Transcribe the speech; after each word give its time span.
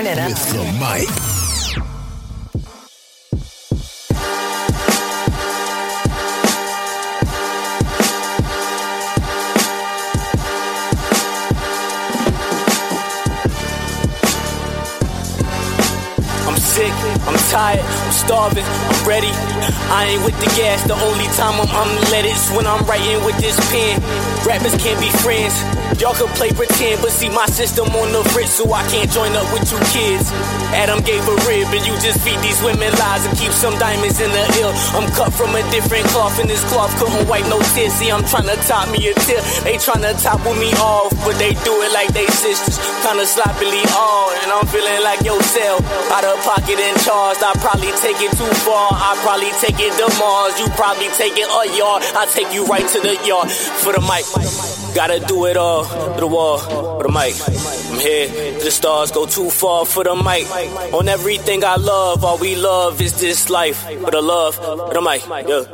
Turn 0.00 0.06
it 0.06 0.18
up. 0.18 0.30
With 0.30 0.52
the 0.52 0.64
mic. 0.78 1.29
Tired, 17.50 17.82
I'm 17.82 18.14
starving, 18.14 18.64
I'm 18.64 19.02
ready. 19.02 19.34
I 19.90 20.14
ain't 20.14 20.22
with 20.22 20.38
the 20.38 20.46
gas, 20.54 20.86
the 20.86 20.94
only 20.94 21.26
time 21.34 21.58
I'm 21.58 21.66
unleaded 21.66 22.30
is 22.30 22.46
when 22.54 22.66
I'm 22.66 22.86
writing 22.86 23.18
with 23.26 23.36
this 23.42 23.58
pen. 23.74 23.98
Rappers 24.46 24.78
can't 24.78 24.96
be 25.02 25.10
friends, 25.18 25.52
y'all 25.98 26.14
can 26.14 26.30
play 26.38 26.54
pretend, 26.54 27.02
but 27.02 27.10
see 27.10 27.28
my 27.28 27.46
system 27.50 27.90
on 27.90 28.14
the 28.14 28.22
fritz, 28.30 28.54
so 28.54 28.70
I 28.70 28.86
can't 28.86 29.10
join 29.10 29.34
up 29.34 29.50
with 29.50 29.66
you 29.66 29.82
kids. 29.90 30.30
Adam 30.70 31.02
gave 31.02 31.26
a 31.26 31.36
rib, 31.50 31.66
and 31.74 31.82
you 31.82 31.92
just 31.98 32.22
feed 32.22 32.38
these 32.38 32.62
women 32.62 32.94
lies 33.02 33.26
and 33.26 33.34
keep 33.34 33.50
some 33.50 33.74
diamonds 33.82 34.22
in 34.22 34.30
the 34.30 34.44
ill. 34.62 34.70
I'm 34.94 35.10
cut 35.18 35.34
from 35.34 35.50
a 35.58 35.62
different 35.74 36.06
cloth, 36.14 36.38
and 36.38 36.48
this 36.48 36.62
cloth 36.70 36.94
couldn't 37.02 37.26
wipe 37.26 37.44
no 37.50 37.58
tears. 37.74 37.92
See, 37.98 38.14
I'm 38.14 38.22
trying 38.30 38.46
to 38.46 38.56
top 38.70 38.86
me 38.94 39.10
a 39.10 39.14
tip, 39.26 39.42
they 39.66 39.74
trying 39.76 40.06
to 40.06 40.14
topple 40.22 40.54
me 40.54 40.70
off, 40.78 41.10
but 41.26 41.34
they 41.42 41.58
do 41.66 41.74
it 41.82 41.90
like 41.90 42.14
they 42.14 42.30
sisters, 42.30 42.78
kinda 43.02 43.26
sloppily 43.26 43.82
all, 43.98 44.30
and 44.38 44.54
I'm 44.54 44.70
feeling 44.70 45.02
like 45.02 45.26
yourself, 45.26 45.82
out 46.14 46.22
of 46.22 46.38
pocket 46.46 46.78
and 46.78 46.94
charged. 47.02 47.39
I 47.42 47.52
probably 47.58 47.92
take 48.04 48.20
it 48.20 48.32
too 48.36 48.54
far. 48.64 48.90
I 48.92 49.16
probably 49.22 49.50
take 49.60 49.78
it 49.80 49.92
to 49.96 50.06
Mars. 50.18 50.58
You 50.60 50.66
probably 50.76 51.08
take 51.16 51.32
it 51.36 51.48
a 51.48 51.76
yard. 51.76 52.02
I 52.14 52.26
take 52.26 52.52
you 52.52 52.66
right 52.66 52.86
to 52.86 53.00
the 53.00 53.16
yard 53.26 53.50
for 53.50 53.92
the 53.92 54.00
mic. 54.00 54.24
Gotta 54.94 55.20
do 55.20 55.46
it 55.46 55.56
all 55.56 55.84
for 55.84 56.20
the 56.20 56.26
wall 56.26 56.58
for 56.58 57.02
the 57.02 57.08
mic. 57.08 57.34
I'm 57.46 57.98
here. 58.00 58.58
The 58.58 58.70
stars 58.70 59.10
go 59.12 59.26
too 59.26 59.48
far 59.50 59.86
for 59.86 60.04
the 60.04 60.14
mic. 60.16 60.46
On 60.92 61.08
everything 61.08 61.64
I 61.64 61.76
love, 61.76 62.24
all 62.24 62.38
we 62.38 62.56
love 62.56 63.00
is 63.00 63.18
this 63.20 63.48
life. 63.48 63.78
For 63.84 64.10
the 64.10 64.20
love 64.20 64.56
for 64.56 64.92
the 64.92 65.00
mic. 65.00 65.22
Yeah. 65.48 65.64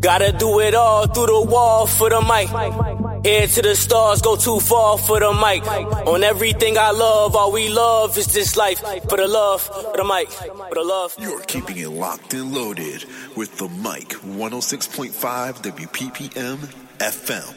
Gotta 0.00 0.32
do 0.32 0.60
it 0.60 0.74
all 0.74 1.06
through 1.06 1.26
the 1.26 1.40
wall 1.40 1.86
for 1.86 2.10
the 2.10 2.20
mic. 2.20 2.48
Head 3.26 3.48
to 3.48 3.62
the 3.62 3.74
stars, 3.74 4.22
go 4.22 4.36
too 4.36 4.60
far 4.60 4.96
for 4.98 5.18
the 5.18 5.32
mic. 5.32 5.66
On 6.06 6.22
everything 6.22 6.78
I 6.78 6.92
love, 6.92 7.34
all 7.34 7.50
we 7.50 7.68
love 7.68 8.16
is 8.16 8.32
this 8.32 8.56
life. 8.56 8.78
For 8.78 9.16
the 9.16 9.26
love, 9.26 9.62
for 9.62 9.96
the 9.96 10.04
mic, 10.04 10.28
for 10.28 10.74
the 10.74 10.84
love. 10.84 11.12
You're 11.18 11.40
keeping 11.40 11.76
it 11.76 11.88
locked 11.88 12.34
and 12.34 12.54
loaded 12.54 13.04
with 13.34 13.58
the 13.58 13.68
mic 13.68 14.10
106.5 14.10 15.10
WPPM 15.60 16.56
FM. 16.98 17.56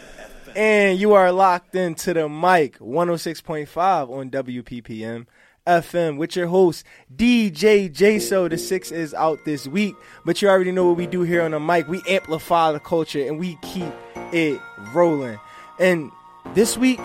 And 0.56 0.98
you 0.98 1.14
are 1.14 1.31
locked 1.31 1.76
into 1.76 2.16
the 2.16 2.28
mic 2.28 2.80
106.5 2.80 4.09
on 4.09 4.31
WPPM 4.31 5.28
FM 5.67 6.17
with 6.17 6.36
your 6.36 6.48
host 6.48 6.83
DJ 7.16 7.94
JSO. 7.94 8.50
The 8.50 8.58
six 8.58 8.92
is 8.92 9.14
out 9.14 9.45
this 9.45 9.67
week, 9.67 9.94
but 10.26 10.42
you 10.42 10.50
already 10.50 10.72
know 10.72 10.88
what 10.88 10.98
we 10.98 11.06
do 11.06 11.22
here 11.22 11.44
on 11.44 11.52
the 11.52 11.59
mic. 11.59 11.88
We 11.88 12.02
amplify 12.09 12.72
the 12.72 12.80
culture 12.80 13.23
and 13.23 13.38
we 13.38 13.56
keep 13.61 13.94
it 14.33 14.59
rolling. 14.95 15.38
And 15.80 16.12
this 16.54 16.78
week, 16.78 17.00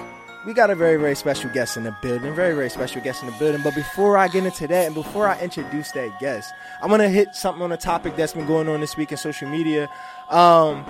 we 0.47 0.53
got 0.53 0.71
a 0.71 0.75
very, 0.75 0.97
very 0.97 1.15
special 1.15 1.51
guest 1.51 1.77
in 1.77 1.85
the 1.85 1.97
building. 2.03 2.35
Very, 2.35 2.55
very 2.55 2.69
special 2.69 3.01
guest 3.01 3.23
in 3.23 3.31
the 3.31 3.39
building. 3.39 3.63
But 3.63 3.75
before 3.75 4.19
I 4.19 4.29
get 4.29 4.45
into 4.45 4.67
that 4.67 4.87
and 4.87 4.95
before 4.95 5.27
I 5.27 5.41
introduce 5.41 5.93
that 5.93 6.19
guest, 6.21 6.53
I'm 6.83 6.89
going 6.89 7.01
to 7.01 7.09
hit 7.09 7.35
something 7.35 7.63
on 7.63 7.73
a 7.73 7.77
topic 7.77 8.17
that's 8.17 8.35
been 8.35 8.47
going 8.47 8.69
on 8.69 8.81
this 8.81 8.97
week 8.97 9.11
in 9.13 9.19
social 9.19 9.49
media. 9.49 9.91
Um, 10.29 10.85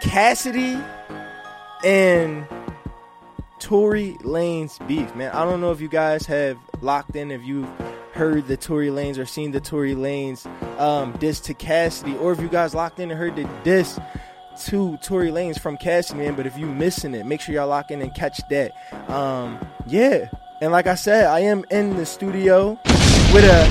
Cassidy 0.00 0.78
and 1.84 2.46
Tory 3.60 4.16
Lanez' 4.22 4.84
beef, 4.88 5.14
man. 5.14 5.30
I 5.32 5.44
don't 5.44 5.60
know 5.60 5.70
if 5.70 5.80
you 5.80 5.88
guys 5.88 6.26
have 6.26 6.58
locked 6.80 7.14
in, 7.14 7.30
if 7.30 7.44
you've 7.44 7.68
heard 8.12 8.48
the 8.48 8.56
Tory 8.56 8.88
Lanez 8.88 9.18
or 9.18 9.26
seen 9.26 9.52
the 9.52 9.60
Tory 9.60 9.94
Lanez 9.94 10.46
um, 10.80 11.12
diss 11.18 11.38
to 11.40 11.54
Cassidy, 11.54 12.16
or 12.16 12.32
if 12.32 12.40
you 12.40 12.48
guys 12.48 12.74
locked 12.74 12.98
in 12.98 13.10
and 13.10 13.18
heard 13.18 13.36
the 13.36 13.48
diss 13.62 14.00
to 14.58 14.96
Tory 14.98 15.30
Lanez 15.30 15.58
from 15.58 15.76
Cassidy, 15.76 16.18
man. 16.20 16.34
But 16.34 16.46
if 16.46 16.58
you 16.58 16.66
missing 16.66 17.14
it, 17.14 17.26
make 17.26 17.40
sure 17.40 17.54
y'all 17.54 17.68
lock 17.68 17.90
in 17.90 18.02
and 18.02 18.14
catch 18.14 18.40
that. 18.48 18.72
Um, 19.08 19.58
yeah. 19.86 20.28
And 20.60 20.72
like 20.72 20.86
I 20.86 20.94
said, 20.94 21.26
I 21.26 21.40
am 21.40 21.64
in 21.70 21.96
the 21.96 22.04
studio 22.04 22.78
with 23.32 23.44
a 23.44 23.66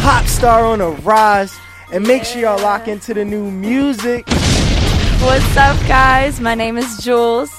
hot 0.00 0.26
star 0.26 0.64
on 0.64 0.80
a 0.80 0.90
rise. 0.90 1.54
And 1.92 2.06
make 2.06 2.24
sure 2.24 2.40
y'all 2.40 2.62
lock 2.62 2.88
into 2.88 3.12
the 3.12 3.24
new 3.24 3.50
music. 3.50 4.26
What's 4.26 5.56
up, 5.56 5.78
guys? 5.86 6.40
My 6.40 6.54
name 6.54 6.78
is 6.78 6.96
Jules. 6.98 7.50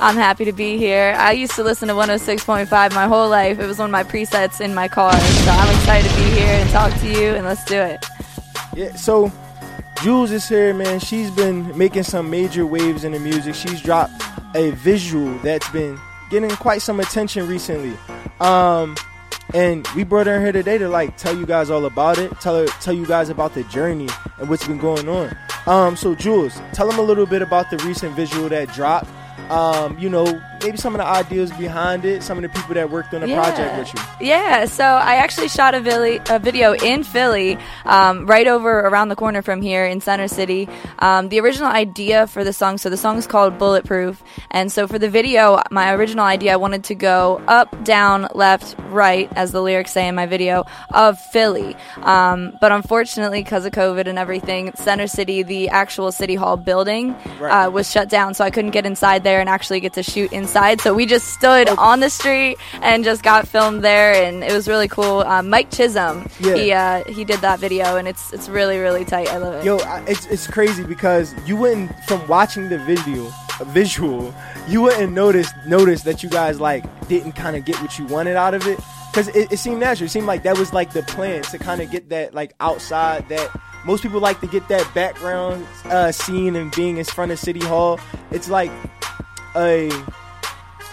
I'm 0.00 0.16
happy 0.16 0.44
to 0.44 0.52
be 0.52 0.76
here. 0.78 1.14
I 1.18 1.32
used 1.32 1.52
to 1.52 1.62
listen 1.62 1.88
to 1.88 1.94
106.5 1.94 2.68
my 2.70 3.06
whole 3.06 3.28
life. 3.28 3.58
It 3.58 3.66
was 3.66 3.78
one 3.78 3.86
of 3.86 3.92
my 3.92 4.04
presets 4.04 4.60
in 4.60 4.74
my 4.74 4.88
car. 4.88 5.12
So 5.12 5.50
I'm 5.50 5.76
excited 5.76 6.10
to 6.10 6.16
be 6.16 6.24
here 6.24 6.54
and 6.54 6.70
talk 6.70 6.92
to 7.00 7.06
you, 7.06 7.34
and 7.34 7.44
let's 7.44 7.64
do 7.64 7.76
it. 7.80 8.04
Yeah, 8.74 8.94
so 8.94 9.32
Jules 10.02 10.30
is 10.30 10.48
here, 10.48 10.72
man. 10.72 11.00
She's 11.00 11.28
been 11.28 11.76
making 11.76 12.04
some 12.04 12.30
major 12.30 12.64
waves 12.64 13.02
in 13.02 13.12
the 13.12 13.18
music. 13.18 13.56
She's 13.56 13.80
dropped 13.80 14.22
a 14.54 14.70
visual 14.70 15.36
that's 15.38 15.68
been 15.70 15.98
getting 16.30 16.50
quite 16.50 16.82
some 16.82 17.00
attention 17.00 17.48
recently. 17.48 17.96
Um, 18.38 18.96
and 19.54 19.86
we 19.96 20.04
brought 20.04 20.28
her 20.28 20.40
here 20.40 20.52
today 20.52 20.78
to 20.78 20.88
like 20.88 21.16
tell 21.16 21.36
you 21.36 21.46
guys 21.46 21.68
all 21.68 21.84
about 21.84 22.18
it, 22.18 22.30
tell 22.40 22.56
her, 22.56 22.66
tell 22.80 22.94
you 22.94 23.06
guys 23.06 23.28
about 23.28 23.54
the 23.54 23.64
journey 23.64 24.08
and 24.38 24.48
what's 24.48 24.66
been 24.68 24.78
going 24.78 25.08
on. 25.08 25.36
Um, 25.66 25.96
so 25.96 26.14
Jules, 26.14 26.60
tell 26.72 26.88
them 26.88 27.00
a 27.00 27.02
little 27.02 27.26
bit 27.26 27.42
about 27.42 27.68
the 27.70 27.78
recent 27.78 28.14
visual 28.14 28.48
that 28.50 28.72
dropped. 28.72 29.10
Um, 29.50 29.98
you 29.98 30.08
know, 30.08 30.26
maybe 30.62 30.76
some 30.76 30.94
of 30.94 30.98
the 30.98 31.06
ideas 31.06 31.50
behind 31.52 32.04
it, 32.04 32.22
some 32.22 32.36
of 32.38 32.42
the 32.42 32.48
people 32.48 32.74
that 32.74 32.90
worked 32.90 33.14
on 33.14 33.20
the 33.20 33.28
Yeah. 33.28 33.42
project 33.42 33.78
with 33.78 33.94
you. 34.20 34.26
Yeah, 34.28 34.64
so 34.66 34.84
I 34.84 35.16
actually 35.16 35.48
shot 35.48 35.74
a, 35.74 35.80
villi- 35.80 36.20
a 36.30 36.38
video 36.38 36.74
in 36.74 37.04
Philly, 37.04 37.58
um, 37.84 38.26
right 38.26 38.46
over 38.46 38.80
around 38.80 39.08
the 39.08 39.16
corner 39.16 39.42
from 39.42 39.62
here 39.62 39.84
in 39.86 40.00
Center 40.00 40.28
City. 40.28 40.68
Um, 40.98 41.28
the 41.28 41.40
original 41.40 41.68
idea 41.70 42.26
for 42.26 42.44
the 42.44 42.52
song, 42.52 42.78
so 42.78 42.90
the 42.90 42.96
song 42.96 43.16
is 43.18 43.26
called 43.26 43.58
Bulletproof, 43.58 44.22
and 44.50 44.70
so 44.72 44.86
for 44.86 44.98
the 44.98 45.08
video, 45.08 45.62
my 45.70 45.92
original 45.92 46.24
idea, 46.24 46.52
I 46.52 46.56
wanted 46.56 46.84
to 46.84 46.94
go 46.94 47.40
up, 47.48 47.84
down, 47.84 48.28
left, 48.34 48.74
right, 48.90 49.30
as 49.36 49.52
the 49.52 49.60
lyrics 49.62 49.92
say 49.92 50.08
in 50.08 50.14
my 50.14 50.26
video, 50.26 50.64
of 50.92 51.18
Philly. 51.20 51.76
Um, 52.02 52.52
but 52.60 52.72
unfortunately, 52.72 53.42
because 53.42 53.64
of 53.64 53.72
COVID 53.72 54.06
and 54.06 54.18
everything, 54.18 54.72
Center 54.76 55.06
City, 55.06 55.42
the 55.42 55.68
actual 55.68 56.10
City 56.12 56.34
Hall 56.34 56.56
building, 56.56 57.14
Right. 57.38 57.66
uh, 57.66 57.70
was 57.70 57.90
shut 57.90 58.08
down, 58.08 58.34
so 58.34 58.44
I 58.44 58.50
couldn't 58.50 58.70
get 58.72 58.86
inside 58.86 59.24
there 59.24 59.40
and 59.40 59.48
actually 59.48 59.80
get 59.80 59.92
to 59.94 60.02
shoot 60.02 60.32
inside. 60.48 60.80
So 60.80 60.94
we 60.94 61.04
just 61.06 61.28
stood 61.28 61.68
on 61.68 62.00
the 62.00 62.08
street 62.10 62.56
and 62.82 63.04
just 63.04 63.22
got 63.22 63.46
filmed 63.46 63.84
there, 63.84 64.12
and 64.14 64.42
it 64.42 64.52
was 64.52 64.66
really 64.66 64.88
cool. 64.88 65.20
Um, 65.20 65.50
Mike 65.50 65.70
Chisholm, 65.70 66.26
Yeah. 66.40 66.54
he 66.54 66.72
uh, 66.72 67.04
he 67.04 67.24
did 67.24 67.40
that 67.40 67.58
video, 67.58 67.96
and 67.96 68.08
it's 68.08 68.32
it's 68.32 68.48
really 68.48 68.78
really 68.78 69.04
tight. 69.04 69.28
I 69.28 69.36
love 69.36 69.54
it. 69.54 69.64
Yo, 69.64 69.76
it's 70.06 70.26
it's 70.26 70.46
crazy 70.46 70.84
because 70.84 71.34
you 71.46 71.56
wouldn't 71.56 71.90
from 72.06 72.26
watching 72.28 72.68
the 72.70 72.78
video, 72.78 73.30
visual, 73.66 74.34
you 74.66 74.80
wouldn't 74.82 75.12
notice 75.12 75.50
notice 75.66 76.02
that 76.02 76.22
you 76.22 76.30
guys 76.30 76.60
like 76.60 76.84
didn't 77.08 77.32
kind 77.32 77.56
of 77.56 77.64
get 77.64 77.76
what 77.82 77.98
you 77.98 78.06
wanted 78.06 78.36
out 78.36 78.54
of 78.54 78.66
it 78.66 78.78
because 79.12 79.28
it, 79.28 79.52
it 79.52 79.58
seemed 79.58 79.80
natural. 79.80 80.06
It 80.06 80.10
seemed 80.10 80.26
like 80.26 80.42
that 80.44 80.56
was 80.58 80.72
like 80.72 80.92
the 80.92 81.02
plan 81.02 81.42
to 81.42 81.58
kind 81.58 81.82
of 81.82 81.90
get 81.90 82.08
that 82.08 82.32
like 82.34 82.54
outside 82.60 83.28
that. 83.28 83.50
Most 83.84 84.02
people 84.02 84.18
like 84.20 84.40
to 84.40 84.46
get 84.48 84.66
that 84.68 84.92
background 84.92 85.64
uh, 85.84 86.10
scene 86.10 86.56
and 86.56 86.74
being 86.74 86.96
in 86.98 87.04
front 87.04 87.30
of 87.32 87.38
City 87.38 87.60
Hall. 87.64 88.00
It's 88.32 88.48
like 88.50 88.72
a, 89.54 89.88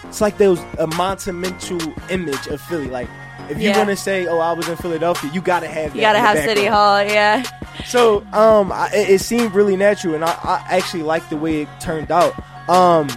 it's 0.08 0.22
like 0.22 0.38
those 0.38 0.60
a 0.80 0.88
monumental 0.88 1.80
image 2.10 2.48
of 2.48 2.62
Philly. 2.62 2.88
Like 2.88 3.10
if 3.50 3.58
you 3.60 3.70
Yeah. 3.70 3.78
want 3.78 3.90
to 3.90 3.96
say, 3.96 4.28
"Oh, 4.28 4.40
I 4.40 4.54
was 4.54 4.68
in 4.68 4.76
Philadelphia," 4.78 5.30
you 5.34 5.42
gotta 5.42 5.68
have. 5.68 5.92
That 5.92 5.96
you 5.96 6.02
gotta 6.02 6.20
have 6.20 6.38
City. 6.38 6.66
Hall, 6.66 7.04
yeah. 7.04 7.44
So, 7.86 8.26
um, 8.34 8.72
I, 8.72 8.90
it 8.94 9.10
it 9.10 9.20
seemed 9.22 9.54
really 9.54 9.76
natural, 9.76 10.16
and 10.16 10.24
I, 10.26 10.32
I 10.44 10.66
actually 10.78 11.04
liked 11.04 11.30
the 11.30 11.38
way 11.38 11.62
it 11.64 11.68
turned 11.80 12.12
out. 12.12 12.34
Um, 12.70 13.08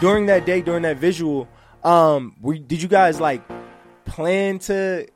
during 0.00 0.26
that 0.26 0.46
day, 0.46 0.62
during 0.62 0.82
that 0.82 0.96
visual, 0.96 1.46
um, 1.82 2.36
were, 2.40 2.56
did 2.56 2.80
you 2.80 2.88
guys 2.88 3.20
like 3.20 3.42
plan 4.06 4.58
to 4.60 5.06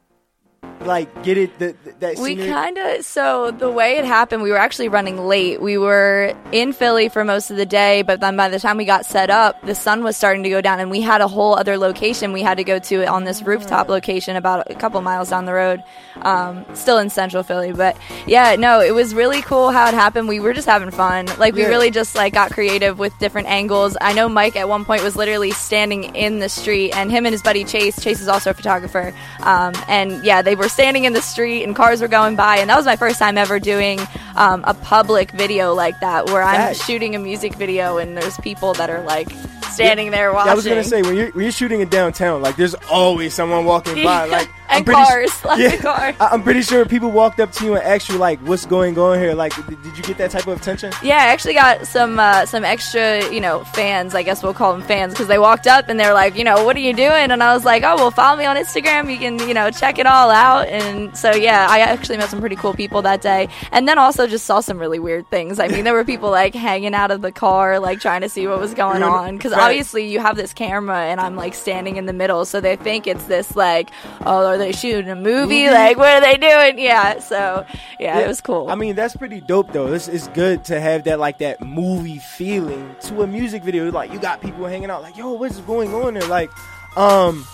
like 0.80 1.22
get 1.24 1.36
it 1.36 1.58
the, 1.58 1.74
that 2.00 2.18
We 2.18 2.36
kind 2.36 2.78
of 2.78 3.04
so 3.04 3.50
the 3.50 3.70
way 3.70 3.98
it 3.98 4.04
happened, 4.04 4.42
we 4.42 4.50
were 4.50 4.58
actually 4.58 4.88
running 4.88 5.26
late. 5.26 5.60
We 5.60 5.76
were 5.78 6.34
in 6.52 6.72
Philly 6.72 7.08
for 7.08 7.24
most 7.24 7.50
of 7.50 7.56
the 7.56 7.66
day, 7.66 8.02
but 8.02 8.20
then 8.20 8.36
by 8.36 8.48
the 8.48 8.58
time 8.60 8.76
we 8.76 8.84
got 8.84 9.04
set 9.04 9.30
up, 9.30 9.60
the 9.66 9.74
sun 9.74 10.04
was 10.04 10.16
starting 10.16 10.42
to 10.44 10.50
go 10.50 10.60
down, 10.60 10.80
and 10.80 10.90
we 10.90 11.00
had 11.00 11.20
a 11.20 11.28
whole 11.28 11.54
other 11.56 11.76
location 11.78 12.32
we 12.32 12.42
had 12.42 12.58
to 12.58 12.64
go 12.64 12.78
to 12.78 13.06
on 13.06 13.24
this 13.24 13.42
rooftop 13.42 13.88
location 13.88 14.36
about 14.36 14.70
a 14.70 14.74
couple 14.74 15.00
miles 15.02 15.30
down 15.30 15.44
the 15.46 15.52
road, 15.52 15.82
um, 16.22 16.64
still 16.74 16.98
in 16.98 17.10
Central 17.10 17.42
Philly. 17.42 17.72
But 17.72 17.96
yeah, 18.26 18.56
no, 18.56 18.80
it 18.80 18.94
was 18.94 19.14
really 19.14 19.42
cool 19.42 19.70
how 19.70 19.88
it 19.88 19.94
happened. 19.94 20.28
We 20.28 20.40
were 20.40 20.52
just 20.52 20.68
having 20.68 20.90
fun. 20.90 21.26
Like 21.38 21.54
we 21.54 21.62
Yeah. 21.62 21.68
really 21.68 21.90
just 21.90 22.14
like 22.14 22.32
got 22.32 22.52
creative 22.52 22.98
with 22.98 23.18
different 23.18 23.48
angles. 23.48 23.96
I 24.00 24.12
know 24.12 24.28
Mike 24.28 24.56
at 24.56 24.68
one 24.68 24.84
point 24.84 25.02
was 25.02 25.16
literally 25.16 25.50
standing 25.50 26.14
in 26.14 26.38
the 26.38 26.48
street, 26.48 26.92
and 26.96 27.10
him 27.10 27.26
and 27.26 27.32
his 27.32 27.42
buddy 27.42 27.64
Chase. 27.64 28.00
Chase 28.00 28.20
is 28.20 28.28
also 28.28 28.50
a 28.50 28.54
photographer, 28.54 29.12
um, 29.40 29.72
and 29.88 30.24
yeah, 30.24 30.40
they 30.42 30.54
were 30.54 30.67
standing 30.68 31.04
in 31.04 31.12
the 31.12 31.22
street, 31.22 31.64
and 31.64 31.74
cars 31.74 32.00
were 32.00 32.08
going 32.08 32.36
by, 32.36 32.58
and 32.58 32.70
that 32.70 32.76
was 32.76 32.86
my 32.86 32.96
first 32.96 33.18
time 33.18 33.38
ever 33.38 33.58
doing 33.58 34.00
um, 34.36 34.64
a 34.66 34.74
public 34.74 35.30
video 35.32 35.74
like 35.74 35.98
that, 36.00 36.26
where 36.26 36.42
I'm 36.42 36.74
shooting 36.74 37.14
a 37.14 37.18
music 37.18 37.54
video, 37.54 37.98
and 37.98 38.16
there's 38.16 38.36
people 38.38 38.74
that 38.74 38.90
are 38.90 39.02
like 39.02 39.28
standing 39.70 40.10
there 40.10 40.32
watching. 40.32 40.50
I 40.50 40.54
was 40.54 40.66
gonna 40.66 40.84
say 40.84 41.02
when 41.02 41.16
you're 41.16 41.30
when 41.32 41.44
you're 41.44 41.52
shooting 41.52 41.80
in 41.80 41.88
downtown, 41.88 42.42
like 42.42 42.56
there's 42.56 42.74
always 42.90 43.34
someone 43.34 43.64
walking 43.64 44.02
by. 44.04 44.28
Like 44.38 44.48
and 44.70 44.84
pretty 44.86 45.02
cars, 45.02 45.32
su- 45.34 45.48
of 45.66 45.78
cars. 45.80 46.14
I'm 46.20 46.42
pretty 46.42 46.62
sure 46.62 46.84
people 46.84 47.10
walked 47.10 47.40
up 47.40 47.52
to 47.52 47.64
you 47.64 47.74
and 47.74 47.82
asked 47.82 48.08
you 48.08 48.16
like, 48.18 48.38
"What's 48.40 48.66
going 48.66 48.98
on 48.98 49.18
here?" 49.18 49.34
Like, 49.34 49.54
did, 49.66 49.82
did 49.82 49.96
you 49.96 50.02
get 50.04 50.18
that 50.18 50.30
type 50.30 50.46
of 50.46 50.60
attention? 50.60 50.92
Yeah, 51.02 51.16
I 51.16 51.26
actually 51.26 51.54
got 51.54 51.86
some 51.86 52.18
uh, 52.18 52.46
some 52.46 52.64
extra, 52.64 53.30
you 53.32 53.40
know, 53.40 53.64
fans. 53.64 54.14
I 54.14 54.22
guess 54.22 54.42
we'll 54.42 54.54
call 54.54 54.72
them 54.72 54.82
fans 54.82 55.12
because 55.14 55.26
they 55.28 55.38
walked 55.38 55.66
up 55.66 55.88
and 55.88 55.98
they're 55.98 56.14
like, 56.14 56.36
you 56.36 56.44
know, 56.44 56.64
what 56.64 56.76
are 56.76 56.80
you 56.80 56.92
doing? 56.92 57.30
And 57.30 57.42
I 57.42 57.54
was 57.54 57.64
like, 57.64 57.82
oh, 57.82 57.96
well, 57.96 58.10
follow 58.10 58.36
me 58.38 58.44
on 58.46 58.56
Instagram. 58.56 59.10
You 59.10 59.18
can, 59.18 59.38
you 59.48 59.54
know, 59.54 59.70
check 59.70 59.98
it 59.98 60.06
all 60.06 60.30
out. 60.30 60.66
And 60.68 61.16
so 61.16 61.32
yeah, 61.34 61.66
I 61.70 61.80
actually 61.80 62.18
met 62.18 62.28
some 62.30 62.40
pretty 62.40 62.56
cool 62.56 62.74
people 62.74 63.02
that 63.02 63.20
day, 63.22 63.48
and 63.72 63.86
then 63.88 63.98
also 63.98 64.26
just 64.26 64.44
saw 64.46 64.60
some 64.60 64.78
really 64.78 64.98
weird 64.98 65.28
things. 65.30 65.58
I 65.58 65.68
mean, 65.68 65.84
there 65.84 65.94
were 65.94 66.04
people 66.04 66.30
like 66.30 66.54
hanging 66.54 66.94
out 66.94 67.10
of 67.10 67.22
the 67.22 67.32
car, 67.32 67.78
like 67.78 68.00
trying 68.00 68.20
to 68.22 68.28
see 68.28 68.46
what 68.46 68.58
was 68.60 68.74
going 68.74 69.02
on 69.02 69.36
because 69.36 69.52
Right. 69.52 69.62
obviously 69.62 70.08
you 70.08 70.20
have 70.20 70.36
this 70.36 70.52
camera 70.52 70.98
and 70.98 71.20
I'm 71.20 71.36
like 71.36 71.54
standing 71.54 71.96
in 71.96 72.06
the 72.06 72.12
middle, 72.12 72.44
so 72.44 72.60
they 72.60 72.76
think 72.76 73.06
it's 73.06 73.24
this 73.24 73.56
like, 73.56 73.90
oh, 74.26 74.57
are 74.58 74.64
they 74.64 74.72
shooting 74.72 75.10
a 75.10 75.16
movie? 75.16 75.28
Movie? 75.38 75.70
Like, 75.70 75.96
what 75.96 76.08
are 76.08 76.20
they 76.20 76.36
doing? 76.36 76.78
Yeah, 76.78 77.20
so 77.20 77.64
yeah, 78.00 78.18
it 78.18 78.26
was 78.26 78.40
cool. 78.40 78.68
I 78.68 78.74
mean, 78.74 78.96
that's 78.96 79.16
pretty 79.16 79.40
dope 79.40 79.72
though. 79.72 79.92
It's, 79.92 80.08
it's 80.08 80.28
good 80.28 80.64
to 80.64 80.80
have 80.80 81.04
that 81.04 81.18
like 81.18 81.38
that 81.38 81.60
movie 81.64 82.18
feeling 82.18 82.94
to 83.02 83.22
a 83.22 83.26
music 83.26 83.62
video. 83.62 83.90
Like 83.90 84.12
you 84.12 84.18
got 84.18 84.40
people 84.40 84.66
hanging 84.66 84.90
out, 84.90 85.02
like, 85.02 85.16
"Yo, 85.16 85.32
what's 85.32 85.60
going 85.60 85.94
on 85.94 86.14
there?" 86.14 86.26
Like, 86.26 86.50
um, 86.96 87.46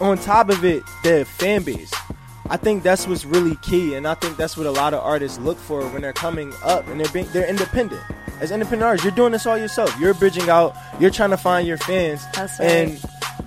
on 0.00 0.18
top 0.18 0.48
of 0.48 0.64
it, 0.64 0.82
the 1.02 1.24
fan 1.24 1.62
base. 1.62 1.92
I 2.48 2.56
think 2.56 2.84
that's 2.84 3.08
what's 3.08 3.24
really 3.24 3.56
key, 3.56 3.94
and 3.94 4.06
I 4.06 4.14
think 4.14 4.36
that's 4.36 4.56
what 4.56 4.66
a 4.66 4.70
lot 4.70 4.94
of 4.94 5.00
artists 5.02 5.38
look 5.38 5.58
for 5.58 5.86
when 5.88 6.02
they're 6.02 6.12
coming 6.12 6.52
up 6.62 6.86
and 6.86 7.00
they're 7.00 7.12
being 7.12 7.26
they're 7.32 7.48
independent. 7.48 8.00
As 8.40 8.50
independent 8.50 8.82
artists, 8.82 9.04
you're 9.04 9.14
doing 9.14 9.32
this 9.32 9.46
all 9.46 9.56
yourself. 9.56 9.98
You're 9.98 10.14
bridging 10.14 10.48
out. 10.48 10.76
You're 11.00 11.10
trying 11.10 11.30
to 11.30 11.36
find 11.38 11.66
your 11.66 11.78
fans. 11.78 12.22
Right. 12.36 12.60
And 12.60 13.04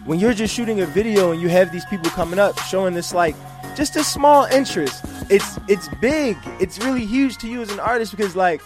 when 0.09 0.19
you're 0.19 0.33
just 0.33 0.55
shooting 0.55 0.81
a 0.81 0.87
video 0.87 1.31
and 1.31 1.39
you 1.39 1.49
have 1.49 1.71
these 1.71 1.85
people 1.85 2.09
coming 2.09 2.39
up 2.39 2.57
showing 2.61 2.95
this 2.95 3.13
like 3.13 3.35
just 3.75 3.95
a 3.95 4.03
small 4.03 4.45
interest, 4.45 5.05
it's 5.29 5.59
it's 5.67 5.87
big. 6.01 6.35
It's 6.59 6.79
really 6.79 7.05
huge 7.05 7.37
to 7.37 7.47
you 7.47 7.61
as 7.61 7.71
an 7.71 7.79
artist 7.79 8.09
because 8.09 8.35
like 8.35 8.59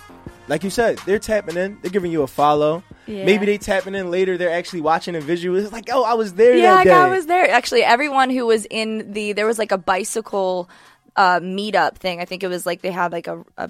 like 0.48 0.64
you 0.64 0.70
said, 0.70 1.00
they're 1.00 1.20
tapping 1.20 1.58
in. 1.58 1.78
They're 1.82 1.92
giving 1.92 2.14
you 2.14 2.22
a 2.22 2.28
follow. 2.28 2.82
Yeah. 3.08 3.26
Maybe 3.26 3.46
they 3.46 3.58
tapping 3.58 3.94
in 3.94 4.10
later. 4.10 4.38
They're 4.38 4.54
actually 4.54 4.80
watching 4.80 5.18
a 5.18 5.20
visual. 5.20 5.58
It's 5.58 5.74
like, 5.74 5.90
oh, 5.92 6.06
I 6.06 6.14
was 6.14 6.36
there 6.36 6.56
yeah, 6.56 6.70
that 6.72 6.76
like 6.76 6.86
day. 6.86 6.94
I 6.94 7.10
was 7.10 7.26
there. 7.26 7.50
Actually, 7.50 7.84
everyone 7.84 8.30
who 8.30 8.46
was 8.46 8.66
in 8.70 9.12
the 9.12 9.34
there 9.34 9.46
was 9.46 9.60
like 9.60 9.74
a 9.74 9.78
bicycle 9.78 10.70
uh, 11.18 11.42
meetup 11.42 11.98
thing. 11.98 12.22
I 12.22 12.26
think 12.26 12.44
it 12.44 12.48
was 12.48 12.66
like 12.66 12.82
they 12.82 12.92
had 12.92 13.12
like 13.12 13.28
a. 13.28 13.44
a 13.58 13.70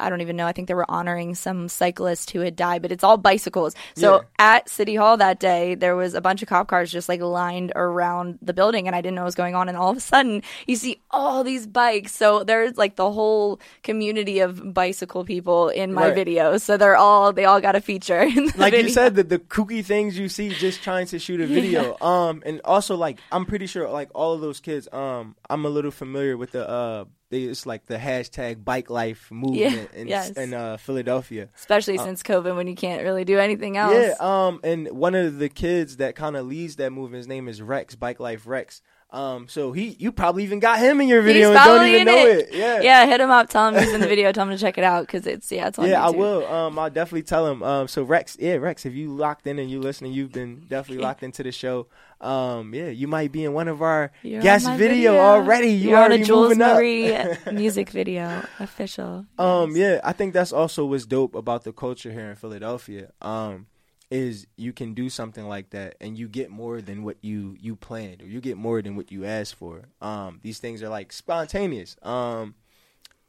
I 0.00 0.10
don't 0.10 0.20
even 0.20 0.36
know. 0.36 0.46
I 0.46 0.52
think 0.52 0.68
they 0.68 0.74
were 0.74 0.90
honoring 0.90 1.34
some 1.34 1.68
cyclist 1.68 2.30
who 2.32 2.40
had 2.40 2.56
died, 2.56 2.82
but 2.82 2.92
it's 2.92 3.04
all 3.04 3.16
bicycles. 3.16 3.74
So 3.96 4.16
Yeah. 4.16 4.20
at 4.38 4.68
City 4.68 4.94
Hall 4.96 5.16
that 5.16 5.40
day, 5.40 5.74
there 5.74 5.96
was 5.96 6.14
a 6.14 6.20
bunch 6.20 6.42
of 6.42 6.48
cop 6.48 6.68
cars 6.68 6.90
just 6.90 7.08
like 7.08 7.20
lined 7.20 7.72
around 7.76 8.38
the 8.42 8.52
building, 8.52 8.86
and 8.86 8.94
I 8.96 9.00
didn't 9.00 9.14
know 9.16 9.22
what 9.22 9.26
was 9.26 9.34
going 9.34 9.54
on. 9.54 9.68
And 9.68 9.78
all 9.78 9.90
of 9.90 9.96
a 9.96 10.00
sudden, 10.00 10.42
you 10.66 10.76
see 10.76 11.00
all 11.10 11.44
these 11.44 11.66
bikes. 11.66 12.12
So 12.14 12.44
there's 12.44 12.76
like 12.76 12.96
the 12.96 13.10
whole 13.10 13.60
community 13.82 14.40
of 14.40 14.74
bicycle 14.74 15.24
people 15.24 15.68
in 15.68 15.92
my 15.92 16.06
Right. 16.06 16.14
video. 16.14 16.58
So 16.58 16.76
they're 16.76 16.96
all 16.96 17.32
they 17.32 17.44
all 17.44 17.60
got 17.60 17.76
a 17.76 17.80
feature. 17.80 18.28
Like 18.56 18.74
you 18.74 18.88
said, 18.88 19.14
the, 19.14 19.22
the 19.24 19.38
kooky 19.38 19.84
things 19.84 20.18
you 20.18 20.28
see 20.28 20.54
just 20.54 20.82
trying 20.82 21.06
to 21.06 21.18
shoot 21.18 21.40
a 21.40 21.46
video. 21.46 21.96
Um, 22.00 22.42
and 22.46 22.60
also 22.64 22.96
like 22.96 23.18
I'm 23.32 23.44
pretty 23.46 23.66
sure 23.66 23.88
like 23.88 24.10
all 24.14 24.32
of 24.34 24.40
those 24.40 24.60
kids. 24.60 24.88
Um, 24.92 25.36
I'm 25.50 25.64
a 25.64 25.68
little 25.68 25.90
familiar 25.90 26.36
with 26.36 26.52
the 26.52 26.68
uh, 26.68 27.04
they, 27.34 27.42
it's 27.42 27.66
like 27.66 27.86
the 27.86 27.96
hashtag 27.96 28.64
Bike 28.64 28.90
Life 28.90 29.30
movement 29.30 29.90
in, 29.92 30.06
yes. 30.06 30.30
in 30.30 30.54
uh, 30.54 30.76
Philadelphia. 30.76 31.48
especially 31.56 31.98
since 31.98 32.22
COVID, 32.22 32.54
when 32.54 32.68
you 32.68 32.76
can't 32.76 33.02
really 33.02 33.24
do 33.24 33.38
anything 33.38 33.76
else. 33.76 33.94
Yeah, 33.94 34.14
um, 34.20 34.60
and 34.62 34.88
one 34.92 35.14
of 35.14 35.38
the 35.38 35.48
kids 35.48 35.96
that 35.96 36.14
kind 36.14 36.36
of 36.36 36.46
leads 36.46 36.76
that 36.76 36.92
movement, 36.92 37.18
his 37.18 37.28
name 37.28 37.48
is 37.48 37.60
Rex, 37.60 37.96
Bike 37.96 38.20
Life 38.20 38.46
Rex. 38.46 38.82
Um, 39.14 39.46
so 39.46 39.70
he, 39.70 39.94
you 40.00 40.10
probably 40.10 40.42
even 40.42 40.58
got 40.58 40.80
him 40.80 41.00
in 41.00 41.06
your 41.06 41.22
video 41.22 41.50
He's 41.50 41.56
and 41.56 41.64
don't 41.64 41.86
even 41.86 42.00
in 42.00 42.06
know 42.06 42.26
it. 42.26 42.38
it. 42.48 42.52
Yeah, 42.52 42.80
yeah. 42.80 43.06
Hit 43.06 43.20
him 43.20 43.30
up. 43.30 43.48
Tell 43.48 43.68
him 43.68 43.80
he's 43.80 43.92
in 43.94 44.00
the 44.00 44.08
video. 44.08 44.32
Tell 44.32 44.44
him 44.44 44.50
to 44.50 44.58
check 44.58 44.76
it 44.76 44.82
out 44.82 45.06
because 45.06 45.24
it's 45.24 45.52
yeah, 45.52 45.68
it's 45.68 45.78
on 45.78 45.88
yeah, 45.88 46.04
I 46.04 46.10
will. 46.10 46.44
Um, 46.46 46.76
I'll 46.80 46.90
definitely 46.90 47.22
tell 47.22 47.46
him. 47.46 47.62
Um, 47.62 47.86
so 47.86 48.02
Rex, 48.02 48.36
yeah, 48.40 48.54
Rex, 48.54 48.84
if 48.84 48.92
you 48.92 49.14
locked 49.14 49.46
in 49.46 49.60
and 49.60 49.70
you 49.70 49.78
listening, 49.80 50.12
you've 50.12 50.32
been 50.32 50.64
definitely 50.68 51.04
locked 51.04 51.22
into 51.22 51.44
the 51.44 51.52
show. 51.52 51.86
Um, 52.20 52.74
yeah, 52.74 52.88
you 52.88 53.06
might 53.06 53.30
be 53.30 53.44
in 53.44 53.52
one 53.52 53.68
of 53.68 53.82
our 53.82 54.10
You're 54.22 54.42
guest 54.42 54.66
my 54.66 54.76
video, 54.76 55.16
already. 55.16 55.68
You 55.68 55.90
You're 55.90 55.98
on 55.98 56.10
a 56.10 56.24
Jules. 56.24 56.56
Marie 56.56 57.16
music 57.52 57.90
video, 57.90 58.44
official. 58.58 59.26
Um, 59.38 59.76
yeah, 59.76 60.00
I 60.02 60.12
think 60.12 60.34
that's 60.34 60.52
also 60.52 60.86
what's 60.86 61.06
dope 61.06 61.36
about 61.36 61.62
the 61.62 61.72
culture 61.72 62.10
here 62.10 62.30
in 62.30 62.36
Philadelphia. 62.36 63.12
Um, 63.22 63.66
is 64.14 64.46
you 64.56 64.72
can 64.72 64.94
do 64.94 65.10
something 65.10 65.48
like 65.48 65.70
that 65.70 65.96
and 66.00 66.16
you 66.16 66.28
get 66.28 66.48
more 66.50 66.80
than 66.80 67.02
what 67.02 67.16
you 67.20 67.56
you 67.60 67.74
planned 67.74 68.22
or 68.22 68.26
you 68.26 68.40
get 68.40 68.56
more 68.56 68.80
than 68.80 68.94
what 68.96 69.10
you 69.10 69.24
asked 69.24 69.56
for. 69.56 69.82
Um, 70.00 70.38
these 70.42 70.58
things 70.60 70.82
are 70.82 70.88
like 70.88 71.12
spontaneous. 71.12 71.96
Um, 72.02 72.54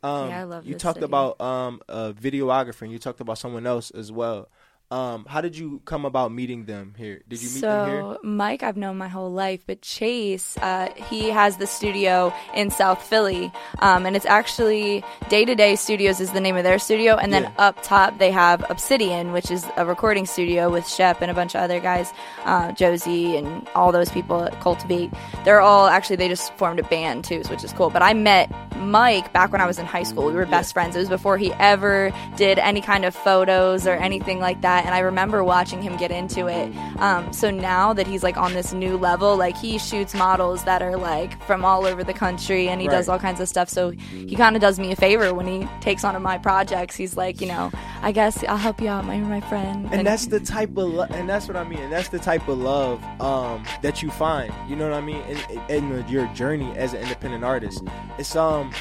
um, 0.04 0.30
Yeah, 0.30 0.42
I 0.42 0.44
love 0.44 0.66
you 0.66 0.76
talked 0.76 0.98
city. 0.98 1.06
about 1.06 1.42
um 1.42 1.82
a 1.90 2.14
videographer 2.14 2.84
and 2.84 2.92
you 2.92 3.00
talked 3.00 3.20
about 3.20 3.38
someone 3.40 3.66
else 3.66 3.90
as 3.92 4.12
well. 4.12 4.48
Um, 4.95 5.25
how 5.27 5.42
did 5.42 5.57
you 5.57 5.81
come 5.83 6.06
about 6.06 6.31
meeting 6.31 6.63
them 6.63 6.94
here? 6.97 7.21
Did 7.27 7.42
you 7.42 7.50
meet 7.50 7.59
so 7.59 7.68
them 7.68 7.89
here? 7.89 8.18
Mike, 8.24 8.63
I've 8.63 8.77
known 8.77 8.97
my 8.97 9.09
whole 9.09 9.30
life, 9.30 9.62
but 9.68 9.81
Chase, 9.81 10.56
uh, 10.62 10.88
he 11.09 11.30
has 11.31 11.57
the 11.57 11.68
studio 11.68 12.33
in 12.53 12.71
South 12.71 13.03
Philly, 13.03 13.51
um, 13.80 14.06
and 14.06 14.15
it's 14.15 14.25
actually 14.25 15.03
Day 15.27 15.44
to 15.44 15.53
Day 15.53 15.75
Studios 15.75 16.21
is 16.21 16.31
the 16.31 16.39
name 16.39 16.56
of 16.56 16.63
their 16.63 16.80
studio, 16.80 17.18
and 17.18 17.33
then 17.33 17.44
Yeah. 17.44 17.51
up 17.68 17.83
top 17.83 18.19
they 18.19 18.31
have 18.31 18.63
Obsidian, 18.69 19.33
which 19.33 19.51
is 19.51 19.65
a 19.75 19.86
recording 19.86 20.25
studio 20.25 20.69
with 20.71 20.88
Shep 20.88 21.21
and 21.21 21.30
a 21.30 21.33
bunch 21.33 21.56
of 21.56 21.62
other 21.62 21.81
guys, 21.81 22.13
uh, 22.45 22.71
Josie 22.71 23.36
and 23.36 23.68
all 23.75 23.92
those 23.92 24.09
people 24.09 24.44
at 24.45 24.62
Cultivate. 24.62 25.12
They're 25.44 25.59
all 25.59 25.88
actually 25.88 26.15
they 26.15 26.30
just 26.30 26.53
formed 26.53 26.80
a 26.80 26.83
band 26.83 27.25
too, 27.25 27.42
which 27.50 27.65
is 27.65 27.74
cool. 27.74 27.89
But 27.89 28.01
I 28.01 28.13
met 28.13 28.50
Mike 28.77 29.33
back 29.33 29.51
when 29.51 29.59
I 29.59 29.65
was 29.65 29.77
in 29.77 29.86
high 29.86 30.03
school. 30.03 30.25
We 30.27 30.33
were 30.33 30.45
best 30.45 30.71
friends. 30.71 30.95
It 30.95 31.00
was 31.00 31.09
before 31.09 31.38
he 31.38 31.51
ever 31.53 32.13
did 32.38 32.59
any 32.59 32.80
kind 32.80 33.03
of 33.03 33.13
photos 33.13 33.88
or 33.88 33.94
anything 33.94 34.39
like 34.39 34.62
that. 34.62 34.85
And 34.86 34.94
I 34.94 35.00
remember 35.00 35.44
watching 35.44 35.82
him 35.82 35.98
get 35.98 36.12
into 36.12 36.48
it. 36.48 36.72
Um, 37.00 37.34
so 37.34 37.50
now 37.52 37.92
that 37.94 38.06
he's 38.08 38.22
like 38.24 38.38
on 38.38 38.54
this 38.54 38.72
new 38.72 38.98
level, 38.98 39.36
like 39.36 39.58
he 39.58 39.78
shoots 39.80 40.14
models 40.14 40.64
that 40.66 40.82
are 40.82 40.96
like 40.96 41.42
from 41.46 41.66
all 41.66 41.86
over 41.86 42.04
the 42.04 42.14
country 42.14 42.70
and 42.70 42.80
he 42.80 42.88
does 42.88 43.10
all 43.10 43.18
kinds 43.20 43.40
of 43.40 43.48
stuff. 43.50 43.68
So 43.68 43.90
he 43.92 44.36
kind 44.36 44.56
of 44.56 44.62
does 44.62 44.78
me 44.80 44.92
a 44.92 44.96
favor 44.96 45.34
when 45.34 45.48
he 45.48 45.68
takes 45.82 46.04
on 46.04 46.21
my 46.21 46.38
projects. 46.38 46.95
He's 46.95 47.18
like, 47.18 47.42
you 47.42 47.48
know, 47.48 47.71
I 48.02 48.12
guess 48.12 48.44
I'll 48.44 48.57
help 48.57 48.80
you 48.80 48.90
out. 48.90 49.06
You're 49.06 49.26
my 49.26 49.42
friend. 49.42 49.90
and 49.92 50.06
that's 50.06 50.28
the 50.28 50.40
type 50.40 50.69
of 50.69 50.78
lo- 50.78 51.07
and 51.09 51.28
that's 51.28 51.48
what 51.48 51.57
I 51.57 51.64
mean. 51.64 51.80
And 51.80 51.92
that's 51.92 52.09
the 52.09 52.19
type 52.19 52.48
of 52.48 52.57
love 52.59 53.04
um, 53.19 53.64
that 53.81 54.04
you 54.04 54.12
find. 54.12 54.54
You 54.69 54.76
know 54.76 54.88
what 54.90 54.98
I 54.98 55.02
mean? 55.02 55.21
In, 55.69 55.88
in 55.90 56.07
your 56.07 56.28
journey 56.33 56.71
as 56.78 56.94
an 56.94 57.02
independent 57.02 57.44
artist, 57.44 57.83
it's 58.19 58.36
um, 58.36 58.71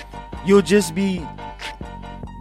you'll 0.44 0.62
just 0.62 0.94
be 0.94 1.26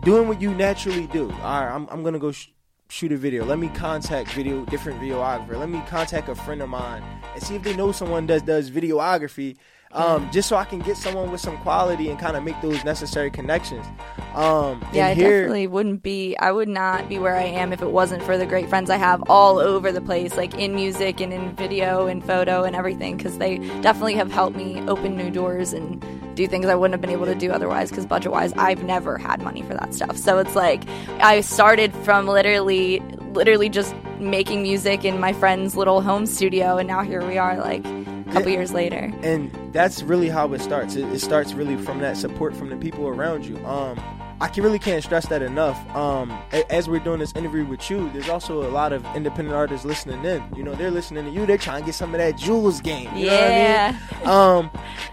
doing 0.03 0.27
what 0.27 0.41
you 0.41 0.53
naturally 0.53 1.07
do. 1.07 1.31
All 1.31 1.37
right, 1.65 1.71
I'm 1.73 1.87
I'm 1.89 2.03
gonna 2.03 2.19
go. 2.19 2.31
Sh- 2.31 2.47
shoot 2.89 3.11
a 3.11 3.17
video 3.17 3.43
let 3.43 3.59
me 3.59 3.69
contact 3.69 4.31
video 4.31 4.65
different 4.65 4.99
videographer 5.01 5.57
let 5.57 5.69
me 5.69 5.81
contact 5.87 6.29
a 6.29 6.35
friend 6.35 6.61
of 6.61 6.69
mine 6.69 7.03
and 7.33 7.41
see 7.41 7.55
if 7.55 7.63
they 7.63 7.75
know 7.75 7.91
someone 7.91 8.27
that 8.27 8.45
does 8.45 8.69
videography 8.69 9.57
um, 9.93 10.29
just 10.31 10.49
so 10.49 10.55
I 10.55 10.65
can 10.65 10.79
get 10.79 10.97
someone 10.97 11.31
with 11.31 11.39
some 11.39 11.57
quality 11.59 12.09
and 12.09 12.19
kind 12.19 12.35
of 12.35 12.43
make 12.43 12.59
those 12.61 12.83
necessary 12.83 13.29
connections. 13.29 13.85
Um, 14.33 14.83
Yeah, 14.91 15.05
I 15.05 15.09
and 15.09 15.19
here, 15.19 15.41
definitely 15.41 15.67
wouldn't 15.67 16.01
be. 16.01 16.35
I 16.37 16.51
would 16.51 16.67
not 16.67 17.07
be 17.07 17.19
where 17.19 17.35
I 17.35 17.43
am 17.43 17.71
if 17.71 17.81
it 17.81 17.91
wasn't 17.91 18.23
for 18.23 18.37
the 18.37 18.45
great 18.45 18.69
friends 18.69 18.89
I 18.89 18.97
have 18.97 19.23
all 19.29 19.59
over 19.59 19.91
the 19.91 20.01
place, 20.01 20.35
like 20.35 20.55
in 20.55 20.73
music 20.73 21.21
and 21.21 21.31
in 21.31 21.55
video 21.55 22.07
and 22.07 22.25
photo 22.25 22.63
and 22.63 22.75
everything, 22.75 23.17
because 23.17 23.37
they 23.37 23.59
definitely 23.81 24.15
have 24.15 24.31
helped 24.31 24.57
me 24.57 24.81
open 24.87 25.15
new 25.15 25.29
doors 25.29 25.73
and 25.73 26.03
do 26.35 26.47
things 26.47 26.65
I 26.65 26.75
wouldn't 26.75 26.93
have 26.93 27.01
been 27.01 27.09
able 27.11 27.25
to 27.25 27.35
do 27.35 27.51
otherwise. 27.51 27.89
Because 27.89 28.05
budget 28.05 28.31
wise, 28.31 28.53
I've 28.53 28.83
never 28.83 29.17
had 29.17 29.41
money 29.41 29.61
for 29.63 29.73
that 29.75 29.93
stuff. 29.93 30.17
So 30.17 30.37
it's 30.39 30.55
like 30.55 30.83
I 31.21 31.41
started 31.41 31.93
from 31.97 32.27
literally, 32.27 32.99
literally 33.33 33.69
just 33.69 33.95
making 34.19 34.61
music 34.63 35.03
in 35.05 35.19
my 35.19 35.33
friend's 35.33 35.75
little 35.75 36.01
home 36.01 36.25
studio, 36.25 36.77
and 36.77 36.87
now 36.87 37.01
here 37.01 37.25
we 37.25 37.37
are, 37.37 37.57
like 37.57 37.85
a 37.85 38.23
couple 38.31 38.49
Yeah. 38.49 38.57
years 38.57 38.71
later. 38.73 39.11
and 39.21 39.51
that's 39.73 40.03
really 40.03 40.29
how 40.29 40.51
it 40.53 40.61
starts. 40.61 40.95
It, 40.95 41.05
it 41.11 41.19
starts 41.19 41.53
really 41.53 41.77
from 41.77 41.99
that 41.99 42.15
support 42.15 42.55
from 42.55 42.69
the 42.69 42.75
people 42.77 43.07
around 43.07 43.43
you. 43.45 43.57
Um, 43.65 43.99
I 44.43 44.49
can 44.49 44.61
really 44.61 44.77
can't 44.77 45.01
stress 45.01 45.25
that 45.27 45.41
enough. 45.41 45.79
Um, 45.95 46.29
as 46.69 46.89
we're 46.89 46.99
doing 46.99 47.19
this 47.19 47.31
interview 47.31 47.63
with 47.63 47.89
you, 47.89 48.09
there's 48.11 48.27
also 48.27 48.67
a 48.67 48.71
lot 48.71 48.91
of 48.91 49.05
independent 49.15 49.55
artists 49.55 49.85
listening 49.85 50.25
in. 50.25 50.43
You 50.53 50.63
know, 50.63 50.75
they're 50.75 50.91
listening 50.91 51.23
to 51.23 51.31
you. 51.31 51.45
They're 51.45 51.57
trying 51.57 51.79
to 51.79 51.85
get 51.85 51.95
some 51.95 52.13
of 52.13 52.17
that 52.17 52.35
Jules 52.37 52.81
game. 52.81 53.09
You 53.15 53.27
Yeah. 53.27 53.31
know 53.31 53.97
what 54.19 54.27
I 54.27 54.59
mean? 54.59 54.67
Um, 54.67 54.71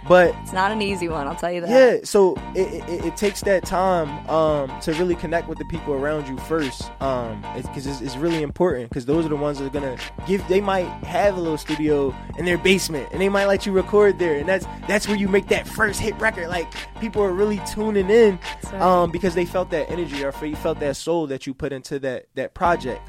but 0.08 0.34
It's 0.42 0.52
not 0.52 0.72
an 0.72 0.82
easy 0.82 1.08
one, 1.08 1.28
I'll 1.28 1.36
tell 1.36 1.52
you 1.52 1.60
that. 1.60 1.70
yeah, 1.70 2.00
so 2.02 2.34
it, 2.56 2.82
it, 2.88 3.04
it 3.04 3.16
takes 3.16 3.42
that 3.42 3.64
time 3.64 4.28
um, 4.28 4.80
to 4.80 4.94
really 4.94 5.14
connect 5.14 5.46
with 5.46 5.58
the 5.58 5.64
people 5.66 5.94
around 5.94 6.26
you 6.26 6.36
first, 6.38 6.90
um, 7.00 7.40
because 7.54 7.86
it's, 7.86 8.00
it's, 8.00 8.16
really 8.16 8.42
important. 8.42 8.90
Because 8.90 9.06
those 9.06 9.24
are 9.24 9.28
the 9.28 9.36
ones 9.36 9.60
that 9.60 9.66
are 9.66 9.70
gonna 9.70 9.96
give. 10.26 10.46
They 10.48 10.60
might 10.60 10.88
have 11.04 11.36
a 11.36 11.40
little 11.40 11.56
studio 11.56 12.12
in 12.36 12.44
their 12.44 12.58
basement, 12.58 13.08
and 13.12 13.20
they 13.20 13.28
might 13.28 13.46
let 13.46 13.64
you 13.64 13.70
record 13.70 14.18
there, 14.18 14.36
and 14.38 14.48
that's 14.48 14.66
that's 14.88 15.06
where 15.06 15.16
you 15.16 15.28
make 15.28 15.46
that 15.48 15.68
first 15.68 16.00
hit 16.00 16.18
record. 16.20 16.48
Like 16.48 16.66
people 17.00 17.22
are 17.22 17.32
really 17.32 17.60
tuning 17.72 18.10
in, 18.10 18.38
right. 18.64 18.74
Because 19.20 19.34
they 19.34 19.44
felt 19.44 19.68
that 19.68 19.90
energy 19.90 20.24
or 20.24 20.32
they 20.32 20.54
felt 20.54 20.80
that 20.80 20.96
soul 20.96 21.26
that 21.26 21.46
you 21.46 21.52
put 21.52 21.74
into 21.74 21.98
that 21.98 22.24
that 22.36 22.54
project. 22.54 23.06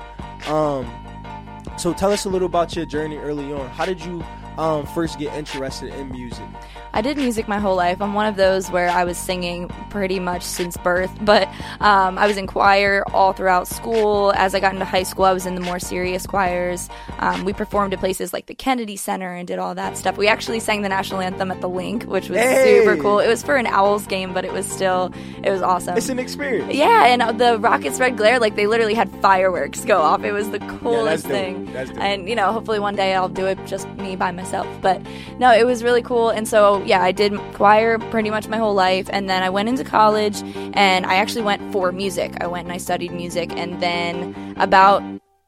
Um, 0.50 0.86
so 1.77 1.94
tell 1.94 2.12
us 2.12 2.25
a 2.25 2.30
little 2.30 2.48
about 2.48 2.75
your 2.75 2.86
journey 2.86 3.15
early 3.15 3.53
on. 3.53 3.70
How 3.70 3.86
did 3.86 4.03
you 4.03 4.22
um, 4.58 4.86
first 4.88 5.18
get 5.18 5.34
interested 5.34 5.94
in 5.94 6.10
music? 6.10 6.44
I 6.93 7.01
did 7.01 7.17
music 7.17 7.48
my 7.48 7.60
whole 7.60 7.75
life. 7.75 8.01
I'm 8.01 8.13
one 8.13 8.25
of 8.25 8.36
those 8.36 8.69
where 8.69 8.89
I 8.89 9.03
was 9.03 9.17
singing 9.17 9.69
pretty 9.89 10.19
much 10.19 10.43
since 10.43 10.75
birth, 10.77 11.12
but 11.21 11.48
um, 11.79 12.17
I 12.17 12.27
was 12.27 12.38
in 12.38 12.48
choir 12.48 13.03
all 13.13 13.33
throughout 13.33 13.67
school. 13.67 14.33
As 14.36 14.53
I 14.53 14.60
got 14.60 14.74
into 14.74 14.86
high 14.86 15.03
school, 15.03 15.25
I 15.25 15.33
was 15.33 15.45
in 15.45 15.55
the 15.55 15.62
more 15.62 15.79
serious 15.79 16.27
choirs. 16.27 16.89
Um, 17.19 17.45
we 17.45 17.53
performed 17.53 17.93
at 17.93 18.00
places 18.00 18.33
like 18.33 18.48
the 18.48 18.55
Kennedy 18.55 18.98
Center 18.98 19.33
and 19.33 19.48
did 19.48 19.57
all 19.60 19.74
that 19.75 19.98
stuff. 19.98 20.17
We 20.17 20.27
actually 20.27 20.60
sang 20.60 20.81
the 20.81 20.89
national 20.89 21.21
anthem 21.21 21.50
at 21.51 21.62
the 21.62 21.69
Linc, 21.69 22.03
which 22.03 22.29
was 22.29 22.39
Hey! 22.39 22.79
super 22.83 23.01
cool. 23.01 23.19
It 23.19 23.27
was 23.27 23.41
for 23.41 23.55
an 23.55 23.67
Owls 23.67 24.05
game, 24.07 24.33
but 24.33 24.43
it 24.43 24.51
was 24.51 24.65
still 24.69 25.13
it 25.43 25.50
was 25.50 25.62
awesome. 25.62 25.98
It's 25.98 26.10
an 26.10 26.19
experience. 26.19 26.74
yeah, 26.74 27.05
and 27.05 27.39
the 27.39 27.57
rockets 27.60 28.00
red 28.00 28.17
glare, 28.17 28.39
like 28.39 28.55
they 28.55 28.67
literally 28.67 28.93
had 28.95 29.10
fireworks 29.21 29.86
go 29.86 30.01
off. 30.01 30.24
It 30.24 30.33
was 30.33 30.50
the 30.50 30.60
coolest 30.60 31.24
dope. 31.24 31.31
thing. 31.31 31.67
And 32.00 32.27
you 32.27 32.36
know, 32.36 32.51
hopefully 32.51 32.79
one 32.79 32.95
day 32.95 33.13
I'll 33.15 33.29
do 33.29 33.45
it 33.45 33.57
just 33.65 33.88
me 33.91 34.15
by 34.15 34.31
myself. 34.31 34.67
But 34.81 35.01
no, 35.39 35.53
it 35.53 35.65
was 35.65 35.83
really 35.83 36.01
cool. 36.01 36.29
And 36.29 36.48
so 36.48 36.81
yeah, 36.86 37.02
I 37.02 37.12
did 37.12 37.38
choir 37.54 37.98
pretty 37.98 38.30
much 38.30 38.48
my 38.48 38.58
whole 38.58 38.74
life, 38.74 39.10
and 39.12 39.30
then 39.30 39.44
I 39.44 39.50
went 39.50 39.70
into 39.70 39.84
college, 39.84 40.42
and 40.74 41.06
I 41.06 41.16
actually 41.16 41.44
went 41.44 41.72
for 41.72 41.92
music. 41.92 42.38
I 42.42 42.48
went 42.48 42.66
and 42.66 42.74
I 42.74 42.78
studied 42.78 43.12
music, 43.12 43.52
and 43.52 43.82
then 43.82 44.56
about 44.58 45.04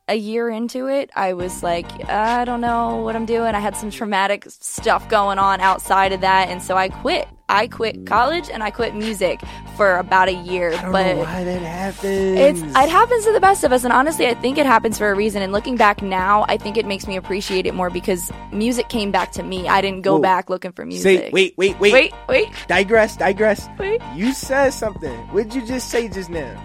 a 0.10 0.16
year 0.16 0.50
into 0.50 0.88
it, 0.88 1.10
I 1.16 1.34
was 1.34 1.64
like, 1.64 2.10
I 2.10 2.44
don't 2.44 2.60
know 2.62 2.98
what 2.98 3.16
I'm 3.16 3.26
doing. 3.26 3.56
I 3.56 3.60
had 3.60 3.78
some 3.78 3.90
traumatic 3.90 4.44
stuff 4.50 5.08
going 5.10 5.40
on 5.40 5.62
outside 5.62 6.12
of 6.12 6.22
that, 6.22 6.50
and 6.50 6.62
so 6.62 6.76
I 6.76 6.90
quit. 6.90 7.28
I 7.50 7.68
quit 7.68 8.06
college 8.08 8.50
and 8.50 8.64
I 8.64 8.72
quit 8.72 8.96
music 8.96 9.40
for 9.76 9.98
about 9.98 10.28
a 10.28 10.34
year. 10.34 10.74
I 10.74 10.82
don't 10.82 10.92
but 10.92 11.16
know 11.16 11.22
why 11.24 11.44
that 11.44 11.62
happens. 11.62 12.40
it's 12.40 12.62
it 12.62 12.90
happens 12.90 13.26
to 13.26 13.32
the 13.34 13.40
best 13.40 13.64
of 13.64 13.72
us, 13.72 13.84
and 13.84 13.94
honestly, 13.94 14.28
I 14.28 14.34
think 14.34 14.58
it 14.58 14.66
happens 14.66 14.98
for 14.98 15.12
a 15.12 15.16
reason. 15.16 15.42
And 15.42 15.52
looking 15.54 15.76
back 15.76 16.02
now, 16.02 16.46
I 16.50 16.58
think 16.58 16.78
it 16.78 16.86
makes 16.86 17.06
me 17.06 17.16
appreciate 17.16 17.66
it 17.66 17.74
more 17.76 17.90
because 17.90 18.32
music 18.52 18.90
came 18.90 19.12
back 19.12 19.32
to 19.34 19.44
me. 19.44 19.68
I 19.68 19.82
didn't 19.82 20.02
go 20.02 20.14
Whoa. 20.16 20.22
back 20.22 20.50
looking 20.50 20.72
for 20.72 20.86
music. 20.86 21.04
Say, 21.26 21.30
wait, 21.32 21.54
wait, 21.58 21.80
wait, 21.80 21.94
wait, 21.94 22.14
wait, 22.28 22.50
Digress, 22.68 23.18
digress. 23.18 23.70
wait. 23.78 24.02
You 24.16 24.34
said 24.34 24.72
something. 24.72 25.16
What 25.32 25.50
did 25.50 25.54
you 25.62 25.68
just 25.68 25.90
say 25.90 26.08
just 26.08 26.30
now? 26.30 26.60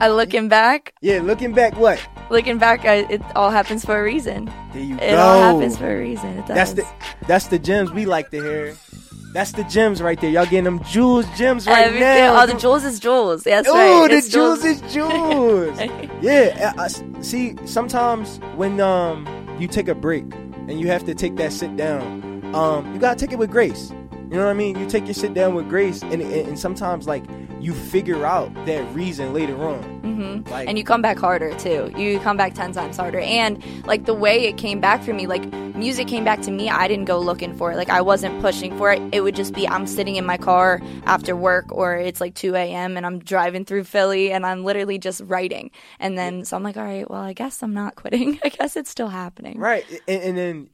I 0.00 0.08
looking 0.08 0.48
back, 0.48 0.94
Yeah, 1.00 1.20
looking 1.22 1.52
back, 1.52 1.76
what? 1.76 2.00
Looking 2.30 2.58
back, 2.58 2.84
I, 2.84 3.06
it 3.10 3.22
all 3.36 3.50
happens 3.50 3.84
for 3.84 3.98
a 3.98 4.02
reason. 4.02 4.50
There 4.72 4.82
you 4.82 4.96
It 4.96 5.10
go. 5.12 5.18
all 5.18 5.40
happens 5.40 5.76
for 5.78 5.90
a 5.90 5.98
reason. 5.98 6.38
It. 6.38 6.46
That's 6.46 6.72
the 6.72 6.86
that's 7.26 7.46
the 7.48 7.58
gems 7.58 7.90
we 7.92 8.04
like 8.06 8.30
to 8.30 8.40
hear. 8.42 8.74
That's 9.34 9.52
the 9.52 9.64
gems 9.64 10.00
right 10.00 10.18
there. 10.20 10.30
Y'all 10.30 10.44
getting 10.44 10.64
them 10.64 10.82
jewels 10.84 11.26
gems 11.36 11.66
right 11.66 11.86
Everything- 11.86 12.00
now. 12.08 12.42
Oh, 12.42 12.46
the 12.46 12.54
jewels 12.54 12.84
is 12.84 12.98
jewels. 12.98 13.44
That's 13.44 13.68
Oh, 13.70 14.06
right. 14.06 14.10
the 14.22 14.28
jewels 14.28 14.64
is 14.64 14.80
jewels. 14.92 15.78
yeah, 16.22 16.72
uh, 16.76 16.80
uh, 16.80 16.84
s- 16.84 17.02
see, 17.20 17.54
sometimes 17.66 18.40
when 18.56 18.80
um 18.80 19.26
you 19.58 19.68
take 19.68 19.88
a 19.88 19.94
break 19.94 20.24
and 20.66 20.80
you 20.80 20.86
have 20.88 21.04
to 21.04 21.14
take 21.14 21.36
that 21.36 21.52
sit 21.52 21.76
down, 21.76 22.22
um, 22.54 22.92
you 22.94 22.98
gotta 23.00 23.16
take 23.18 23.32
it 23.32 23.38
with 23.38 23.50
grace. 23.50 23.92
You 24.30 24.36
know 24.36 24.44
what 24.44 24.50
I 24.50 24.54
mean? 24.54 24.78
You 24.78 24.86
take 24.86 25.06
your 25.06 25.14
sit 25.14 25.32
down 25.32 25.54
with 25.54 25.68
grace, 25.68 26.02
and 26.02 26.20
and, 26.20 26.48
and 26.48 26.58
sometimes 26.58 27.06
like 27.06 27.24
you 27.60 27.72
figure 27.72 28.24
out 28.26 28.52
that 28.66 28.82
reason 28.94 29.32
later 29.32 29.56
on. 29.64 29.82
hmm 30.00 30.50
Like, 30.50 30.68
and 30.68 30.78
you 30.78 30.84
come 30.84 31.02
back 31.02 31.18
harder 31.18 31.54
too. 31.58 31.92
You 31.96 32.20
come 32.20 32.36
back 32.36 32.54
10 32.54 32.72
times 32.72 32.96
harder. 32.96 33.20
And 33.20 33.62
like 33.86 34.04
the 34.04 34.14
way 34.14 34.44
it 34.46 34.56
came 34.56 34.80
back 34.80 35.02
for 35.02 35.12
me, 35.12 35.26
like 35.26 35.44
music 35.74 36.06
came 36.08 36.24
back 36.24 36.40
to 36.42 36.50
me, 36.50 36.68
I 36.70 36.86
didn't 36.88 37.06
go 37.06 37.18
looking 37.18 37.56
for 37.56 37.72
it. 37.72 37.76
Like 37.76 37.88
I 37.90 38.00
wasn't 38.00 38.40
pushing 38.40 38.76
for 38.76 38.92
it. 38.92 39.02
It 39.12 39.22
would 39.22 39.34
just 39.34 39.54
be 39.54 39.66
I'm 39.68 39.86
sitting 39.86 40.16
in 40.16 40.24
my 40.24 40.36
car 40.36 40.80
after 41.06 41.34
work 41.34 41.72
or 41.72 41.96
it's 41.96 42.20
like 42.20 42.34
2 42.34 42.54
a.m. 42.54 42.96
and 42.96 43.04
I'm 43.04 43.18
driving 43.18 43.64
through 43.64 43.84
Philly 43.84 44.30
and 44.30 44.46
I'm 44.46 44.62
literally 44.62 44.98
just 44.98 45.20
writing. 45.24 45.70
And 45.98 46.16
then 46.16 46.44
so 46.44 46.56
I'm 46.56 46.62
like, 46.62 46.76
all 46.76 46.84
right, 46.84 47.10
well, 47.10 47.22
I 47.22 47.32
guess 47.32 47.62
I'm 47.62 47.74
not 47.74 47.96
quitting. 47.96 48.38
I 48.44 48.50
guess 48.50 48.76
it's 48.76 48.90
still 48.90 49.08
happening. 49.08 49.58
Right, 49.58 49.84
and, 50.06 50.22
and 50.22 50.38
then 50.38 50.70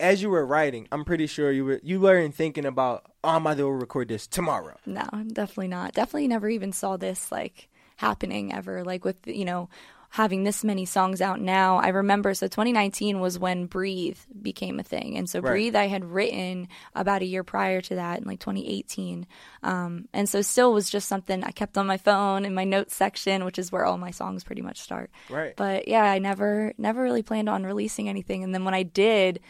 as 0.00 0.22
you 0.22 0.30
were 0.30 0.44
writing, 0.44 0.88
I'm 0.92 1.04
pretty 1.04 1.26
sure 1.26 1.50
you 1.50 1.64
were 1.64 1.80
you 1.82 2.00
weren't 2.00 2.34
thinking 2.34 2.64
about 2.64 3.10
oh, 3.22 3.30
I'm 3.30 3.42
about 3.42 3.58
to 3.58 3.70
record 3.70 4.08
this 4.08 4.26
tomorrow. 4.26 4.76
No, 4.86 5.04
definitely 5.32 5.68
not. 5.68 5.94
Definitely 5.94 6.28
never 6.28 6.48
even 6.48 6.72
saw 6.72 6.96
this 6.96 7.30
like 7.30 7.68
happening 7.96 8.52
ever. 8.52 8.84
Like 8.84 9.04
with 9.04 9.26
you 9.26 9.44
know 9.44 9.68
having 10.14 10.44
this 10.44 10.62
many 10.62 10.84
songs 10.84 11.20
out 11.20 11.40
now. 11.40 11.78
I 11.78 11.88
remember 11.88 12.34
so 12.34 12.46
2019 12.46 13.18
was 13.18 13.36
when 13.36 13.66
Breathe 13.66 14.18
became 14.40 14.78
a 14.78 14.84
thing, 14.84 15.16
and 15.16 15.28
so 15.28 15.40
Right. 15.40 15.50
Breathe 15.50 15.74
I 15.74 15.88
had 15.88 16.04
written 16.04 16.68
about 16.94 17.22
a 17.22 17.24
year 17.24 17.42
prior 17.42 17.80
to 17.80 17.96
that 17.96 18.20
in 18.20 18.24
like 18.24 18.38
2018. 18.38 19.26
Um, 19.64 20.08
and 20.12 20.28
so 20.28 20.40
still 20.40 20.72
was 20.72 20.88
just 20.88 21.08
something 21.08 21.42
I 21.42 21.50
kept 21.50 21.76
on 21.76 21.88
my 21.88 21.96
phone 21.96 22.44
in 22.44 22.54
my 22.54 22.62
notes 22.62 22.94
section, 22.94 23.44
which 23.44 23.58
is 23.58 23.72
where 23.72 23.84
all 23.84 23.98
my 23.98 24.12
songs 24.12 24.44
pretty 24.44 24.62
much 24.62 24.80
start. 24.80 25.10
Right. 25.28 25.54
But 25.56 25.88
yeah, 25.88 26.04
I 26.04 26.20
never 26.20 26.74
never 26.78 27.02
really 27.02 27.22
planned 27.22 27.48
on 27.48 27.64
releasing 27.64 28.08
anything, 28.08 28.44
and 28.44 28.54
then 28.54 28.64
when 28.64 28.74
I 28.74 28.84
did. 28.84 29.40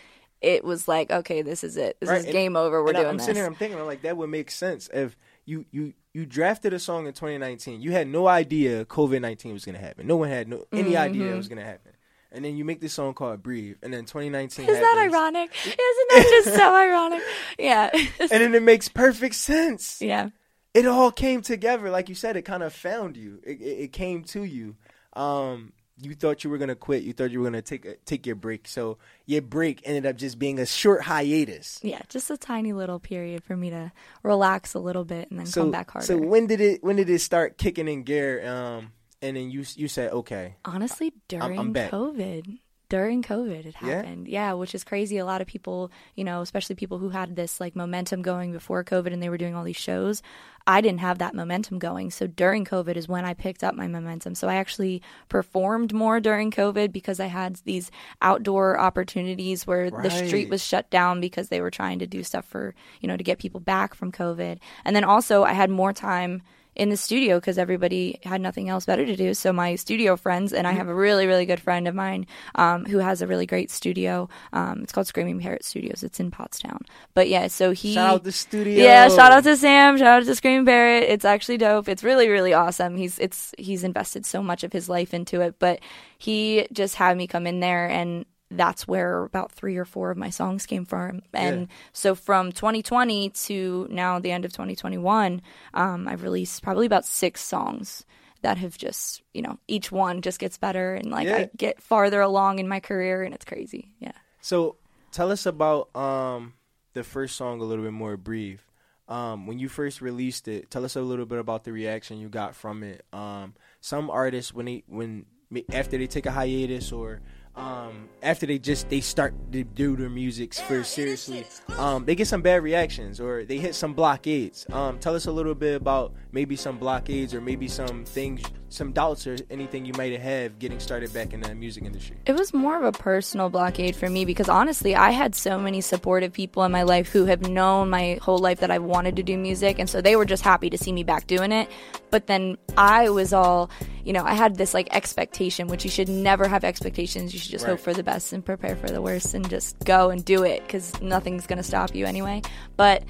It 0.44 0.64
was 0.64 0.86
like, 0.86 1.10
okay, 1.10 1.42
this 1.42 1.64
is 1.64 1.76
it. 1.76 1.96
This 2.00 2.08
Right, 2.10 2.18
is 2.18 2.24
and- 2.24 2.32
game 2.32 2.56
over. 2.56 2.82
We're 2.82 2.90
and 2.90 2.98
I- 2.98 3.00
doing 3.00 3.10
I'm 3.10 3.16
this. 3.16 3.26
sitting 3.26 3.40
here, 3.40 3.46
I'm 3.46 3.54
thinking, 3.54 3.78
I'm 3.78 3.86
like, 3.86 4.02
that 4.02 4.16
would 4.16 4.30
make 4.30 4.50
sense 4.50 4.88
if 4.92 5.16
you 5.46 5.64
you 5.72 5.94
you 6.12 6.26
drafted 6.26 6.72
a 6.72 6.78
song 6.78 7.06
in 7.06 7.12
2019. 7.12 7.80
You 7.82 7.92
had 7.92 8.06
no 8.08 8.26
idea 8.28 8.84
COVID 8.84 9.20
19 9.20 9.52
was 9.52 9.64
gonna 9.64 9.78
happen. 9.78 10.06
No 10.06 10.16
one 10.16 10.28
had 10.28 10.48
no 10.48 10.64
any 10.72 10.96
idea 10.96 11.32
it 11.32 11.36
was 11.36 11.48
gonna 11.48 11.64
happen. 11.64 11.92
And 12.30 12.44
then 12.44 12.56
you 12.56 12.64
make 12.64 12.80
this 12.80 12.92
song 12.92 13.14
called 13.14 13.42
"Breathe," 13.42 13.76
and 13.82 13.92
then 13.94 14.04
2019. 14.06 14.68
Is 14.68 14.76
that 14.78 14.98
ironic? 14.98 15.50
Isn't 15.64 15.76
that 15.78 16.26
just 16.44 16.56
so 16.56 16.74
ironic? 16.74 17.22
Yeah. 17.58 17.90
And 18.20 18.30
then 18.30 18.54
it 18.54 18.62
makes 18.62 18.88
perfect 18.88 19.34
sense. 19.36 20.00
yeah. 20.02 20.30
It 20.74 20.86
all 20.86 21.12
came 21.12 21.40
together, 21.42 21.88
like 21.90 22.08
you 22.08 22.16
said. 22.16 22.36
It 22.36 22.42
kind 22.42 22.64
of 22.64 22.72
found 22.72 23.16
you. 23.16 23.40
It, 23.44 23.60
it, 23.60 23.78
it 23.84 23.92
came 23.92 24.24
to 24.24 24.42
you. 24.42 24.74
Um, 25.12 25.72
you 26.00 26.14
thought 26.14 26.44
you 26.44 26.50
were 26.50 26.58
gonna 26.58 26.74
quit. 26.74 27.02
You 27.02 27.12
thought 27.12 27.30
you 27.30 27.40
were 27.40 27.46
gonna 27.46 27.62
take 27.62 27.84
a, 27.84 27.96
take 28.04 28.26
your 28.26 28.36
break. 28.36 28.66
So 28.66 28.98
your 29.26 29.42
break 29.42 29.82
ended 29.84 30.06
up 30.06 30.16
just 30.16 30.38
being 30.38 30.58
a 30.58 30.66
short 30.66 31.02
hiatus. 31.02 31.78
Yeah, 31.82 32.00
just 32.08 32.30
a 32.30 32.36
tiny 32.36 32.72
little 32.72 32.98
period 32.98 33.44
for 33.44 33.56
me 33.56 33.70
to 33.70 33.92
relax 34.22 34.74
a 34.74 34.80
little 34.80 35.04
bit 35.04 35.30
and 35.30 35.38
then 35.38 35.46
so, 35.46 35.62
come 35.62 35.70
back 35.70 35.90
harder. 35.90 36.06
So 36.06 36.16
when 36.16 36.46
did 36.46 36.60
it 36.60 36.82
when 36.82 36.96
did 36.96 37.08
it 37.10 37.20
start 37.20 37.58
kicking 37.58 37.88
in 37.88 38.02
gear? 38.02 38.46
Um, 38.46 38.92
and 39.22 39.36
then 39.36 39.50
you 39.50 39.64
you 39.76 39.88
said 39.88 40.12
okay, 40.12 40.56
Honestly, 40.64 41.12
during 41.28 41.58
I'm 41.58 41.72
back. 41.72 41.90
COVID. 41.90 42.58
During 42.94 43.24
COVID, 43.24 43.66
it 43.66 43.74
happened. 43.74 44.28
Yeah? 44.28 44.52
which 44.52 44.72
is 44.72 44.84
crazy. 44.84 45.18
A 45.18 45.24
lot 45.24 45.40
of 45.40 45.48
people, 45.48 45.90
you 46.14 46.22
know, 46.22 46.42
especially 46.42 46.76
people 46.76 46.98
who 46.98 47.08
had 47.08 47.34
this 47.34 47.58
like 47.58 47.74
momentum 47.74 48.22
going 48.22 48.52
before 48.52 48.84
COVID 48.84 49.12
and 49.12 49.20
they 49.20 49.28
were 49.28 49.36
doing 49.36 49.56
all 49.56 49.64
these 49.64 49.74
shows. 49.74 50.22
I 50.64 50.80
didn't 50.80 51.00
have 51.00 51.18
that 51.18 51.34
momentum 51.34 51.80
going. 51.80 52.12
So 52.12 52.28
during 52.28 52.64
COVID 52.64 52.94
is 52.94 53.08
when 53.08 53.24
I 53.24 53.34
picked 53.34 53.64
up 53.64 53.74
my 53.74 53.88
momentum. 53.88 54.36
So 54.36 54.46
I 54.46 54.54
actually 54.54 55.02
performed 55.28 55.92
more 55.92 56.20
during 56.20 56.52
COVID 56.52 56.92
because 56.92 57.18
I 57.18 57.26
had 57.26 57.56
these 57.64 57.90
outdoor 58.22 58.78
opportunities 58.78 59.66
where 59.66 59.90
the 59.90 60.10
street 60.10 60.48
was 60.48 60.64
shut 60.64 60.88
down 60.88 61.20
because 61.20 61.48
they 61.48 61.60
were 61.60 61.72
trying 61.72 61.98
to 61.98 62.06
do 62.06 62.22
stuff 62.22 62.44
for, 62.44 62.76
you 63.00 63.08
know, 63.08 63.16
to 63.16 63.24
get 63.24 63.40
people 63.40 63.58
back 63.58 63.92
from 63.94 64.12
COVID. 64.12 64.58
And 64.84 64.94
then 64.94 65.02
also 65.02 65.42
I 65.42 65.52
had 65.52 65.68
more 65.68 65.92
time 65.92 66.42
in 66.76 66.88
the 66.90 66.96
studio 66.96 67.38
because 67.38 67.56
everybody 67.58 68.18
had 68.24 68.40
nothing 68.40 68.68
else 68.68 68.84
better 68.84 69.06
to 69.06 69.16
do. 69.16 69.32
So 69.34 69.52
my 69.52 69.76
studio 69.76 70.16
friends, 70.16 70.52
and 70.52 70.66
I 70.66 70.70
Mm-hmm. 70.70 70.78
have 70.78 70.88
a 70.88 70.94
really, 70.94 71.26
really 71.26 71.46
good 71.46 71.60
friend 71.60 71.86
of 71.86 71.94
mine 71.94 72.26
um, 72.56 72.84
who 72.84 72.98
has 72.98 73.22
a 73.22 73.26
really 73.28 73.46
great 73.46 73.70
studio. 73.70 74.28
Um, 74.52 74.80
it's 74.82 74.92
called 74.92 75.06
Screaming 75.06 75.38
Parrot 75.40 75.64
Studios. 75.64 76.02
It's 76.02 76.18
in 76.18 76.30
Pottstown. 76.32 76.80
But 77.14 77.28
yeah, 77.28 77.46
so 77.46 77.70
he 77.70 77.94
shout 77.94 78.14
out 78.14 78.24
the 78.24 78.32
studio. 78.32 78.82
yeah, 78.84 79.08
shout 79.08 79.30
out 79.32 79.44
to 79.44 79.56
Sam. 79.56 79.96
Shout 79.98 80.22
out 80.22 80.26
to 80.26 80.34
Screaming 80.34 80.66
Parrot. 80.66 81.04
It's 81.04 81.24
actually 81.24 81.58
dope. 81.58 81.88
It's 81.88 82.02
really, 82.02 82.28
really 82.28 82.52
awesome. 82.54 82.96
He's 82.96 83.18
it's 83.20 83.54
he's 83.56 83.84
invested 83.84 84.26
so 84.26 84.42
much 84.42 84.64
of 84.64 84.72
his 84.72 84.88
life 84.88 85.14
into 85.14 85.40
it, 85.42 85.56
but 85.60 85.78
he 86.18 86.66
just 86.72 86.96
had 86.96 87.16
me 87.16 87.26
come 87.28 87.46
in 87.46 87.60
there 87.60 87.86
and 87.88 88.24
that's 88.56 88.86
where 88.88 89.24
about 89.24 89.52
three 89.52 89.76
or 89.76 89.84
four 89.84 90.10
of 90.10 90.16
my 90.16 90.30
songs 90.30 90.66
came 90.66 90.84
from. 90.84 91.22
And 91.32 91.60
Yeah. 91.62 91.66
so 91.92 92.14
from 92.14 92.52
2020 92.52 93.30
to 93.30 93.86
now 93.90 94.18
the 94.18 94.30
end 94.30 94.44
of 94.44 94.52
2021, 94.52 95.40
um, 95.74 96.08
I've 96.08 96.22
released 96.22 96.62
probably 96.62 96.86
about 96.86 97.04
six 97.04 97.40
songs 97.42 98.04
that 98.42 98.58
have 98.58 98.76
just, 98.76 99.22
you 99.32 99.40
know, 99.42 99.58
each 99.68 99.90
one 99.90 100.20
just 100.20 100.38
gets 100.38 100.58
better 100.58 100.94
and 100.94 101.10
like 101.10 101.26
Yeah. 101.26 101.36
I 101.36 101.50
get 101.56 101.80
farther 101.82 102.20
along 102.20 102.58
in 102.58 102.68
my 102.68 102.80
career 102.80 103.22
and 103.22 103.34
it's 103.34 103.44
crazy. 103.44 103.94
Yeah. 103.98 104.12
So 104.40 104.76
tell 105.12 105.30
us 105.32 105.46
about 105.46 105.94
um 105.96 106.54
the 106.92 107.02
first 107.04 107.36
song 107.36 107.60
a 107.60 107.64
little 107.64 107.84
bit 107.84 107.92
more. 107.92 108.16
Breathe. 108.16 108.60
Um, 109.08 109.46
when 109.46 109.58
you 109.58 109.68
first 109.68 110.00
released 110.00 110.48
it, 110.48 110.70
tell 110.70 110.84
us 110.84 110.96
a 110.96 111.00
little 111.02 111.26
bit 111.26 111.38
about 111.38 111.64
the 111.64 111.72
reaction 111.72 112.18
you 112.18 112.28
got 112.28 112.54
from 112.54 112.82
it. 112.82 113.04
Um, 113.12 113.54
some 113.80 114.08
artists 114.10 114.54
when 114.54 114.66
they 114.66 114.84
when 114.86 115.26
after 115.72 115.98
they 115.98 116.06
take 116.06 116.24
a 116.26 116.30
hiatus 116.30 116.90
or 116.92 117.20
um, 117.56 118.08
after 118.22 118.46
they 118.46 118.58
just 118.58 118.88
they 118.88 119.00
start 119.00 119.34
to 119.52 119.62
do 119.62 119.96
their 119.96 120.10
music 120.10 120.54
for 120.54 120.82
seriously, 120.82 121.46
um, 121.78 122.04
they 122.04 122.14
get 122.14 122.26
some 122.26 122.42
bad 122.42 122.62
reactions 122.62 123.20
or 123.20 123.44
they 123.44 123.58
hit 123.58 123.74
some 123.74 123.94
blockades. 123.94 124.66
Um, 124.72 124.98
tell 124.98 125.14
us 125.14 125.26
a 125.26 125.32
little 125.32 125.54
bit 125.54 125.76
about 125.76 126.12
maybe 126.32 126.56
some 126.56 126.78
blockades 126.78 127.32
or 127.32 127.40
maybe 127.40 127.68
some 127.68 128.04
things, 128.04 128.42
some 128.70 128.92
doubts 128.92 129.26
or 129.26 129.36
anything 129.50 129.84
you 129.84 129.92
might 129.96 130.18
have 130.18 130.58
getting 130.58 130.80
started 130.80 131.12
back 131.12 131.32
in 131.32 131.40
the 131.40 131.54
music 131.54 131.84
industry. 131.84 132.16
It 132.26 132.32
was 132.32 132.52
more 132.52 132.76
of 132.76 132.82
a 132.82 132.92
personal 132.92 133.50
blockade 133.50 133.94
for 133.94 134.10
me 134.10 134.24
because 134.24 134.48
honestly, 134.48 134.96
I 134.96 135.10
had 135.10 135.36
so 135.36 135.56
many 135.56 135.80
supportive 135.80 136.32
people 136.32 136.64
in 136.64 136.72
my 136.72 136.82
life 136.82 137.08
who 137.08 137.26
have 137.26 137.48
known 137.48 137.88
my 137.88 138.18
whole 138.20 138.38
life 138.38 138.60
that 138.60 138.72
I 138.72 138.78
wanted 138.78 139.14
to 139.16 139.22
do 139.22 139.38
music. 139.38 139.78
And 139.78 139.88
so 139.88 140.00
they 140.00 140.16
were 140.16 140.24
just 140.24 140.42
happy 140.42 140.70
to 140.70 140.78
see 140.78 140.92
me 140.92 141.04
back 141.04 141.28
doing 141.28 141.52
it. 141.52 141.70
But 142.10 142.26
then 142.26 142.58
I 142.76 143.10
was 143.10 143.32
all 143.32 143.70
you 144.04 144.12
know, 144.12 144.22
I 144.24 144.34
had 144.34 144.56
this 144.56 144.74
like 144.74 144.88
expectation, 144.94 145.66
which 145.68 145.84
you 145.84 145.90
should 145.90 146.08
never 146.08 146.46
have 146.46 146.62
expectations. 146.64 147.32
You 147.32 147.40
should 147.40 147.50
just 147.50 147.64
Right. 147.64 147.70
hope 147.72 147.80
for 147.80 147.94
the 147.94 148.02
best 148.02 148.32
and 148.32 148.44
prepare 148.44 148.76
for 148.76 148.88
the 148.88 149.00
worst 149.00 149.34
and 149.34 149.48
just 149.48 149.78
go 149.84 150.10
and 150.10 150.24
do 150.24 150.42
it 150.44 150.62
because 150.66 151.00
nothing's 151.00 151.46
going 151.46 151.56
to 151.56 151.62
stop 151.62 151.94
you 151.94 152.04
anyway. 152.04 152.42
But 152.76 153.04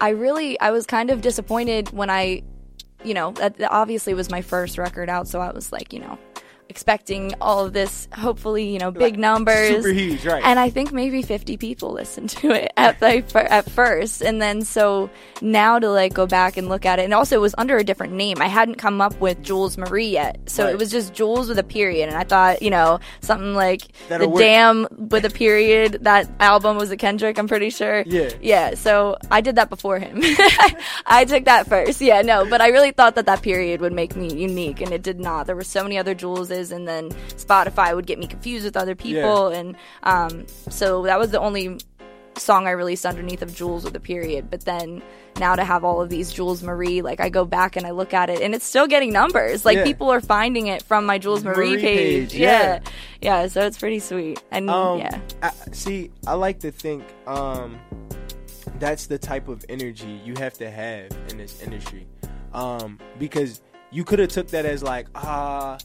I 0.00 0.10
really, 0.10 0.58
I 0.60 0.70
was 0.70 0.86
kind 0.86 1.10
of 1.10 1.20
disappointed 1.20 1.90
when 1.90 2.10
I, 2.10 2.42
you 3.04 3.14
know, 3.14 3.32
that 3.32 3.58
that 3.58 3.72
obviously 3.72 4.14
was 4.14 4.30
my 4.30 4.40
first 4.42 4.78
record 4.78 5.08
out. 5.10 5.26
So 5.28 5.40
I 5.40 5.50
was 5.52 5.72
like, 5.72 5.92
you 5.92 5.98
know, 6.00 6.18
expecting 6.68 7.34
all 7.40 7.64
of 7.64 7.72
this, 7.72 8.08
hopefully, 8.12 8.68
you 8.70 8.78
know, 8.78 8.90
big 8.90 9.18
numbers. 9.18 9.76
super 9.76 9.88
huge, 9.88 10.24
right. 10.26 10.42
And 10.44 10.58
I 10.58 10.70
think 10.70 10.92
maybe 10.92 11.22
50 11.22 11.56
people 11.56 11.92
listened 11.92 12.30
to 12.30 12.50
it 12.50 12.72
at 12.76 13.00
the, 13.00 13.24
at 13.50 13.70
first. 13.70 14.20
And 14.22 14.40
then 14.42 14.62
so 14.62 15.08
now 15.40 15.78
to 15.78 15.88
like 15.90 16.12
go 16.14 16.26
back 16.26 16.56
and 16.56 16.68
look 16.68 16.84
at 16.86 16.98
it. 16.98 17.04
And 17.04 17.14
also 17.14 17.36
it 17.36 17.40
was 17.40 17.54
under 17.58 17.76
a 17.76 17.84
different 17.84 18.12
name. 18.14 18.40
I 18.40 18.48
hadn't 18.48 18.76
come 18.76 19.00
up 19.00 19.18
with 19.20 19.42
Jules 19.42 19.78
Marie 19.78 20.08
yet. 20.10 20.38
So 20.46 20.64
Right. 20.64 20.72
it 20.72 20.78
was 20.78 20.90
just 20.90 21.14
Jules 21.14 21.48
with 21.48 21.58
a 21.58 21.64
period. 21.64 22.08
And 22.08 22.16
I 22.18 22.24
thought, 22.24 22.62
you 22.62 22.70
know, 22.70 22.98
something 23.20 23.54
like 23.54 23.82
That'll 24.08 24.26
The 24.26 24.32
work. 24.32 24.40
Damn 24.42 24.86
with 25.10 25.24
a 25.24 25.30
period. 25.30 25.98
That 26.02 26.28
album 26.40 26.76
was 26.76 26.90
a 26.90 26.96
Kendrick, 26.96 27.38
I'm 27.38 27.48
pretty 27.48 27.70
sure. 27.70 28.02
Yeah. 28.06 28.30
Yeah. 28.40 28.74
So 28.74 29.16
I 29.30 29.40
did 29.40 29.56
that 29.56 29.70
before 29.70 29.98
him. 29.98 30.20
I 31.06 31.24
took 31.28 31.44
that 31.44 31.66
first. 31.68 32.00
Yeah, 32.00 32.22
no, 32.22 32.44
but 32.48 32.60
I 32.60 32.68
really 32.68 32.90
thought 32.90 33.14
that 33.16 33.26
that 33.26 33.42
period 33.42 33.80
would 33.80 33.92
make 33.92 34.16
me 34.16 34.32
unique, 34.34 34.80
and 34.80 34.92
it 34.92 35.02
did 35.02 35.20
not. 35.20 35.46
There 35.46 35.56
were 35.56 35.64
so 35.64 35.82
many 35.82 35.98
other 35.98 36.14
And 36.56 36.86
then 36.88 37.10
Spotify 37.36 37.94
would 37.94 38.06
get 38.06 38.18
me 38.18 38.26
confused 38.26 38.64
with 38.64 38.76
other 38.76 38.94
people, 38.94 39.48
and 39.48 39.76
um, 40.02 40.46
so 40.70 41.02
that 41.02 41.18
was 41.18 41.30
the 41.30 41.40
only 41.40 41.78
song 42.38 42.66
I 42.66 42.72
released 42.72 43.06
underneath 43.06 43.40
of 43.40 43.54
Jules 43.54 43.84
with 43.84 43.96
a 43.96 44.00
period. 44.00 44.50
But 44.50 44.62
then 44.66 45.02
now 45.38 45.54
to 45.56 45.64
have 45.64 45.84
all 45.84 46.02
of 46.02 46.08
these 46.10 46.32
Jules 46.32 46.62
Marie, 46.62 47.00
like 47.02 47.18
I 47.20 47.28
go 47.30 47.44
back 47.46 47.76
and 47.76 47.86
I 47.86 47.90
look 47.92 48.12
at 48.12 48.28
it, 48.30 48.40
and 48.42 48.54
it's 48.54 48.64
still 48.66 48.86
getting 48.86 49.12
numbers. 49.12 49.64
Like 49.64 49.76
Yeah. 49.78 49.84
people 49.84 50.10
are 50.10 50.20
finding 50.20 50.66
it 50.66 50.82
from 50.82 51.06
my 51.06 51.18
Jules 51.18 51.44
Marie, 51.44 51.70
Marie 51.72 51.80
page. 51.82 52.30
page, 52.30 52.34
Yeah. 52.40 52.80
yeah. 53.20 53.42
yeah, 53.42 53.46
So 53.48 53.62
it's 53.62 53.78
pretty 53.78 54.00
sweet, 54.00 54.42
and 54.50 54.68
Um, 54.68 54.98
yeah. 54.98 55.18
I, 55.42 55.50
see, 55.72 56.10
I 56.26 56.34
like 56.34 56.58
to 56.60 56.70
think 56.70 57.04
um, 57.26 57.78
that's 58.78 59.06
the 59.06 59.18
type 59.18 59.48
of 59.48 59.64
energy 59.70 60.20
you 60.24 60.34
have 60.38 60.54
to 60.58 60.70
have 60.70 61.08
in 61.30 61.38
this 61.38 61.62
industry, 61.62 62.06
um, 62.52 62.98
because 63.18 63.62
you 63.90 64.04
could 64.04 64.18
have 64.18 64.28
took 64.28 64.48
that 64.48 64.66
as 64.66 64.82
like, 64.82 65.06
ah, 65.14 65.78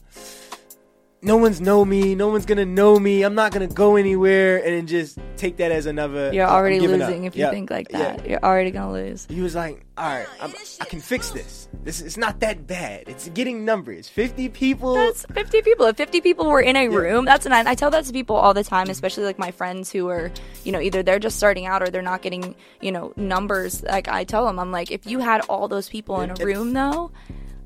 no 1.22 1.36
one's 1.36 1.60
know 1.60 1.84
me, 1.84 2.14
no 2.14 2.28
one's 2.28 2.44
gonna 2.46 2.66
know 2.66 2.98
me, 2.98 3.22
I'm 3.22 3.34
not 3.34 3.52
gonna 3.52 3.68
go 3.68 3.96
anywhere, 3.96 4.56
and 4.58 4.74
then 4.74 4.86
just 4.86 5.18
take 5.36 5.56
that 5.58 5.70
as 5.70 5.86
another. 5.86 6.32
You're 6.34 6.48
already 6.48 6.80
giving 6.80 7.00
up. 7.00 7.08
losing 7.08 7.24
if 7.24 7.36
you 7.36 7.44
Yeah. 7.44 7.50
think 7.50 7.70
like 7.70 7.86
Yeah. 7.90 7.98
that. 8.16 8.28
You're 8.28 8.42
already 8.44 8.70
gonna 8.72 8.92
lose. 8.92 9.26
He 9.30 9.40
was 9.40 9.54
like, 9.54 9.84
"All 9.96 10.04
right, 10.08 10.26
I'm, 10.40 10.52
I 10.80 10.84
can 10.84 11.00
fix 11.00 11.30
this. 11.30 11.68
This 11.84 12.00
it's 12.00 12.16
not 12.16 12.40
that 12.40 12.66
bad. 12.66 13.04
It's 13.06 13.28
getting 13.30 13.64
numbers. 13.64 14.08
Fifty 14.08 14.48
people. 14.48 14.94
That's 14.94 15.24
50 15.32 15.62
people. 15.62 15.86
If 15.86 15.96
50 15.96 16.20
people 16.20 16.46
were 16.50 16.60
in 16.60 16.76
a 16.76 16.88
room, 16.88 17.24
that's 17.24 17.46
an. 17.46 17.52
I 17.52 17.74
tell 17.74 17.90
that 17.90 18.04
to 18.06 18.12
people 18.12 18.36
all 18.36 18.52
the 18.54 18.64
time, 18.64 18.90
especially 18.90 19.24
like 19.24 19.38
my 19.38 19.50
friends 19.52 19.90
who 19.92 20.08
are, 20.08 20.30
you 20.64 20.72
know, 20.72 20.80
either 20.80 21.02
they're 21.02 21.18
just 21.20 21.36
starting 21.36 21.66
out 21.66 21.82
or 21.82 21.88
they're 21.90 22.02
not 22.02 22.22
getting, 22.22 22.54
you 22.80 22.92
know, 22.92 23.12
numbers. 23.16 23.82
Like 23.82 24.08
I 24.08 24.24
tell 24.24 24.44
them, 24.46 24.58
I'm 24.58 24.70
like, 24.72 24.90
if 24.90 25.06
you 25.06 25.20
had 25.20 25.40
all 25.48 25.68
those 25.68 25.88
people 25.88 26.20
in 26.20 26.30
a 26.30 26.34
room, 26.44 26.72
though, 26.72 27.10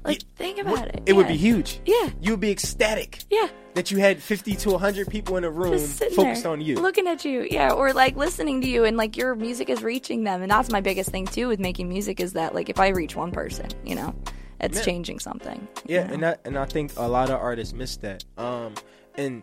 like 0.07 0.19
it- 0.19 0.25
think 0.37 0.59
about 0.59 0.89
it. 0.89 1.03
It 1.07 1.13
would 1.15 1.29
be 1.29 1.37
huge. 1.37 1.81
Yeah. 1.85 2.11
you 2.21 2.33
would 2.33 2.41
be 2.41 2.51
ecstatic. 2.51 3.25
Yeah. 3.31 3.49
that 3.75 3.91
you 3.91 3.99
had 3.99 4.23
fifty 4.23 4.55
to 4.57 4.79
hundred 4.79 5.09
people 5.09 5.37
in 5.37 5.45
a 5.45 5.51
room 5.51 5.79
focused 5.79 6.43
there, 6.45 6.53
on 6.53 6.61
you. 6.63 6.77
looking 6.77 7.07
at 7.07 7.25
you, 7.27 7.47
yeah, 7.51 7.73
or 7.73 7.93
like 7.93 8.17
listening 8.17 8.63
to 8.63 8.69
you, 8.69 8.85
and 8.85 8.97
like 8.97 9.17
your 9.19 9.35
music 9.35 9.69
is 9.69 9.83
reaching 9.83 10.25
them, 10.25 10.41
and 10.43 10.51
that's 10.51 10.71
my 10.71 10.81
biggest 10.81 11.11
thing 11.11 11.27
too 11.27 11.49
with 11.49 11.61
making 11.61 11.89
music 11.89 12.19
is 12.21 12.33
that 12.33 12.55
like 12.55 12.69
if 12.71 12.81
I 12.81 12.89
reach 12.89 13.15
one 13.17 13.33
person, 13.33 13.67
you 13.85 13.95
know, 13.95 14.15
it's 14.61 14.79
Yeah. 14.79 14.85
changing 14.85 15.19
something. 15.19 15.69
Yeah, 15.85 16.03
you 16.03 16.07
know? 16.09 16.15
and 16.15 16.23
that 16.23 16.41
and 16.47 16.59
I 16.59 16.65
think 16.65 16.93
a 16.97 17.07
lot 17.07 17.29
of 17.29 17.39
artists 17.39 17.75
miss 17.75 17.97
that. 17.99 18.25
Um, 18.39 18.75
and 19.19 19.43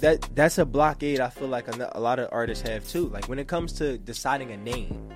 that 0.00 0.20
that's 0.34 0.58
a 0.58 0.66
blockade 0.66 1.20
I 1.20 1.28
feel 1.30 1.48
like 1.48 1.66
a 1.74 2.00
lot 2.00 2.18
of 2.18 2.28
artists 2.32 2.68
have 2.68 2.86
too. 2.86 3.08
Like 3.08 3.26
when 3.28 3.38
it 3.38 3.48
comes 3.48 3.72
to 3.74 3.96
deciding 3.96 4.50
a 4.50 4.56
name, 4.58 5.08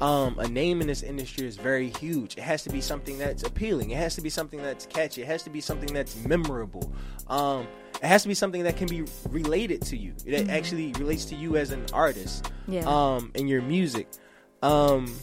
um, 0.00 0.38
a 0.38 0.48
name 0.48 0.80
in 0.80 0.86
this 0.86 1.02
industry 1.02 1.46
is 1.46 1.56
very 1.56 1.88
huge. 1.88 2.36
It 2.36 2.42
has 2.42 2.62
to 2.64 2.70
be 2.70 2.80
something 2.80 3.18
that's 3.18 3.42
appealing. 3.42 3.90
It 3.90 3.96
has 3.96 4.14
to 4.16 4.20
be 4.20 4.30
something 4.30 4.60
that's 4.60 4.86
catchy. 4.86 5.22
It 5.22 5.26
has 5.26 5.42
to 5.44 5.50
be 5.50 5.60
something 5.60 5.92
that's 5.92 6.16
memorable. 6.24 6.92
Um, 7.28 7.66
it 8.02 8.06
has 8.06 8.22
to 8.22 8.28
be 8.28 8.34
something 8.34 8.64
that 8.64 8.76
can 8.76 8.88
be 8.88 9.04
related 9.28 9.82
to 9.82 9.96
you. 9.96 10.14
That 10.26 10.48
actually 10.48 10.92
relates 10.94 11.24
to 11.26 11.36
you 11.36 11.56
as 11.56 11.70
an 11.70 11.86
artist. 11.92 12.50
Yeah. 12.66 12.84
Um, 12.86 13.32
and 13.34 13.48
your 13.48 13.62
music. 13.62 14.08
Um, 14.62 15.14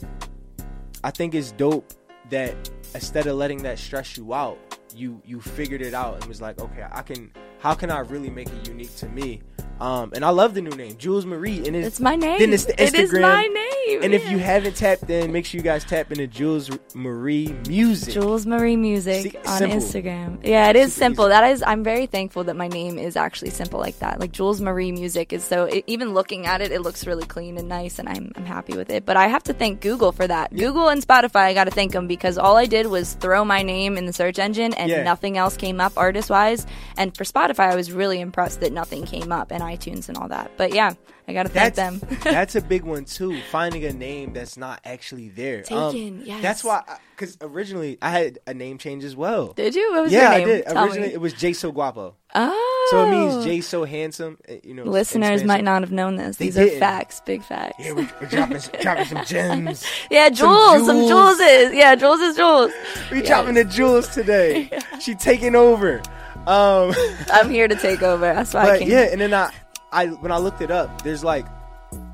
I 1.04 1.12
think 1.12 1.36
it's 1.36 1.52
dope 1.52 1.94
that 2.30 2.56
instead 2.94 3.28
of 3.28 3.36
letting 3.36 3.64
that 3.64 3.80
stress 3.80 4.18
you 4.18 4.34
out, 4.34 4.58
you 4.96 5.22
you 5.26 5.42
figured 5.42 5.82
it 5.82 5.94
out 5.94 6.16
and 6.16 6.26
was 6.26 6.42
like, 6.42 6.60
okay, 6.60 6.86
I 6.92 7.02
can. 7.02 7.32
How 7.60 7.76
can 7.76 7.92
I 7.92 8.00
really 8.00 8.30
make 8.30 8.50
it 8.50 8.68
unique 8.68 8.96
to 8.98 9.08
me? 9.10 9.42
Um, 9.82 10.12
and 10.14 10.24
I 10.24 10.30
love 10.30 10.54
the 10.54 10.62
new 10.62 10.70
name, 10.70 10.96
Jules 10.98 11.26
Marie. 11.26 11.66
And 11.66 11.76
it's, 11.76 11.88
It's 11.88 12.00
my 12.00 12.16
name. 12.16 12.38
Then 12.40 12.54
it's 12.54 12.66
the 12.66 12.74
Instagram. 12.74 12.94
It 12.94 12.96
is 13.00 13.14
my 13.14 13.48
name. 13.48 14.04
And 14.04 14.14
if 14.14 14.30
you 14.30 14.38
haven't 14.38 14.76
tapped 14.76 15.10
in, 15.10 15.32
make 15.32 15.46
sure 15.46 15.58
you 15.58 15.64
guys 15.64 15.84
tap 15.84 16.12
into 16.12 16.28
Jules 16.28 16.70
Marie 16.94 17.48
Music. 17.68 18.14
Jules 18.14 18.46
Marie 18.46 18.76
Music 18.76 19.24
See, 19.32 19.38
on 19.40 19.58
simple. 19.58 19.80
Instagram. 19.80 20.40
Yeah, 20.46 20.70
it 20.70 20.76
is 20.76 20.94
Super 20.94 21.06
simple. 21.06 21.26
easy. 21.26 21.30
That 21.30 21.52
is, 21.52 21.64
I'm 21.66 21.84
very 21.84 22.06
thankful 22.06 22.44
that 22.46 22.56
my 22.56 22.68
name 22.68 23.00
is 23.00 23.16
actually 23.18 23.50
simple 23.50 23.80
like 23.80 23.98
that. 24.00 24.20
Like 24.20 24.32
Jules 24.32 24.62
Marie 24.62 24.92
Music 24.92 25.34
is 25.34 25.44
so. 25.44 25.64
It, 25.66 25.84
even 25.88 26.14
looking 26.14 26.46
at 26.46 26.62
it, 26.62 26.72
it 26.72 26.82
looks 26.82 27.08
really 27.08 27.26
clean 27.26 27.58
and 27.58 27.68
nice, 27.68 27.98
and 27.98 28.08
I'm 28.08 28.32
I'm 28.36 28.46
happy 28.46 28.78
with 28.78 28.92
it. 28.92 29.04
But 29.06 29.18
I 29.18 29.28
have 29.28 29.44
to 29.44 29.54
thank 29.54 29.82
Google 29.82 30.12
for 30.12 30.28
that. 30.28 30.56
Google 30.56 30.90
and 30.90 31.02
Spotify, 31.06 31.46
I 31.46 31.54
got 31.56 31.64
to 31.66 31.72
thank 31.72 31.92
them 31.92 32.06
because 32.08 32.38
all 32.38 32.56
I 32.56 32.68
did 32.68 32.86
was 32.88 33.14
throw 33.16 33.44
my 33.44 33.64
name 33.64 33.98
in 33.98 34.06
the 34.06 34.14
search 34.14 34.38
engine, 34.38 34.74
and 34.76 34.90
Yeah. 34.92 35.02
nothing 35.04 35.38
else 35.38 35.58
came 35.58 35.82
up 35.82 35.94
artist 35.98 36.30
wise. 36.30 36.68
And 36.98 37.18
for 37.18 37.24
Spotify, 37.24 37.72
I 37.72 37.76
was 37.76 37.92
really 37.92 38.20
impressed 38.22 38.60
that 38.62 38.72
nothing 38.72 39.06
came 39.06 39.32
up, 39.32 39.52
and 39.52 39.64
iTunes 39.78 40.10
and 40.10 40.18
all 40.18 40.28
that. 40.30 40.52
But 40.58 40.74
yeah, 40.74 40.94
I 41.28 41.34
got 41.34 41.44
to 41.44 41.50
thank 41.50 41.76
That's 41.76 42.00
them. 42.00 42.18
that's 42.24 42.56
a 42.56 42.62
big 42.62 42.84
one 42.84 43.06
too. 43.06 43.40
Finding 43.52 43.86
a 43.86 43.94
name 43.94 44.34
that's 44.34 44.58
not 44.58 44.82
actually 44.86 45.30
there. 45.30 45.64
Um, 45.72 45.92
Taken, 45.94 46.22
yes. 46.26 46.42
That's 46.42 46.64
why, 46.64 46.84
because 47.16 47.38
originally 47.42 47.98
I 48.02 48.10
had 48.10 48.40
a 48.48 48.54
name 48.54 48.78
change 48.78 49.04
as 49.04 49.16
well. 49.16 49.54
did 49.54 49.76
you? 49.76 49.92
What 49.94 50.04
was 50.04 50.12
yeah, 50.12 50.36
your 50.36 50.42
I 50.42 50.44
did. 50.46 50.66
Tell 50.66 50.84
Originally, 50.86 51.08
me. 51.10 51.14
it 51.14 51.22
was 51.22 51.34
Jay 51.34 51.54
So 51.54 51.72
Guapo. 51.72 52.16
Oh, 52.34 52.88
So 52.92 53.06
it 53.06 53.12
means 53.12 53.44
Jay 53.46 53.62
So 53.62 53.84
Handsome. 53.84 54.38
uh, 54.50 54.54
You 54.64 54.74
know, 54.74 54.84
Listeners 54.84 55.44
might 55.44 55.64
not 55.64 55.82
have 55.82 55.92
known 55.92 56.16
this. 56.16 56.38
They 56.38 56.46
These 56.46 56.58
are 56.58 56.64
didn't. 56.66 56.80
facts, 56.80 57.22
big 57.26 57.44
facts. 57.44 57.76
Yeah, 57.80 57.94
we, 57.94 58.08
we're 58.22 58.28
dropping, 58.28 58.58
dropping 58.82 59.06
some 59.06 59.26
gems. 59.26 59.86
Yeah, 60.10 60.30
jewels, 60.30 60.86
some 60.86 61.08
jewels. 61.08 61.38
Juleses. 61.40 61.74
Yeah, 61.76 61.96
jewels 61.96 62.20
is 62.22 62.36
jewels. 62.38 62.72
We 63.12 63.22
dropping 63.22 63.56
the 63.56 63.66
jewels 63.66 64.08
today. 64.10 64.70
She 65.02 65.16
taking 65.16 65.56
over. 65.56 66.02
Um, 66.48 66.94
I'm 67.32 67.50
here 67.50 67.68
to 67.68 67.76
take 67.76 68.02
over. 68.02 68.22
That's 68.34 68.54
why 68.54 68.72
I 68.72 68.80
came. 68.80 68.90
yeah, 68.90 69.10
and 69.12 69.20
then 69.22 69.34
I, 69.34 69.52
I 69.92 70.08
when 70.08 70.32
I 70.32 70.38
looked 70.38 70.62
it 70.62 70.72
up, 70.72 71.02
there's 71.04 71.24
like 71.24 71.46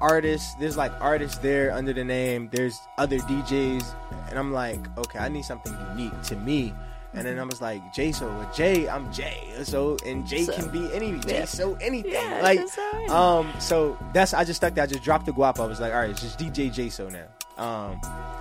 artists. 0.02 0.54
There's 0.56 0.78
like 0.78 0.92
artists 1.02 1.38
there 1.40 1.72
under 1.74 1.94
the 1.94 2.04
name. 2.04 2.50
There's 2.52 2.80
other 2.98 3.18
DJs, 3.20 3.86
and 4.30 4.38
I'm 4.40 4.52
like, 4.54 4.80
okay, 4.98 5.20
I 5.20 5.30
need 5.30 5.46
something 5.46 5.76
unique 5.96 6.20
to 6.24 6.36
me. 6.36 6.74
And 7.13 7.26
then 7.26 7.40
I 7.40 7.44
was 7.46 7.62
like, 7.62 7.82
Jay, 7.94 8.12
so 8.12 8.28
with 8.38 8.54
Jay, 8.54 8.88
I'm 8.88 9.12
Jay. 9.12 9.42
So 9.63 9.98
and 10.06 10.28
Jay 10.28 10.44
So- 10.44 10.54
can 10.54 10.70
be 10.70 10.94
any 10.94 11.18
Jay, 11.20 11.40
yeah. 11.40 11.46
so 11.46 11.76
anything. 11.76 12.12
Yeah, 12.12 12.42
like, 12.44 13.10
um, 13.10 13.52
so 13.60 13.98
that's 14.13 14.34
I 14.36 14.44
just 14.44 14.58
stuck 14.58 14.76
that. 14.76 14.84
I 14.84 14.86
just 14.88 15.04
dropped 15.04 15.26
the 15.26 15.32
guap. 15.32 15.60
I 15.60 15.66
was 15.66 15.80
like, 15.80 15.94
all 15.94 16.00
right, 16.02 16.10
it's 16.12 16.22
just 16.22 16.38
DJ 16.38 16.70
JSO 16.70 17.10
now. 17.12 17.26
Um, 17.58 18.00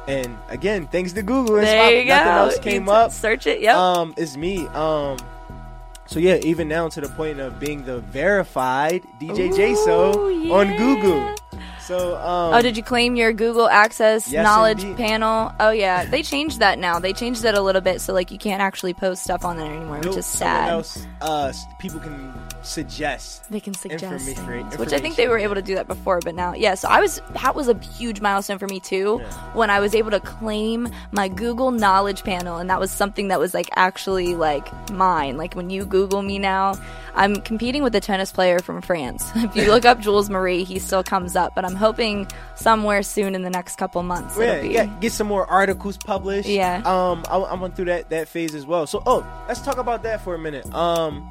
and 0.09 0.37
again, 0.51 0.88
thanks 0.88 1.12
to 1.14 1.22
Google 1.22 1.57
and 1.57 1.66
there 1.66 1.90
Spotify, 1.90 1.99
you 2.01 2.05
go. 2.05 2.14
nothing 2.16 2.29
else 2.33 2.59
came 2.59 2.88
up. 2.90 3.12
Search 3.12 3.46
it. 3.46 3.61
Yep. 3.62 3.77
Um, 3.77 4.14
it's 4.18 4.37
me. 4.37 4.66
Um, 4.68 5.16
so 6.07 6.19
yeah, 6.19 6.37
even 6.37 6.69
now 6.69 6.88
to 6.88 7.01
the 7.01 7.09
point 7.09 7.40
of 7.40 7.59
being 7.59 7.85
the 7.85 8.01
verified 8.01 9.03
DJ 9.21 9.51
JSO 9.51 10.14
Ooh, 10.16 10.53
on. 10.53 10.77
Google. 10.77 11.35
So 11.87 12.16
um, 12.16 12.55
oh, 12.55 12.62
did 12.62 12.77
you 12.77 12.83
claim 12.83 13.14
your 13.16 13.33
Google 13.33 13.68
Access 13.68 14.31
Yes, 14.31 14.42
Knowledge 14.44 14.83
indeed. 14.83 14.96
panel? 14.96 15.53
Oh 15.61 15.70
yeah, 15.70 16.05
they 16.05 16.22
changed 16.22 16.59
that 16.61 16.79
now. 16.79 16.99
They 16.99 17.12
changed 17.12 17.44
it 17.44 17.55
a 17.55 17.61
little 17.62 17.81
bit, 17.81 18.01
so 18.01 18.12
like 18.12 18.31
you 18.33 18.38
can't 18.38 18.61
actually 18.61 18.92
post 18.94 19.22
stuff 19.22 19.44
on 19.44 19.57
there 19.57 19.70
anymore, 19.72 19.99
which 19.99 20.16
is 20.16 20.27
sad. 20.27 20.68
Else, 20.70 21.07
uh, 21.20 21.53
people 21.79 22.01
can 22.01 22.33
suggest. 22.62 23.49
They 23.51 23.61
can 23.61 23.75
suggest 23.75 24.27
things, 24.27 24.77
which 24.79 24.92
I 24.92 24.99
think 24.99 25.14
they 25.16 25.29
were 25.29 25.38
able 25.38 25.55
to 25.55 25.62
do 25.62 25.77
that 25.77 25.87
before, 25.87 26.18
but 26.25 26.35
now, 26.35 26.55
yeah. 26.55 26.75
So 26.75 26.88
I 26.88 27.01
was 27.01 27.20
that 27.42 27.55
was 27.55 27.68
a 27.68 27.79
huge 27.79 28.20
milestone 28.20 28.59
for 28.59 28.66
me 28.66 28.81
too 28.81 29.20
Yeah. 29.22 29.31
when 29.55 29.70
I 29.70 29.79
was 29.79 29.94
able 29.94 30.11
to 30.11 30.20
claim 30.20 30.88
my 31.12 31.29
Google 31.29 31.70
Knowledge 31.70 32.25
panel, 32.25 32.59
and 32.59 32.68
that 32.68 32.81
was 32.81 32.90
something 32.90 33.29
that 33.29 33.38
was 33.38 33.55
like 33.55 33.68
actually 33.77 34.35
like 34.35 34.66
mine. 34.90 35.37
Like 35.37 35.55
when 35.55 35.70
you 35.70 35.85
Google 35.87 36.22
me 36.22 36.38
now, 36.40 36.75
I'm 37.16 37.40
competing 37.40 37.83
with 37.83 37.94
a 37.94 38.00
tennis 38.00 38.31
player 38.31 38.59
from 38.59 38.83
France. 38.83 39.24
if 39.37 39.57
you 39.57 39.66
look 39.66 39.85
up 39.85 40.00
Jules 40.00 40.29
Marie, 40.31 40.64
he 40.64 40.79
still 40.79 41.02
comes 41.02 41.35
up, 41.35 41.55
but 41.55 41.64
I'm 41.64 41.74
hoping 41.74 42.29
somewhere 42.55 43.02
soon 43.02 43.35
in 43.35 43.42
the 43.42 43.50
next 43.50 43.76
couple 43.76 44.02
months 44.02 44.37
Yeah, 44.38 44.44
it'll 44.52 44.62
be. 44.62 44.72
get, 44.74 45.00
get 45.00 45.12
some 45.12 45.26
more 45.26 45.46
articles 45.46 45.96
published. 45.96 46.48
Yeah. 46.48 46.83
Um, 46.85 47.24
I, 47.29 47.37
I 47.38 47.55
went 47.55 47.74
through 47.74 47.87
that 47.87 48.11
that 48.11 48.29
phase 48.29 48.55
as 48.55 48.66
well. 48.66 48.87
So, 48.87 49.02
oh, 49.07 49.26
let's 49.48 49.61
talk 49.61 49.79
about 49.79 50.02
that 50.02 50.20
for 50.20 50.35
a 50.35 50.38
minute. 50.38 50.72
Um, 50.74 51.29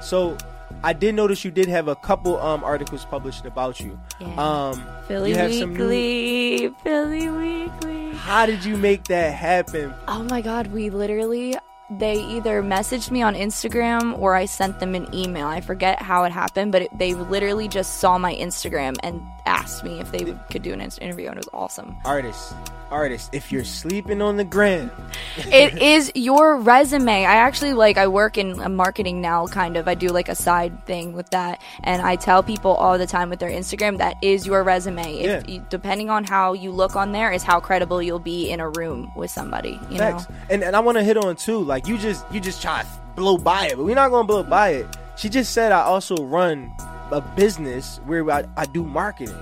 so 0.00 0.36
I 0.82 0.92
did 0.92 1.14
notice 1.14 1.44
you 1.44 1.50
did 1.50 1.68
have 1.68 1.88
a 1.88 1.96
couple 1.96 2.38
um 2.40 2.64
articles 2.64 3.04
published 3.04 3.44
about 3.44 3.78
you. 3.80 3.98
Yeah. 4.20 4.34
Um, 4.36 4.86
Philly 5.06 5.30
you 5.30 5.58
some 5.60 5.74
new- 5.74 5.88
Weekly, 5.88 6.74
Philly 6.82 7.28
Weekly. 7.28 8.12
How 8.14 8.46
did 8.46 8.64
you 8.64 8.76
make 8.76 9.04
that 9.04 9.34
happen? 9.34 9.92
Oh 10.08 10.22
my 10.24 10.40
god, 10.40 10.68
we 10.68 10.90
literally 10.90 11.56
they 11.88 12.20
either 12.20 12.62
messaged 12.62 13.10
me 13.10 13.22
on 13.22 13.34
Instagram 13.34 14.18
or 14.18 14.34
I 14.34 14.46
sent 14.46 14.80
them 14.80 14.94
an 14.94 15.12
email. 15.14 15.46
I 15.46 15.60
forget 15.60 16.02
how 16.02 16.24
it 16.24 16.32
happened, 16.32 16.72
but 16.72 16.82
it, 16.82 16.98
they 16.98 17.14
literally 17.14 17.68
just 17.68 17.96
saw 17.96 18.18
my 18.18 18.34
Instagram 18.34 18.96
and 19.02 19.26
asked 19.46 19.84
me 19.84 20.00
if 20.00 20.10
they 20.12 20.24
could 20.50 20.62
do 20.62 20.72
an 20.72 20.80
interview, 20.80 21.28
and 21.28 21.36
it 21.36 21.44
was 21.44 21.48
awesome. 21.52 21.96
Artists, 22.04 22.52
artists, 22.90 23.30
if 23.32 23.50
you're 23.52 23.64
sleeping 23.64 24.20
on 24.20 24.36
the 24.36 24.44
gram, 24.44 24.90
it 25.38 25.80
is 25.80 26.12
your 26.14 26.56
resume. 26.56 27.24
I 27.24 27.36
actually 27.36 27.72
like 27.72 27.96
I 27.96 28.06
work 28.08 28.36
in 28.38 28.60
uh, 28.60 28.68
marketing 28.68 29.20
now 29.20 29.46
kind 29.46 29.76
of. 29.76 29.88
I 29.88 29.94
do 29.94 30.08
like 30.08 30.28
a 30.28 30.34
side 30.34 30.84
thing 30.86 31.12
with 31.12 31.30
that 31.30 31.60
and 31.82 32.02
I 32.02 32.16
tell 32.16 32.42
people 32.42 32.72
all 32.72 32.98
the 32.98 33.06
time 33.06 33.30
with 33.30 33.38
their 33.38 33.50
Instagram 33.50 33.98
that 33.98 34.16
is 34.22 34.46
your 34.46 34.62
resume. 34.62 35.18
If 35.20 35.46
Yeah. 35.46 35.52
you, 35.54 35.66
depending 35.70 36.10
on 36.10 36.24
how 36.24 36.52
you 36.52 36.70
look 36.70 36.96
on 36.96 37.12
there 37.12 37.32
is 37.32 37.42
how 37.42 37.60
credible 37.60 38.02
you'll 38.02 38.18
be 38.18 38.50
in 38.50 38.60
a 38.60 38.68
room 38.70 39.10
with 39.16 39.30
somebody, 39.30 39.78
you 39.90 39.98
Facts. 39.98 40.28
know. 40.28 40.34
And 40.50 40.62
and 40.64 40.76
I 40.76 40.80
want 40.80 40.98
to 40.98 41.04
hit 41.04 41.16
on 41.16 41.36
too. 41.36 41.58
Like 41.62 41.86
you 41.86 41.98
just 41.98 42.24
you 42.32 42.40
just 42.40 42.60
try 42.62 42.82
to 42.82 42.88
blow 43.16 43.38
by 43.38 43.66
it, 43.68 43.76
but 43.76 43.84
we're 43.84 43.94
not 43.94 44.10
gonna 44.10 44.26
blow 44.26 44.42
by 44.42 44.68
it. 44.70 44.86
She 45.16 45.28
just 45.28 45.52
said 45.52 45.72
I 45.72 45.82
also 45.82 46.16
run 46.16 46.72
a 47.10 47.20
business 47.20 48.00
where 48.04 48.28
I, 48.30 48.44
I 48.56 48.66
do 48.66 48.84
marketing. 48.84 49.34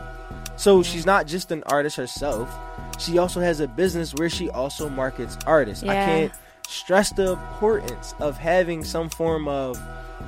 So 0.56 0.82
she's 0.82 1.04
not 1.04 1.26
just 1.26 1.50
an 1.50 1.62
artist 1.64 1.96
herself. 1.96 2.48
She 2.98 3.18
also 3.18 3.40
has 3.40 3.60
a 3.60 3.66
business 3.66 4.14
where 4.14 4.30
she 4.30 4.50
also 4.50 4.88
markets 4.88 5.36
artists. 5.46 5.82
I 5.82 5.94
can't 5.94 6.32
stress 6.68 7.10
the 7.10 7.32
importance 7.32 8.14
of 8.20 8.38
having 8.38 8.84
some 8.84 9.08
form 9.08 9.48
of 9.48 9.80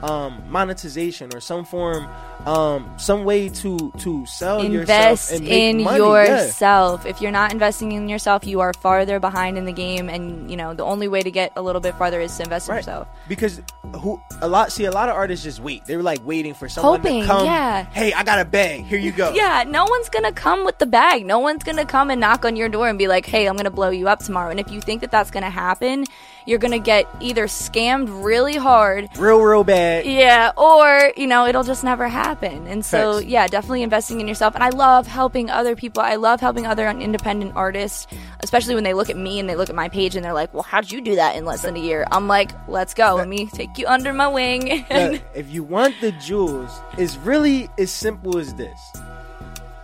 um, 0.03 0.43
monetization 0.49 1.31
or 1.35 1.41
some 1.41 1.65
form, 1.65 2.09
um, 2.47 2.91
some 2.99 3.25
way 3.25 3.49
to 3.49 3.93
to 3.99 4.25
sell 4.27 4.61
invest 4.61 5.33
yourself 5.33 5.43
in 5.51 5.83
money. 5.83 5.99
Yeah. 5.99 6.43
yourself. 6.45 7.07
If 7.07 7.21
you're 7.21 7.31
not 7.33 7.53
investing 7.53 7.93
in 7.93 8.09
yourself, 8.09 8.47
you 8.47 8.61
are 8.61 8.73
farther 8.75 9.19
behind 9.21 9.59
in 9.59 9.65
the 9.65 9.73
game 9.73 10.09
and 10.09 10.51
you 10.51 10.57
know, 10.57 10.75
the 10.75 10.85
only 10.85 11.09
way 11.09 11.23
to 11.23 11.31
get 11.31 11.53
a 11.57 11.63
little 11.63 11.81
bit 11.81 11.95
farther 11.97 12.21
is 12.21 12.37
to 12.37 12.43
invest 12.45 12.69
in 12.69 12.73
Right. 12.73 12.79
yourself. 12.79 13.09
Because 13.29 13.61
who 14.01 14.21
a 14.43 14.49
lot 14.49 14.71
see 14.73 14.85
a 14.85 14.91
lot 14.93 15.09
of 15.09 15.17
artists 15.17 15.45
just 15.45 15.61
wait. 15.61 15.85
They're 15.87 16.03
like 16.03 16.25
waiting 16.25 16.55
for 16.55 16.69
someone 16.69 17.01
Hoping, 17.01 17.23
to 17.23 17.27
come. 17.27 17.47
yeah. 17.47 17.85
Hey, 17.87 18.13
I 18.13 18.23
got 18.23 18.39
a 18.39 18.45
bag. 18.45 18.85
Here 18.85 18.99
you 18.99 19.13
go. 19.13 19.33
Yeah, 19.33 19.65
no 19.67 19.85
one's 19.85 20.09
gonna 20.09 20.33
come 20.33 20.65
with 20.65 20.79
the 20.79 20.87
bag. 20.87 21.25
No 21.27 21.39
one's 21.41 21.65
gonna 21.65 21.87
come 21.87 22.11
and 22.11 22.21
knock 22.21 22.45
on 22.45 22.55
your 22.57 22.69
door 22.69 22.89
and 22.89 22.99
be 22.99 23.09
like, 23.09 23.27
"Hey, 23.27 23.47
I'm 23.47 23.57
gonna 23.57 23.71
blow 23.71 23.91
you 23.91 24.09
up 24.09 24.21
tomorrow." 24.21 24.51
And 24.51 24.61
if 24.61 24.71
you 24.71 24.81
think 24.81 25.01
that 25.01 25.11
that's 25.11 25.31
gonna 25.31 25.51
happen, 25.51 26.05
you're 26.47 26.59
gonna 26.59 26.79
get 26.79 27.07
either 27.21 27.47
scammed 27.47 28.25
really 28.25 28.57
hard, 28.57 29.09
Real, 29.19 29.41
real 29.41 29.65
bad. 29.65 30.07
yeah, 30.07 30.53
or 30.57 31.13
you 31.17 31.27
know, 31.27 31.47
it'll 31.47 31.65
just 31.65 31.85
never 31.85 32.09
happen. 32.09 32.67
And 32.67 32.85
so, 32.85 33.19
yeah, 33.19 33.47
definitely 33.49 33.83
investing 33.83 34.21
in 34.21 34.29
yourself. 34.29 34.55
And 34.55 34.65
I 34.65 34.71
love 34.71 35.07
helping 35.07 35.51
other 35.51 35.77
people. 35.77 36.03
I 36.03 36.15
love 36.17 36.41
helping 36.41 36.67
other 36.67 36.89
independent 36.89 37.53
artists, 37.57 38.07
especially 38.41 38.75
when 38.75 38.85
they 38.85 38.95
look 38.95 39.11
at 39.11 39.17
me 39.17 39.39
and 39.41 39.49
they 39.49 39.57
look 39.57 39.69
at 39.69 39.75
my 39.77 39.89
page 39.89 40.17
and 40.17 40.25
they're 40.25 40.33
like, 40.33 40.55
"Well, 40.55 40.63
how'd 40.63 40.91
you 40.91 41.01
do 41.01 41.17
that 41.17 41.37
in 41.37 41.45
less 41.45 41.63
than 41.63 41.77
a 41.77 41.81
year?" 41.81 42.07
I'm 42.11 42.29
like, 42.29 42.53
"Let's 42.69 42.95
go. 42.95 43.17
Let 43.17 43.29
me 43.29 43.47
take 43.47 43.77
you 43.77 43.87
under 43.87 44.13
my 44.13 44.29
wing." 44.29 44.87
Look, 44.91 45.21
if 45.35 45.51
you 45.51 45.63
want 45.65 45.95
the 46.01 46.13
jewels, 46.13 46.71
it's 46.97 47.17
really 47.19 47.69
as 47.79 47.91
simple 47.91 48.39
as 48.39 48.55
this. 48.55 48.79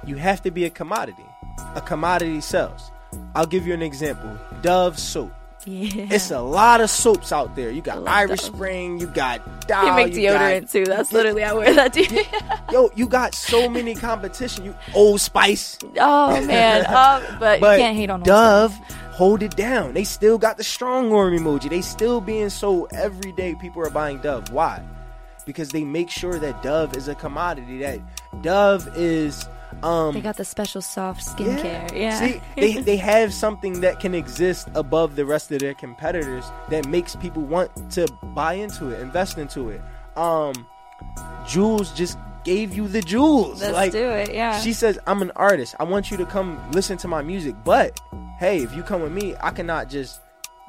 You 0.06 0.16
have 0.16 0.42
to 0.42 0.50
be 0.50 0.64
a 0.64 0.70
commodity. 0.70 1.26
A 1.74 1.80
commodity 1.80 2.40
sells. 2.40 2.90
I'll 3.34 3.46
give 3.46 3.66
you 3.66 3.74
an 3.74 3.82
example. 3.82 4.36
Dove 4.62 4.98
soap. 4.98 5.32
yeah. 5.66 6.06
It's 6.10 6.30
a 6.30 6.40
lot 6.40 6.80
of 6.80 6.90
soaps 6.90 7.30
out 7.32 7.54
there. 7.54 7.70
You 7.70 7.82
got 7.82 8.06
Irish 8.08 8.40
Dove. 8.40 8.54
Spring. 8.56 8.98
You 8.98 9.06
got 9.06 9.46
You 9.46 9.52
Dow. 9.68 9.96
make 9.96 10.14
you 10.14 10.28
got- 10.28 10.40
deodorant 10.40 10.70
too. 10.72 10.84
That's 10.84 11.12
literally 11.12 11.44
I 11.44 11.52
wear 11.52 11.72
that 11.74 11.92
too. 11.92 12.06
Yo, 12.72 12.90
you 12.96 13.06
got 13.08 13.34
so 13.34 13.68
many 13.68 13.94
competition. 13.94 14.64
You 14.64 14.74
Old 14.94 15.20
Spice. 15.20 15.78
Oh 15.98 16.44
man, 16.46 16.84
oh, 16.88 17.36
but, 17.38 17.60
But 17.60 17.78
you 17.78 17.84
can't 17.84 17.96
hate 17.96 18.10
on 18.10 18.22
Dove, 18.22 18.72
hold 19.12 19.42
it 19.42 19.54
down. 19.56 19.94
They 19.94 20.04
still 20.04 20.38
got 20.38 20.56
the 20.56 20.64
strong 20.64 21.12
arm 21.12 21.36
emoji. 21.36 21.70
They 21.70 21.80
still 21.82 22.20
being 22.20 22.48
sold 22.50 22.88
every 22.92 23.32
day. 23.32 23.54
People 23.54 23.82
are 23.86 23.90
buying 23.90 24.18
Dove. 24.18 24.50
Why? 24.52 24.82
Because 25.46 25.70
they 25.70 25.84
make 25.84 26.08
sure 26.10 26.38
that 26.38 26.62
Dove 26.62 26.96
is 26.96 27.08
a 27.08 27.14
commodity. 27.14 27.78
That 27.78 28.00
Dove 28.42 28.88
is 28.96 29.46
um 29.82 30.14
They 30.14 30.20
got 30.20 30.36
the 30.36 30.44
special 30.44 30.82
soft 30.82 31.24
skincare. 31.24 31.92
Yeah. 31.94 32.18
See, 32.18 32.40
they 32.56 32.72
they 32.82 32.96
have 32.96 33.32
something 33.32 33.80
that 33.80 34.00
can 34.00 34.14
exist 34.14 34.68
above 34.74 35.16
the 35.16 35.24
rest 35.24 35.50
of 35.50 35.60
their 35.60 35.74
competitors 35.74 36.44
that 36.68 36.86
makes 36.88 37.16
people 37.16 37.42
want 37.42 37.70
to 37.92 38.06
buy 38.34 38.54
into 38.54 38.90
it, 38.90 39.00
invest 39.00 39.38
into 39.38 39.70
it. 39.70 39.80
Um, 40.16 40.66
Jules 41.46 41.92
just 41.92 42.18
gave 42.44 42.74
you 42.74 42.88
the 42.88 43.00
jewels. 43.00 43.60
Let's 43.60 43.74
like, 43.74 43.92
do 43.92 44.08
it. 44.10 44.32
Yeah. 44.32 44.58
she 44.60 44.72
says, 44.72 44.98
I'm 45.06 45.22
an 45.22 45.32
artist. 45.36 45.74
I 45.78 45.84
want 45.84 46.10
you 46.10 46.16
to 46.16 46.26
come 46.26 46.60
listen 46.72 46.96
to 46.98 47.08
my 47.08 47.22
music. 47.22 47.54
But 47.64 47.98
hey, 48.38 48.62
if 48.62 48.74
you 48.74 48.82
come 48.82 49.02
with 49.02 49.12
me, 49.12 49.34
I 49.40 49.50
cannot 49.50 49.88
just 49.88 50.20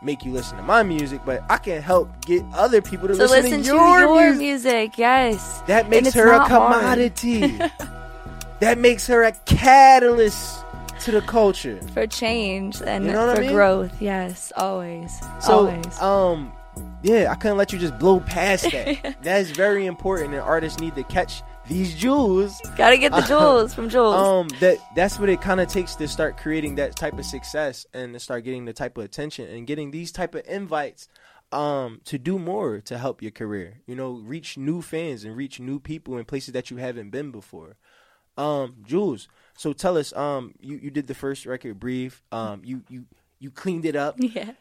make 0.01 0.25
you 0.25 0.31
listen 0.31 0.57
to 0.57 0.63
my 0.63 0.83
music, 0.83 1.21
but 1.25 1.43
I 1.49 1.57
can 1.57 1.81
help 1.81 2.09
get 2.25 2.43
other 2.53 2.81
people 2.81 3.07
to 3.07 3.15
so 3.15 3.23
listen, 3.23 3.43
listen 3.43 3.63
to 3.63 3.69
to 3.69 3.75
your, 3.75 3.99
your 3.99 4.33
music. 4.33 4.39
music. 4.39 4.97
Yes. 4.97 5.61
That 5.67 5.89
makes 5.89 6.13
her 6.13 6.31
a 6.33 6.45
commodity. 6.45 7.59
that 8.63 8.77
makes 8.77 9.07
her 9.07 9.23
a 9.23 9.31
catalyst 9.45 10.63
to 11.01 11.11
the 11.11 11.21
culture. 11.21 11.79
for 11.93 12.07
change 12.07 12.81
and 12.81 13.05
You 13.05 13.11
know 13.11 13.27
what 13.27 13.29
I 13.29 13.35
for 13.35 13.41
mean? 13.41 13.51
growth. 13.51 14.01
Yes, 14.01 14.51
always. 14.55 15.11
So, 15.41 15.67
always. 15.67 15.99
um, 16.01 16.53
yeah, 17.01 17.29
I 17.31 17.35
couldn't 17.35 17.57
let 17.57 17.73
you 17.73 17.79
just 17.79 17.97
blow 17.99 18.19
past 18.21 18.71
that. 18.71 19.17
That's 19.21 19.49
very 19.49 19.85
important, 19.85 20.33
and 20.33 20.41
artists 20.41 20.79
need 20.79 20.95
to 20.95 21.03
catch 21.03 21.41
these 21.67 21.93
jewels. 21.95 22.59
Gotta 22.77 22.97
get 22.97 23.11
the 23.11 23.21
jewels 23.21 23.73
from 23.73 23.89
jewels. 23.89 24.15
Um, 24.15 24.47
that 24.59 24.77
that's 24.95 25.17
what 25.19 25.29
it 25.29 25.41
kind 25.41 25.61
of 25.61 25.67
takes 25.69 25.95
to 25.95 26.07
start 26.07 26.37
creating 26.37 26.75
that 26.75 26.95
type 26.95 27.17
of 27.17 27.25
success 27.25 27.85
and 27.93 28.13
to 28.13 28.19
start 28.19 28.43
getting 28.43 28.65
the 28.65 28.73
type 28.73 28.97
of 28.97 29.05
attention 29.05 29.47
and 29.49 29.65
getting 29.67 29.91
these 29.91 30.11
type 30.11 30.35
of 30.35 30.43
invites. 30.47 31.07
Um, 31.51 32.01
to 32.05 32.17
do 32.17 32.39
more 32.39 32.79
to 32.81 32.97
help 32.97 33.21
your 33.21 33.29
career, 33.29 33.75
you 33.85 33.95
know, 33.95 34.13
reach 34.13 34.57
new 34.57 34.81
fans 34.81 35.23
and 35.23 35.37
reach 35.37 35.59
new 35.59 35.79
people 35.79 36.17
in 36.17 36.25
places 36.25 36.53
that 36.53 36.71
you 36.71 36.77
haven't 36.77 37.11
been 37.11 37.29
before. 37.29 37.75
Um, 38.37 38.75
Jules, 38.85 39.27
so 39.57 39.73
tell 39.73 39.97
us, 39.97 40.13
um, 40.13 40.53
you, 40.59 40.77
you 40.77 40.91
did 40.91 41.07
the 41.07 41.13
first 41.13 41.45
record, 41.45 41.79
Breathe. 41.79 42.13
Um, 42.31 42.61
you 42.63 42.83
you 42.89 43.05
you 43.39 43.51
cleaned 43.51 43.85
it 43.85 43.95
up. 43.95 44.15
yeah. 44.17 44.51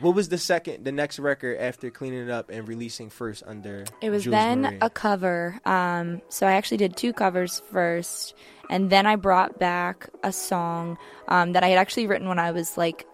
What 0.00 0.16
was 0.16 0.28
the 0.28 0.38
second, 0.38 0.84
the 0.84 0.90
next 0.90 1.20
record 1.20 1.56
after 1.60 1.88
cleaning 1.88 2.24
it 2.24 2.30
up 2.30 2.50
and 2.50 2.66
releasing 2.66 3.10
first 3.10 3.44
under? 3.46 3.84
It 4.00 4.10
was 4.10 4.24
Jules 4.24 4.32
then 4.32 4.62
Marie? 4.62 4.78
a 4.80 4.90
cover. 4.90 5.60
Um, 5.64 6.20
so 6.28 6.48
I 6.48 6.54
actually 6.54 6.78
did 6.78 6.96
two 6.96 7.12
covers 7.12 7.62
first, 7.70 8.34
and 8.68 8.90
then 8.90 9.06
I 9.06 9.14
brought 9.14 9.60
back 9.60 10.08
a 10.24 10.32
song 10.32 10.98
um, 11.28 11.52
that 11.52 11.62
I 11.62 11.68
had 11.68 11.78
actually 11.78 12.08
written 12.08 12.26
when 12.26 12.40
I 12.40 12.50
was 12.50 12.76
like, 12.76 13.06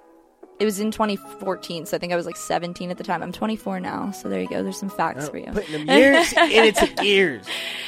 it 0.61 0.65
was 0.65 0.79
in 0.79 0.91
2014. 0.91 1.87
So 1.87 1.97
I 1.97 2.01
think 2.01 2.13
I 2.13 2.17
was 2.17 2.27
like 2.27 2.37
17 2.37 2.91
at 2.91 2.99
the 2.99 3.05
time. 3.05 3.23
I'm 3.23 3.33
24 3.33 3.81
now. 3.81 4.11
So 4.11 4.29
there 4.29 4.41
you 4.41 4.49
go. 4.49 4.63
There's 4.63 4.79
some 4.79 4.91
facts 4.91 5.29
for 5.29 5.39
you. 5.39 5.47
Oh, 5.49 5.53
putting 5.53 5.87
them 5.87 5.97
years 5.99 6.33
into 6.37 7.05
years. 7.05 7.47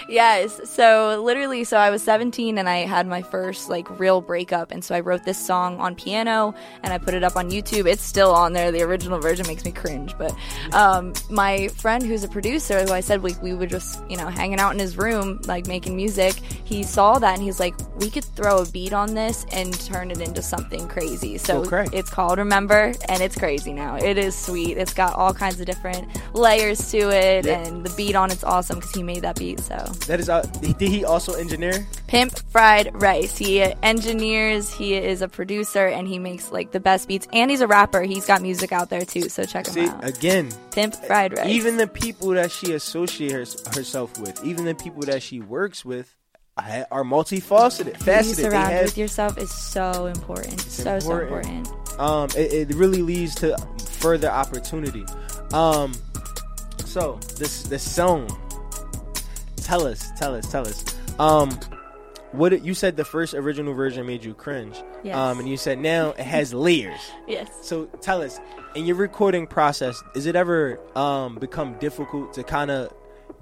Yes. 0.08 0.60
So 0.70 1.22
literally, 1.24 1.64
so 1.64 1.76
I 1.76 1.90
was 1.90 2.02
17 2.02 2.58
and 2.58 2.68
I 2.68 2.78
had 2.78 3.06
my 3.06 3.22
first 3.22 3.68
like 3.68 3.88
real 4.00 4.20
breakup, 4.20 4.70
and 4.72 4.84
so 4.84 4.94
I 4.94 5.00
wrote 5.00 5.24
this 5.24 5.38
song 5.38 5.78
on 5.78 5.94
piano 5.94 6.54
and 6.82 6.92
I 6.92 6.98
put 6.98 7.14
it 7.14 7.22
up 7.22 7.36
on 7.36 7.50
YouTube. 7.50 7.86
It's 7.86 8.02
still 8.02 8.32
on 8.32 8.52
there. 8.52 8.72
The 8.72 8.82
original 8.82 9.18
version 9.20 9.46
makes 9.46 9.64
me 9.64 9.70
cringe, 9.72 10.16
but 10.18 10.34
um, 10.72 11.12
my 11.30 11.68
friend 11.68 12.02
who's 12.02 12.24
a 12.24 12.28
producer, 12.28 12.82
who 12.84 12.92
I 12.92 13.00
said 13.00 13.22
we 13.22 13.34
we 13.42 13.54
were 13.54 13.66
just 13.66 14.02
you 14.08 14.16
know 14.16 14.28
hanging 14.28 14.58
out 14.58 14.72
in 14.72 14.78
his 14.78 14.96
room 14.96 15.40
like 15.46 15.66
making 15.66 15.94
music, 15.94 16.34
he 16.64 16.82
saw 16.82 17.18
that 17.18 17.34
and 17.34 17.42
he's 17.42 17.60
like, 17.60 17.74
we 18.00 18.08
could 18.10 18.24
throw 18.24 18.58
a 18.62 18.66
beat 18.66 18.92
on 18.92 19.14
this 19.14 19.44
and 19.52 19.72
turn 19.86 20.10
it 20.10 20.20
into 20.20 20.40
something 20.42 20.88
crazy. 20.88 21.36
So 21.38 21.62
Go 21.62 21.68
crazy. 21.68 21.96
it's 21.96 22.10
called 22.10 22.38
Remember, 22.38 22.61
and 22.70 23.22
it's 23.22 23.36
crazy 23.36 23.72
now. 23.72 23.96
It 23.96 24.18
is 24.18 24.36
sweet. 24.36 24.76
It's 24.78 24.94
got 24.94 25.14
all 25.14 25.32
kinds 25.34 25.60
of 25.60 25.66
different 25.66 26.06
layers 26.34 26.90
to 26.90 26.98
it, 27.10 27.46
Yeah. 27.46 27.58
and 27.64 27.84
the 27.84 27.90
beat 27.96 28.14
on 28.14 28.30
it's 28.30 28.44
awesome 28.44 28.78
because 28.78 28.92
he 28.94 29.02
made 29.02 29.22
that 29.22 29.36
beat. 29.36 29.60
So 29.60 29.76
That 30.06 30.20
is. 30.20 30.28
Uh, 30.28 30.42
did 30.60 30.80
he 30.80 31.04
also 31.04 31.34
engineer? 31.34 31.86
Pimp 32.06 32.38
Fried 32.50 32.90
Rice. 33.00 33.36
He 33.38 33.62
engineers, 33.82 34.72
he 34.72 34.94
is 34.94 35.22
a 35.22 35.28
producer, 35.28 35.86
and 35.86 36.06
he 36.06 36.18
makes 36.18 36.52
like 36.52 36.72
the 36.72 36.80
best 36.80 37.08
beats. 37.08 37.26
And 37.32 37.50
he's 37.50 37.60
a 37.60 37.66
rapper. 37.66 38.02
He's 38.02 38.26
got 38.26 38.42
music 38.42 38.72
out 38.72 38.90
there 38.90 39.04
too, 39.04 39.28
so 39.28 39.44
check 39.44 39.66
him 39.66 39.74
See, 39.74 39.86
out. 39.88 40.04
again, 40.06 40.50
Pimp 40.72 40.94
Fried 41.06 41.36
Rice. 41.36 41.48
even 41.48 41.76
the 41.76 41.86
people 41.86 42.28
that 42.30 42.50
she 42.50 42.72
associates 42.72 43.56
herself 43.76 44.18
with, 44.18 44.44
even 44.44 44.64
the 44.64 44.74
people 44.74 45.02
that 45.02 45.22
she 45.22 45.40
works 45.40 45.84
with, 45.84 46.14
are 46.58 47.04
multifaceted. 47.04 47.84
Being 47.84 47.96
Faceted. 47.96 48.44
Surrounded 48.44 48.74
have, 48.76 48.84
with 48.84 48.98
yourself 48.98 49.38
is 49.38 49.50
so 49.50 50.06
important. 50.06 50.60
So 50.60 50.98
so 50.98 51.10
important. 51.18 51.68
important. 51.68 52.00
um, 52.00 52.28
it, 52.36 52.70
it 52.70 52.74
really 52.74 53.02
leads 53.02 53.34
to 53.36 53.56
further 53.86 54.30
opportunity. 54.30 55.04
Um, 55.52 55.94
so 56.84 57.18
this 57.38 57.62
this 57.64 57.82
song. 57.88 58.28
Tell 59.56 59.86
us, 59.86 60.10
tell 60.18 60.34
us, 60.34 60.50
tell 60.50 60.66
us. 60.66 60.84
Um, 61.18 61.50
what 62.32 62.52
it- 62.52 62.62
you 62.62 62.74
said 62.74 62.96
the 62.96 63.04
first 63.04 63.32
original 63.34 63.74
version 63.74 64.06
made 64.06 64.24
you 64.24 64.34
cringe. 64.34 64.76
Yes. 65.02 65.16
Um, 65.16 65.38
and 65.38 65.48
you 65.48 65.56
said 65.56 65.78
now 65.78 66.10
it 66.10 66.20
has 66.20 66.52
layers. 66.68 67.00
Yes. 67.26 67.48
So 67.62 67.86
tell 68.00 68.22
us, 68.22 68.40
in 68.74 68.84
your 68.86 68.96
recording 68.96 69.46
process, 69.46 70.02
is 70.14 70.26
it 70.26 70.34
ever 70.36 70.80
um, 70.96 71.36
become 71.36 71.74
difficult 71.78 72.32
to 72.34 72.42
kind 72.42 72.70
of 72.70 72.92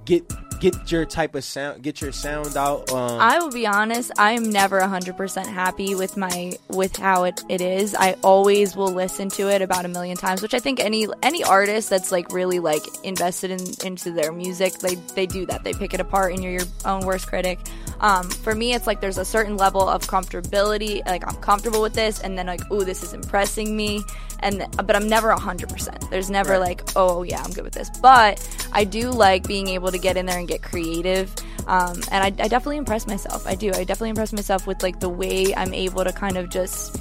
get 0.04 0.24
get 0.60 0.92
your 0.92 1.04
type 1.06 1.34
of 1.34 1.42
sound, 1.42 1.82
get 1.82 2.00
your 2.00 2.12
sound 2.12 2.56
out? 2.56 2.90
Um, 2.92 3.18
I 3.18 3.38
will 3.38 3.50
be 3.50 3.66
honest, 3.66 4.12
I 4.18 4.32
am 4.32 4.50
never 4.50 4.80
100% 4.80 5.46
happy 5.46 5.94
with 5.94 6.16
my 6.16 6.52
with 6.68 6.96
how 6.96 7.24
it, 7.24 7.42
it 7.48 7.60
is. 7.60 7.94
I 7.94 8.12
always 8.22 8.76
will 8.76 8.92
listen 8.92 9.28
to 9.30 9.48
it 9.48 9.62
about 9.62 9.84
a 9.84 9.88
million 9.88 10.16
times, 10.16 10.42
which 10.42 10.54
I 10.54 10.58
think 10.58 10.78
any 10.78 11.08
any 11.22 11.42
artist 11.42 11.90
that's 11.90 12.12
like 12.12 12.32
really 12.32 12.60
like 12.60 12.82
invested 13.02 13.50
in 13.50 13.60
into 13.84 14.12
their 14.12 14.32
music, 14.32 14.74
they 14.74 14.94
they 14.94 15.26
do 15.26 15.46
that. 15.46 15.64
They 15.64 15.72
pick 15.72 15.94
it 15.94 16.00
apart 16.00 16.34
and 16.34 16.42
you're 16.42 16.52
your 16.52 16.66
own 16.84 17.04
worst 17.04 17.26
critic. 17.26 17.58
Um, 18.00 18.28
for 18.30 18.54
me, 18.54 18.74
it's 18.74 18.86
like 18.86 19.00
there's 19.00 19.18
a 19.18 19.24
certain 19.24 19.56
level 19.56 19.86
of 19.86 20.02
comfortability, 20.02 21.04
like 21.06 21.26
I'm 21.28 21.36
comfortable 21.42 21.82
with 21.82 21.92
this, 21.94 22.20
and 22.20 22.36
then 22.36 22.46
like, 22.46 22.62
oh, 22.70 22.82
this 22.82 23.02
is 23.02 23.12
impressing 23.12 23.76
me, 23.76 24.02
and 24.40 24.66
but 24.84 24.96
I'm 24.96 25.08
never 25.08 25.30
100%. 25.34 26.10
There's 26.10 26.30
never 26.30 26.52
Right. 26.52 26.60
like, 26.60 26.82
oh 26.96 27.22
yeah, 27.22 27.42
I'm 27.42 27.52
good 27.52 27.64
with 27.64 27.74
this. 27.74 27.90
But 28.00 28.40
I 28.72 28.84
do 28.84 29.10
like 29.10 29.46
being 29.46 29.68
able 29.68 29.90
to 29.92 29.98
get 29.98 30.16
in 30.16 30.26
there 30.26 30.38
and 30.38 30.48
get 30.48 30.62
creative. 30.62 31.30
Um, 31.66 32.00
and 32.10 32.24
I, 32.24 32.26
I 32.42 32.48
definitely 32.48 32.78
impress 32.78 33.06
myself. 33.06 33.46
I 33.46 33.54
do. 33.54 33.68
I 33.74 33.84
definitely 33.84 34.10
impress 34.10 34.32
myself 34.32 34.66
with 34.66 34.82
like 34.82 34.98
the 35.00 35.08
way 35.10 35.54
I'm 35.54 35.74
able 35.74 36.02
to 36.04 36.12
kind 36.12 36.36
of 36.38 36.48
just 36.48 36.98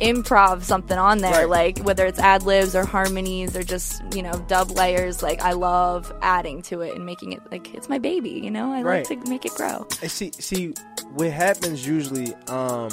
improv 0.00 0.62
something 0.62 0.98
on 0.98 1.18
there, 1.18 1.46
Right. 1.46 1.76
like 1.76 1.78
whether 1.78 2.04
it's 2.06 2.18
ad 2.18 2.42
libs 2.42 2.74
or 2.76 2.84
harmonies 2.84 3.56
or 3.56 3.62
just 3.62 4.02
you 4.14 4.22
know 4.22 4.32
dub 4.48 4.70
layers. 4.70 5.22
Like 5.22 5.40
I 5.42 5.52
love 5.52 6.12
adding 6.22 6.62
to 6.62 6.80
it 6.82 6.94
and 6.96 7.04
making 7.06 7.32
it 7.32 7.40
like 7.50 7.74
it's 7.74 7.88
my 7.88 7.98
baby. 7.98 8.30
You 8.30 8.50
know, 8.50 8.72
I 8.72 8.82
Right. 8.82 9.08
like 9.10 9.22
to 9.24 9.30
make 9.30 9.44
it 9.44 9.52
grow. 9.54 9.86
I 10.02 10.06
see 10.08 10.32
see 10.32 10.74
what 11.14 11.30
happens 11.30 11.86
usually 11.86 12.34
um 12.48 12.90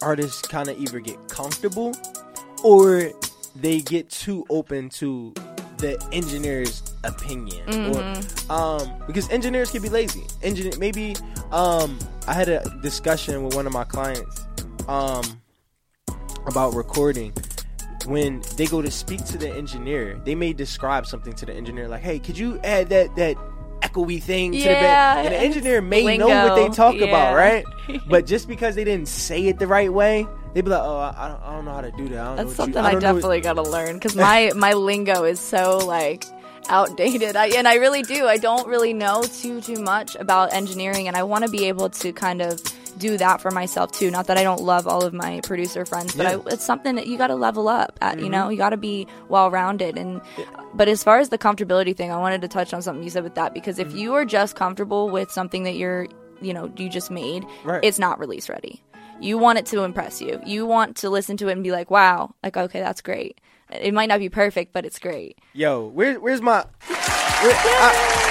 artists 0.00 0.42
kind 0.42 0.68
of 0.68 0.78
either 0.80 0.98
get 1.00 1.28
comfortable 1.28 1.94
or 2.64 3.10
they 3.56 3.80
get 3.80 4.10
too 4.10 4.44
open 4.50 4.88
to 4.88 5.32
the 5.78 6.00
engineer's 6.12 6.82
opinion 7.04 7.66
Mm-hmm. 7.66 8.50
or 8.50 8.52
um 8.52 8.92
because 9.06 9.28
engineers 9.30 9.70
can 9.70 9.82
be 9.82 9.88
lazy 9.88 10.22
engineer 10.42 10.72
maybe 10.78 11.14
um 11.50 11.98
i 12.28 12.32
had 12.32 12.48
a 12.48 12.62
discussion 12.82 13.42
with 13.42 13.54
one 13.56 13.66
of 13.66 13.72
my 13.72 13.82
clients 13.82 14.46
um 14.88 15.40
about 16.46 16.74
recording 16.74 17.32
when 18.06 18.42
they 18.56 18.66
go 18.66 18.82
to 18.82 18.90
speak 18.90 19.24
to 19.24 19.38
the 19.38 19.48
engineer 19.48 20.20
they 20.24 20.34
may 20.34 20.52
describe 20.52 21.06
something 21.06 21.32
to 21.32 21.46
the 21.46 21.52
engineer 21.54 21.86
like 21.88 22.02
hey 22.02 22.18
could 22.18 22.36
you 22.36 22.58
add 22.64 22.88
that 22.88 23.14
that 23.14 23.36
echoey 23.80 24.20
thing 24.20 24.52
to 24.52 24.58
the 24.58 24.64
Yeah. 24.64 24.80
back 24.82 25.24
and 25.26 25.34
the 25.34 25.38
engineer 25.38 25.80
may 25.80 26.16
know 26.18 26.28
what 26.28 26.54
they 26.56 26.68
talk 26.68 26.96
yeah. 26.96 27.04
about 27.06 27.36
right 27.36 27.64
but 28.08 28.26
just 28.26 28.48
because 28.48 28.74
they 28.74 28.84
didn't 28.84 29.06
say 29.08 29.46
it 29.46 29.58
the 29.60 29.66
right 29.68 29.92
way 29.92 30.26
they'd 30.54 30.64
be 30.64 30.70
like 30.70 30.82
oh 30.82 30.96
i, 30.98 31.14
I, 31.16 31.28
don't, 31.28 31.42
I 31.42 31.52
don't 31.52 31.64
know 31.64 31.72
how 31.72 31.80
to 31.80 31.90
do 31.92 32.08
that 32.08 32.20
I 32.20 32.24
don't 32.24 32.36
know 32.36 32.44
That's 32.44 32.56
something 32.56 32.82
you, 32.82 32.88
I, 32.88 32.92
what- 32.94 33.00
definitely 33.00 33.40
got 33.40 33.54
to 33.54 33.62
learn 33.62 33.94
because 33.94 34.16
my 34.16 34.50
my 34.56 34.72
lingo 34.72 35.22
is 35.24 35.38
so 35.38 35.78
like 35.78 36.24
outdated. 36.68 37.36
I, 37.36 37.48
and 37.48 37.66
I 37.68 37.74
really 37.76 38.02
do. 38.02 38.26
I 38.26 38.36
don't 38.38 38.66
really 38.68 38.92
know 38.92 39.22
too 39.22 39.60
too 39.60 39.82
much 39.82 40.14
about 40.16 40.52
engineering, 40.52 41.08
and 41.08 41.16
I 41.16 41.22
want 41.22 41.44
to 41.44 41.50
be 41.50 41.66
able 41.68 41.90
to 41.90 42.12
kind 42.12 42.40
of 42.42 42.60
do 42.98 43.16
that 43.16 43.40
for 43.40 43.50
myself 43.50 43.90
too. 43.92 44.10
Not 44.10 44.26
that 44.26 44.36
I 44.38 44.42
don't 44.42 44.60
love 44.62 44.86
all 44.86 45.02
of 45.04 45.12
my 45.14 45.40
producer 45.44 45.84
friends, 45.84 46.14
but 46.14 46.24
Yeah. 46.24 46.32
Mm-hmm. 46.34 46.48
I, 46.48 46.52
it's 46.52 46.64
something 46.64 46.94
that 46.96 47.06
you 47.06 47.16
got 47.18 47.28
to 47.28 47.34
level 47.34 47.68
up 47.68 47.98
at. 48.00 48.20
You 48.20 48.28
know, 48.28 48.48
you 48.48 48.56
got 48.58 48.70
to 48.70 48.76
be 48.76 49.06
well 49.28 49.50
rounded. 49.50 49.96
And 49.98 50.20
but 50.74 50.88
as 50.88 51.02
far 51.02 51.18
as 51.18 51.30
the 51.30 51.38
comfortability 51.38 51.96
thing, 51.96 52.12
I 52.12 52.18
wanted 52.18 52.42
to 52.42 52.48
touch 52.48 52.72
on 52.74 52.82
something 52.82 53.02
you 53.02 53.10
said 53.10 53.24
with 53.24 53.34
that 53.34 53.54
because 53.54 53.78
Mm-hmm. 53.78 53.90
if 53.90 53.96
you 53.96 54.14
are 54.14 54.24
just 54.24 54.54
comfortable 54.56 55.08
with 55.08 55.30
something 55.30 55.64
that 55.64 55.76
you're 55.76 56.06
you 56.40 56.52
know 56.52 56.72
you 56.76 56.88
just 56.88 57.10
made, 57.10 57.44
Right. 57.64 57.82
it's 57.82 57.98
not 57.98 58.18
release 58.18 58.48
ready. 58.48 58.82
You 59.20 59.38
want 59.38 59.58
it 59.58 59.66
to 59.66 59.82
impress 59.84 60.20
you. 60.20 60.40
You 60.44 60.66
want 60.66 60.96
to 60.98 61.10
listen 61.10 61.36
to 61.38 61.48
it 61.48 61.52
and 61.52 61.62
be 61.62 61.70
like, 61.72 61.90
"Wow, 61.90 62.34
like 62.42 62.56
okay, 62.56 62.80
that's 62.80 63.00
great." 63.00 63.40
It 63.80 63.94
might 63.94 64.06
not 64.06 64.18
be 64.18 64.28
perfect, 64.28 64.72
but 64.72 64.84
it's 64.84 64.98
great. 64.98 65.38
Yo, 65.52 65.86
where, 65.88 66.20
where's 66.20 66.42
my? 66.42 66.64
Where, 66.88 67.54
I, 67.56 68.22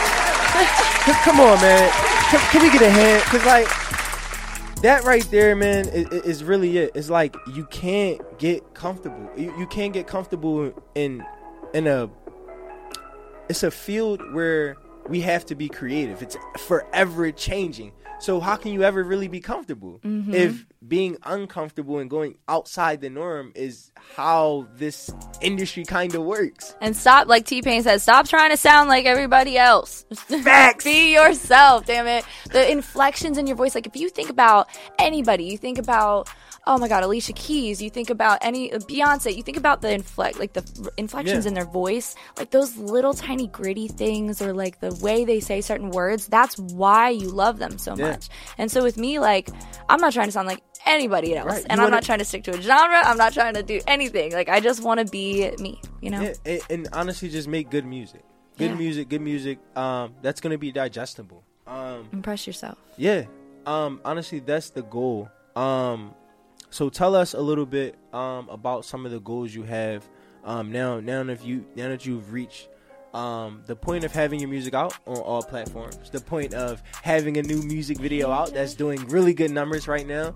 come 1.24 1.40
on, 1.40 1.60
man. 1.62 1.92
Can, 2.30 2.40
can 2.52 2.62
we 2.62 2.72
get 2.72 2.82
a 2.82 2.90
hand? 2.90 3.24
Cause 3.24 3.46
like 3.46 3.68
that 4.82 5.04
right 5.04 5.28
there, 5.32 5.56
man, 5.56 5.88
is, 5.90 6.08
is 6.24 6.44
really 6.44 6.78
it. 6.78 6.92
It's 6.96 7.10
like 7.10 7.36
you 7.54 7.66
can't 7.66 8.22
get 8.40 8.74
comfortable. 8.74 9.30
You, 9.36 9.58
you 9.58 9.68
can't 9.68 9.94
get 9.94 10.08
comfortable 10.08 10.74
in 10.96 11.24
in 11.74 11.88
a. 11.88 12.10
It's 13.50 13.64
a 13.64 13.72
field 13.72 14.22
where 14.34 14.78
we 15.08 15.22
have 15.22 15.46
to 15.48 15.56
be 15.56 15.68
creative. 15.68 16.22
It's 16.22 16.38
forever 16.60 17.32
changing. 17.32 17.92
So 18.22 18.40
how 18.40 18.56
can 18.56 18.72
you 18.72 18.84
ever 18.84 19.04
really 19.04 19.28
be 19.28 19.40
comfortable 19.40 20.00
mm-hmm. 20.04 20.32
if 20.32 20.68
being 20.88 21.18
uncomfortable 21.24 21.98
and 21.98 22.08
going 22.08 22.36
outside 22.48 23.02
the 23.02 23.10
norm 23.10 23.52
is 23.56 23.92
how 24.16 24.68
this 24.76 25.10
industry 25.42 25.84
kind 25.86 26.14
of 26.14 26.22
works? 26.22 26.76
And 26.82 26.96
stop, 26.96 27.28
like 27.28 27.48
T 27.48 27.64
Pain 27.64 27.82
said, 27.82 28.00
stop 28.00 28.28
trying 28.28 28.52
to 28.52 28.58
sound 28.58 28.90
like 28.90 29.08
everybody 29.08 29.58
else. 29.58 30.06
Facts. 30.44 30.84
Be 30.84 31.14
yourself, 31.14 31.88
damn 31.88 32.06
it. 32.06 32.24
The 32.52 32.72
inflections 32.72 33.40
in 33.40 33.48
your 33.48 33.56
voice, 33.56 33.74
like 33.74 33.88
if 33.88 33.96
you 33.96 34.08
think 34.08 34.30
about 34.30 34.70
anybody, 35.00 35.46
you 35.46 35.58
think 35.58 35.80
about, 35.80 36.30
oh 36.68 36.78
my 36.78 36.88
God, 36.88 37.04
Alicia 37.04 37.34
Keys, 37.34 37.82
you 37.82 37.90
think 37.90 38.10
about 38.10 38.38
any, 38.42 38.70
Beyonce, 38.70 39.36
you 39.36 39.42
think 39.44 39.58
about 39.58 39.82
the 39.82 39.92
inflect, 39.92 40.38
like 40.40 40.54
the 40.54 40.92
inflections 40.98 41.46
Yeah. 41.46 41.50
in 41.50 41.54
their 41.56 41.66
voice, 41.66 42.16
like 42.38 42.52
those 42.52 42.78
little 42.78 43.14
tiny 43.14 43.48
gritty 43.48 43.88
things 43.88 44.42
or 44.42 44.54
like 44.54 44.80
the 44.80 44.94
way 45.02 45.26
they 45.26 45.40
say 45.40 45.62
certain 45.62 45.90
words, 45.90 46.28
that's 46.28 46.58
why 46.60 47.10
you 47.10 47.30
love 47.30 47.58
them 47.60 47.78
so 47.80 47.96
Yeah. 47.96 48.12
much. 48.12 48.30
And 48.58 48.70
so 48.72 48.84
with 48.84 48.98
me, 48.98 49.18
like, 49.20 49.50
I'm 49.90 50.00
not 50.00 50.14
trying 50.14 50.28
to 50.28 50.32
sound 50.32 50.48
like 50.48 50.62
anybody 50.86 51.36
else. 51.36 51.48
Right. 51.50 51.66
And 51.70 51.82
I'm 51.82 51.90
not 51.92 52.04
trying 52.04 52.20
to 52.20 52.26
stick 52.26 52.44
to 52.46 52.52
a 52.58 52.62
genre. 52.62 53.02
I'm 53.04 53.18
not 53.18 53.34
trying 53.34 53.56
to 53.56 53.64
do 53.64 53.82
anything. 53.88 54.32
Like, 54.32 54.50
I 54.50 54.60
just 54.60 54.84
want 54.84 55.00
to 55.00 55.06
be 55.06 55.52
me, 55.60 55.82
you 56.02 56.10
know? 56.12 56.22
Yeah, 56.22 56.34
and, 56.46 56.62
and 56.70 56.88
honestly, 56.94 57.30
just 57.30 57.48
make 57.48 57.70
good 57.70 57.86
music. 57.86 58.22
Good 58.58 58.78
music, 58.78 59.10
good 59.10 59.22
music. 59.22 59.58
Um, 59.76 60.14
that's 60.22 60.40
gonna 60.42 60.58
be 60.60 60.72
digestible. 60.72 61.44
Um, 61.66 62.08
Impress 62.14 62.46
yourself. 62.46 62.78
yeah. 62.98 63.24
Um, 63.66 64.02
honestly, 64.06 64.40
that's 64.40 64.70
the 64.72 64.84
goal. 64.84 65.30
Um, 65.56 66.14
so 66.72 66.90
tell 66.90 67.16
us 67.16 67.34
a 67.36 67.42
little 67.42 67.68
bit 67.68 67.96
um 68.14 68.50
about 68.50 68.86
some 68.86 69.06
of 69.06 69.12
the 69.12 69.20
goals 69.20 69.54
you 69.54 69.64
have. 69.64 70.08
Um, 70.44 70.72
now, 70.72 71.00
now 71.00 71.22
if 71.22 71.46
you 71.46 71.66
now 71.76 71.90
that 71.90 72.06
you've 72.06 72.34
reached 72.34 72.68
um 73.14 73.62
the 73.68 73.76
point 73.76 74.06
of 74.06 74.12
having 74.14 74.40
your 74.40 74.50
music 74.50 74.74
out 74.74 74.98
on 75.06 75.18
all 75.18 75.44
platforms, 75.44 76.10
the 76.10 76.22
point 76.22 76.56
of 76.56 76.82
having 77.04 77.38
a 77.38 77.44
new 77.44 77.62
music 77.62 78.00
video 78.00 78.32
out 78.32 78.54
that's 78.54 78.74
doing 78.74 79.06
really 79.08 79.34
good 79.34 79.52
numbers 79.52 79.88
right 79.88 80.08
now. 80.08 80.34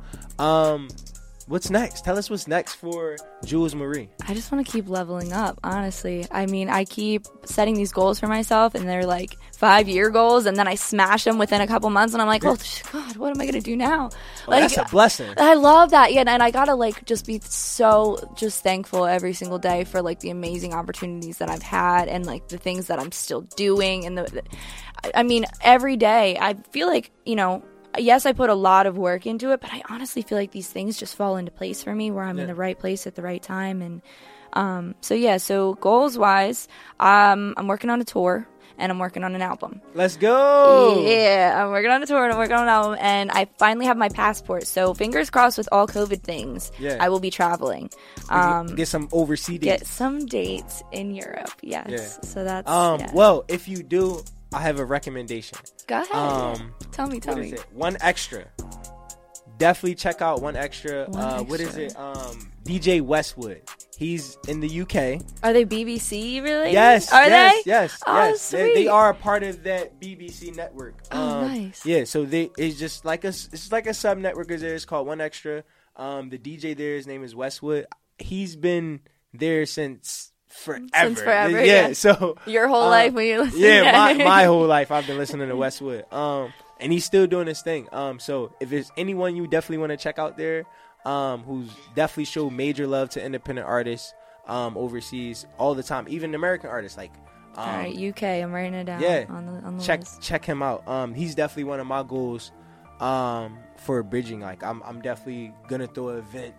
What's 1.47 1.69
next? 1.69 2.03
Tell 2.03 2.17
us 2.17 2.27
what's 2.27 2.47
next 2.47 2.73
for 2.73 3.17
Jules 3.45 3.75
Marie. 3.75 4.09
I 4.27 4.33
just 4.33 4.51
want 4.51 4.65
to 4.65 4.71
keep 4.71 4.89
leveling 4.89 5.31
up, 5.31 5.59
honestly. 5.63 6.25
I 6.31 6.47
mean, 6.47 6.69
I 6.69 6.85
keep 6.85 7.27
setting 7.43 7.75
these 7.75 7.91
goals 7.91 8.19
for 8.19 8.25
myself, 8.25 8.73
and 8.73 8.89
they're 8.89 9.05
like 9.05 9.37
five 9.53 9.87
year 9.87 10.09
goals, 10.09 10.47
and 10.47 10.57
then 10.57 10.67
I 10.67 10.73
smash 10.73 11.23
them 11.23 11.37
within 11.37 11.61
a 11.61 11.67
couple 11.67 11.87
months, 11.91 12.15
and 12.15 12.21
I'm 12.21 12.27
like, 12.27 12.43
oh, 12.43 12.57
God, 12.91 13.17
what 13.17 13.29
am 13.29 13.39
I 13.39 13.45
going 13.45 13.53
to 13.53 13.61
do 13.61 13.75
now? 13.75 14.09
Oh, 14.47 14.51
that's 14.51 14.75
a 14.75 14.85
blessing. 14.85 15.31
I 15.37 15.53
love 15.53 15.91
that. 15.91 16.13
Yeah, 16.13 16.23
and 16.25 16.41
I 16.41 16.49
gotta 16.49 16.73
like 16.73 17.05
just 17.05 17.27
be 17.27 17.39
so 17.43 18.17
just 18.35 18.63
thankful 18.63 19.05
every 19.05 19.33
single 19.33 19.59
day 19.59 19.83
for 19.83 20.01
like 20.01 20.21
the 20.21 20.31
amazing 20.31 20.73
opportunities 20.73 21.37
that 21.37 21.49
I've 21.49 21.61
had 21.61 22.07
and 22.07 22.25
like 22.25 22.47
the 22.47 22.57
things 22.57 22.87
that 22.87 22.99
I'm 22.99 23.11
still 23.11 23.41
doing 23.41 24.05
and 24.05 24.17
the, 24.17 24.23
the 24.23 24.43
I 25.17 25.23
mean 25.23 25.45
every 25.61 25.97
day 25.97 26.37
I 26.39 26.55
feel 26.71 26.87
like, 26.87 27.11
you 27.25 27.35
know, 27.35 27.63
yes, 27.99 28.25
I 28.25 28.33
put 28.33 28.49
a 28.49 28.55
lot 28.55 28.85
of 28.87 28.97
work 28.97 29.25
into 29.25 29.51
it, 29.51 29.61
but 29.61 29.71
I 29.73 29.81
honestly 29.89 30.21
feel 30.21 30.37
like 30.37 30.51
these 30.51 30.67
things 30.69 30.97
just 30.97 31.15
fall 31.15 31.37
into 31.37 31.51
place 31.51 31.83
for 31.83 31.93
me 31.93 32.11
where 32.11 32.23
I'm 32.23 32.39
in 32.39 32.47
the 32.47 32.55
right 32.55 32.77
place 32.77 33.05
at 33.07 33.15
the 33.15 33.21
right 33.21 33.41
time 33.41 33.81
and 33.81 34.01
um 34.53 34.95
so 35.01 35.13
yeah, 35.13 35.37
so 35.37 35.73
goals 35.75 36.17
wise, 36.17 36.67
um 36.99 37.53
I'm 37.57 37.67
working 37.67 37.89
on 37.89 37.99
a 38.01 38.05
tour 38.05 38.47
and 38.77 38.91
I'm 38.91 38.99
working 38.99 39.23
on 39.23 39.35
an 39.35 39.41
album. 39.41 39.79
Let's 39.93 40.17
go. 40.17 41.05
Yeah, 41.07 41.63
I'm 41.63 41.71
working 41.71 41.89
on 41.91 42.03
a 42.03 42.05
tour 42.05 42.23
and 42.25 42.33
I'm 42.33 42.37
working 42.37 42.55
on 42.57 42.63
an 42.63 42.67
album, 42.69 42.97
and 42.99 43.31
I 43.31 43.47
finally 43.57 43.85
have 43.85 43.95
my 43.95 44.09
passport. 44.09 44.67
So 44.67 44.93
fingers 44.93 45.29
crossed 45.29 45.57
with 45.57 45.69
all 45.71 45.87
COVID 45.87 46.21
things, 46.23 46.73
Yeah. 46.77 46.97
I 46.99 47.07
will 47.07 47.21
be 47.21 47.29
traveling. 47.31 47.89
Get- 48.27 48.31
Um, 48.37 48.67
get 48.75 48.89
some 48.89 49.07
overseas 49.13 49.59
dates. 49.59 49.79
get 49.79 49.87
some 49.87 50.25
dates 50.25 50.83
in 50.91 51.15
Europe. 51.15 51.51
Yes. 51.61 51.87
Yeah. 51.89 52.27
So 52.29 52.43
that's 52.43 52.69
Um, 52.69 52.99
yeah. 52.99 53.11
well, 53.13 53.45
if 53.47 53.69
you 53.69 53.81
do, 53.81 54.21
I 54.55 54.61
have 54.61 54.79
a 54.79 54.85
recommendation. 54.85 55.57
Go 55.85 56.01
ahead. 56.01 56.15
Um, 56.15 56.73
tell 56.93 57.07
me, 57.07 57.19
tell 57.19 57.35
me. 57.35 57.55
One 57.73 57.97
extra. 57.99 58.45
Definitely 59.57 59.95
check 59.95 60.21
out 60.21 60.39
1Xtra. 60.39 61.09
One 61.09 61.21
uh, 61.21 61.43
What 61.43 61.59
is 61.59 61.75
it? 61.75 61.97
Um, 61.97 62.51
DJ 62.63 63.01
Westwood. 63.01 63.61
He's 63.97 64.37
in 64.47 64.61
the 64.61 64.81
UK. 64.81 65.21
Are 65.43 65.53
they 65.53 65.65
BBC 65.65 66.41
really? 66.41 66.71
Yes. 66.71 67.11
Are 67.11 67.25
yes, 67.25 67.63
they? 67.63 67.69
Yes. 67.69 68.03
Oh, 68.07 68.27
yes. 68.27 68.49
They, 68.49 68.73
they 68.73 68.87
are 68.87 69.09
a 69.09 69.13
part 69.13 69.43
of 69.43 69.63
that 69.63 69.99
BBC 69.99 70.55
network. 70.55 70.95
Oh, 71.11 71.39
Um, 71.39 71.47
nice. 71.47 71.85
Yeah. 71.85 72.03
So 72.05 72.25
they 72.25 72.49
it's 72.57 72.77
just 72.77 73.05
like 73.05 73.23
a 73.23 73.29
it's 73.29 73.71
like 73.71 73.87
a 73.87 73.93
sub 73.93 74.17
network 74.17 74.51
is 74.51 74.61
there. 74.61 74.75
It's 74.75 74.85
called 74.85 75.07
1Xtra. 75.07 75.63
Um, 75.95 76.29
the 76.29 76.37
DJ 76.37 76.75
there, 76.75 76.95
his 76.95 77.07
name 77.07 77.23
is 77.23 77.35
Westwood. 77.35 77.87
He's 78.19 78.55
been 78.57 79.01
there 79.33 79.65
since 79.65 80.31
forever. 80.55 80.87
Since 80.93 81.21
forever, 81.21 81.63
Yeah. 81.65 81.87
yeah. 81.87 81.93
So 81.93 82.37
Your 82.45 82.67
whole 82.67 82.83
uh, 82.83 82.89
life 82.89 83.13
when 83.13 83.25
you 83.27 83.41
listen. 83.43 83.59
yeah, 83.59 83.91
my, 83.91 84.13
my 84.23 84.43
whole 84.45 84.65
life 84.65 84.91
I've 84.91 85.05
been 85.07 85.17
listening 85.17 85.49
to 85.49 85.55
Westwood. 85.65 86.11
Um, 86.13 86.53
and 86.79 86.91
he's 86.91 87.05
still 87.05 87.27
doing 87.27 87.47
his 87.47 87.61
thing. 87.61 87.87
Um, 87.91 88.19
so 88.19 88.53
if 88.59 88.69
there's 88.69 88.91
anyone 88.97 89.35
you 89.35 89.47
definitely 89.47 89.77
want 89.79 89.91
to 89.91 89.97
check 89.97 90.19
out 90.19 90.37
there, 90.37 90.65
um, 91.05 91.43
who's 91.43 91.69
definitely 91.95 92.25
showed 92.25 92.51
major 92.51 92.87
love 92.87 93.09
to 93.11 93.23
independent 93.23 93.67
artists, 93.67 94.13
um, 94.47 94.75
overseas 94.77 95.45
all 95.57 95.73
the 95.75 95.83
time, 95.83 96.05
even 96.09 96.33
American 96.35 96.69
artists 96.69 96.97
like, 96.97 97.11
All 97.55 97.65
right, 97.65 97.95
UK. 97.95 98.23
I'm 98.23 98.51
writing 98.51 98.73
it 98.73 98.83
down. 98.85 99.01
yeah, 99.01 99.25
on 99.29 99.45
the 99.45 99.51
on 99.65 99.77
the 99.77 99.83
check 99.83 99.99
list. 100.01 100.21
check 100.21 100.43
him 100.45 100.61
out. 100.61 100.87
Um, 100.87 101.13
he's 101.13 101.33
definitely 101.35 101.63
one 101.65 101.79
of 101.79 101.87
my 101.87 102.03
goals. 102.03 102.51
Um, 102.99 103.57
for 103.77 104.01
bridging, 104.03 104.39
like 104.39 104.63
I'm 104.63 104.81
I'm 104.83 105.01
definitely 105.01 105.53
gonna 105.67 105.87
throw 105.87 106.09
an 106.09 106.19
event, 106.19 106.53